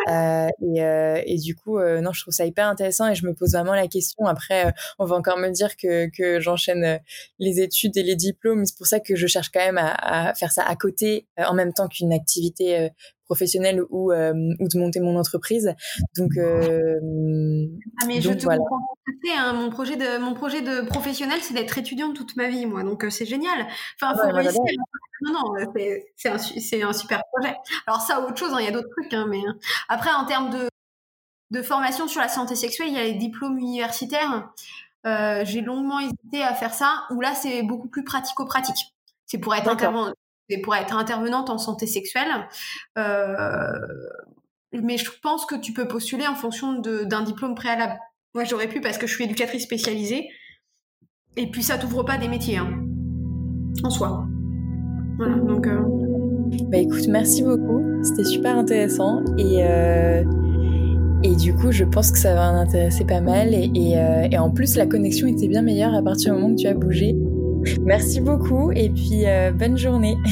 Et, 0.10 0.80
et, 1.26 1.38
du 1.38 1.56
coup, 1.56 1.80
non, 1.80 2.12
je 2.12 2.22
trouve 2.22 2.34
ça 2.34 2.46
hyper 2.46 2.68
intéressant, 2.68 3.10
et 3.10 3.16
je 3.16 3.26
me 3.26 3.34
pose 3.34 3.54
vraiment 3.54 3.74
la 3.74 3.88
question. 3.88 4.26
Après, 4.26 4.74
on 5.00 5.06
va 5.06 5.16
encore 5.16 5.38
me 5.38 5.50
dire 5.50 5.76
que 5.78 6.10
que 6.16 6.40
j'enchaîne 6.40 7.00
les 7.40 7.62
études 7.62 7.96
et 7.98 8.04
les 8.04 8.16
diplômes, 8.16 8.66
c'est 8.66 8.78
pour 8.78 8.88
ça 8.88 9.00
que 9.00 9.16
je 9.16 9.28
cherche 9.28 9.50
quand 9.50 9.66
même 9.66 9.78
à, 9.78 10.30
à 10.30 10.34
faire 10.34 10.52
ça 10.52 10.64
à 10.64 10.76
côté, 10.76 11.28
en 11.38 11.54
même 11.54 11.74
temps 11.74 11.88
qu'une 11.88 12.14
activité 12.14 12.90
professionnelle 13.28 13.84
ou, 13.90 14.12
euh, 14.12 14.34
ou 14.60 14.68
de 14.68 14.80
monter 14.80 15.00
mon 15.00 15.18
entreprise. 15.18 15.74
Donc, 16.18 16.32
euh, 16.38 16.98
ah 18.02 18.06
mais 18.08 18.22
je 18.22 18.32
te 18.32 18.46
comprends 18.46 18.80
hein. 19.36 19.54
mon 19.54 19.70
projet 19.70 19.96
de 19.96 20.18
mon 20.18 20.34
projet 20.34 20.62
de 20.62 20.82
professionnel, 20.82 21.40
c'est 21.42 21.54
d'être 21.54 21.78
étudiante 21.78 22.16
toute 22.16 22.36
ma 22.36 22.48
vie, 22.48 22.66
moi. 22.66 22.84
Donc 22.84 23.04
euh, 23.04 23.10
c'est 23.10 23.26
génial. 23.26 23.68
Enfin, 24.02 24.16
faut 24.16 24.34
réussir. 24.34 24.62
Non, 25.22 25.34
non, 25.34 25.72
c'est 26.16 26.30
un, 26.30 26.88
un, 26.88 26.94
super 26.94 27.22
projet. 27.34 27.56
Alors 27.88 28.02
ça, 28.02 28.22
autre 28.22 28.38
chose, 28.38 28.54
hein, 28.54 28.58
il 28.60 28.66
y 28.66 28.70
a 28.70 28.72
d'autres 28.72 28.90
trucs, 28.90 29.14
hein, 29.14 29.26
mais 29.30 29.42
après 29.90 30.12
en 30.12 30.26
termes 30.26 30.50
de 30.50 30.70
de 31.52 31.62
formation 31.62 32.08
sur 32.08 32.22
la 32.22 32.28
santé 32.28 32.56
sexuelle, 32.56 32.90
il 32.90 32.96
y 32.96 33.00
a 33.00 33.04
les 33.04 33.14
diplômes 33.14 33.58
universitaires. 33.58 34.50
Euh, 35.06 35.46
j'ai 35.46 35.62
longuement 35.62 36.00
hésité 36.00 36.44
à 36.44 36.54
faire 36.54 36.74
ça, 36.74 37.06
où 37.12 37.22
là 37.22 37.34
c'est 37.36 37.64
beaucoup 37.64 37.88
plus 37.88 38.04
pratico-pratique. 38.04 38.94
C'est 39.26 39.38
pour 39.38 39.56
être 39.56 39.70
intervenant, 39.70 40.14
pour 40.64 40.76
être 40.76 40.96
intervenante 40.96 41.50
en 41.50 41.58
santé 41.58 41.88
sexuelle. 41.88 42.48
Euh, 42.98 43.72
mais 44.74 44.98
je 44.98 45.10
pense 45.22 45.46
que 45.46 45.56
tu 45.56 45.74
peux 45.74 45.88
postuler 45.88 46.28
en 46.28 46.36
fonction 46.36 46.80
d'un 46.80 47.24
diplôme 47.24 47.56
préalable. 47.56 48.00
Moi, 48.34 48.44
j'aurais 48.44 48.68
pu 48.68 48.82
parce 48.82 48.98
que 48.98 49.08
je 49.08 49.14
suis 49.14 49.24
éducatrice 49.24 49.64
spécialisée. 49.64 50.28
Et 51.36 51.50
puis, 51.50 51.64
ça 51.64 51.78
t'ouvre 51.78 52.04
pas 52.04 52.18
des 52.18 52.28
métiers, 52.28 52.58
hein, 52.58 52.70
en 53.84 53.90
soi. 53.90 54.26
Voilà, 55.18 55.36
donc. 55.36 55.68
Euh, 55.68 55.82
bah 56.70 56.78
écoute, 56.78 57.08
merci 57.10 57.44
beaucoup. 57.44 57.84
C'était 58.04 58.24
super 58.24 58.58
intéressant. 58.58 59.24
Et. 59.38 59.64
Euh, 59.64 60.24
et 61.24 61.36
du 61.36 61.56
coup, 61.56 61.72
je 61.72 61.84
pense 61.84 62.12
que 62.12 62.20
ça 62.20 62.36
va 62.36 62.52
en 62.52 62.56
intéresser 62.58 63.04
pas 63.04 63.22
mal. 63.22 63.52
Et, 63.52 63.72
et, 63.74 63.96
et 64.32 64.38
en 64.38 64.52
plus, 64.52 64.76
la 64.76 64.86
connexion 64.86 65.28
était 65.28 65.48
bien 65.48 65.64
meilleure 65.64 65.96
à 65.96 66.04
partir 66.04 66.36
du 66.36 66.40
moment 66.40 66.56
que 66.56 66.62
tu 66.62 66.68
as 66.68 66.76
bougé. 66.76 67.16
Merci 67.84 68.22
beaucoup 68.22 68.72
et 68.72 68.90
puis 68.90 69.26
euh, 69.26 69.52
bonne 69.52 69.78
journée. 69.78 70.16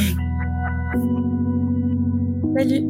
Salut. 2.57 2.85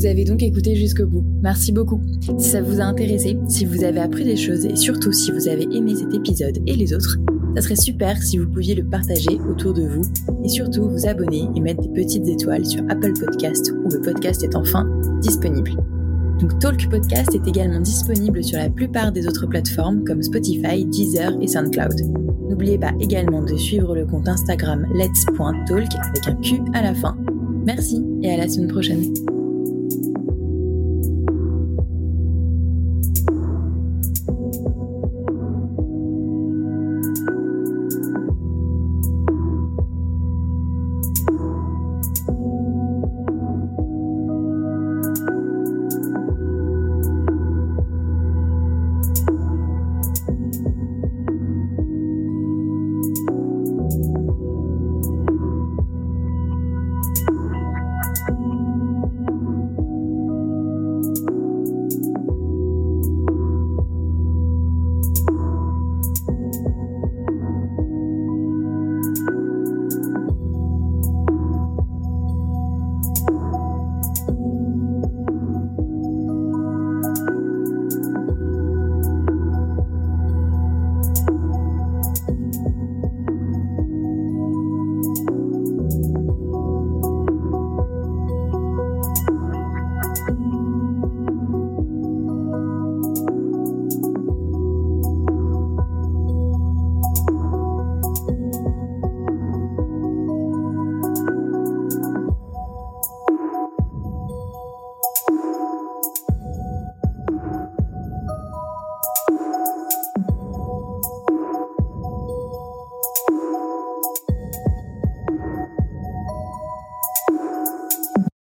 Vous 0.00 0.06
avez 0.06 0.24
donc 0.24 0.42
écouté 0.42 0.76
jusqu'au 0.76 1.06
bout. 1.06 1.24
Merci 1.42 1.72
beaucoup. 1.72 2.00
Si 2.38 2.48
ça 2.48 2.62
vous 2.62 2.80
a 2.80 2.84
intéressé, 2.84 3.36
si 3.48 3.66
vous 3.66 3.84
avez 3.84 4.00
appris 4.00 4.24
des 4.24 4.36
choses 4.36 4.64
et 4.64 4.74
surtout 4.76 5.12
si 5.12 5.30
vous 5.30 5.46
avez 5.46 5.64
aimé 5.64 5.94
cet 5.94 6.14
épisode 6.14 6.58
et 6.66 6.74
les 6.74 6.94
autres, 6.94 7.18
ça 7.54 7.60
serait 7.62 7.76
super 7.76 8.16
si 8.22 8.38
vous 8.38 8.48
pouviez 8.48 8.74
le 8.74 8.84
partager 8.84 9.38
autour 9.50 9.74
de 9.74 9.82
vous 9.82 10.02
et 10.42 10.48
surtout 10.48 10.88
vous 10.88 11.06
abonner 11.06 11.48
et 11.54 11.60
mettre 11.60 11.82
des 11.82 11.88
petites 11.88 12.26
étoiles 12.28 12.64
sur 12.64 12.82
Apple 12.88 13.12
Podcast 13.12 13.72
où 13.84 13.90
le 13.90 14.00
podcast 14.00 14.42
est 14.42 14.56
enfin 14.56 14.88
disponible. 15.20 15.72
Donc 16.40 16.58
Talk 16.58 16.88
Podcast 16.88 17.34
est 17.34 17.46
également 17.46 17.80
disponible 17.80 18.42
sur 18.42 18.58
la 18.58 18.70
plupart 18.70 19.12
des 19.12 19.26
autres 19.26 19.46
plateformes 19.46 20.04
comme 20.04 20.22
Spotify, 20.22 20.86
Deezer 20.86 21.32
et 21.42 21.46
SoundCloud. 21.46 22.00
N'oubliez 22.48 22.78
pas 22.78 22.92
également 22.98 23.42
de 23.42 23.56
suivre 23.56 23.94
le 23.94 24.06
compte 24.06 24.26
Instagram 24.26 24.86
let's.talk 24.94 25.88
avec 26.02 26.28
un 26.28 26.34
Q 26.36 26.60
à 26.72 26.82
la 26.82 26.94
fin. 26.94 27.16
Merci 27.66 28.02
et 28.22 28.32
à 28.32 28.38
la 28.38 28.48
semaine 28.48 28.68
prochaine. 28.68 29.29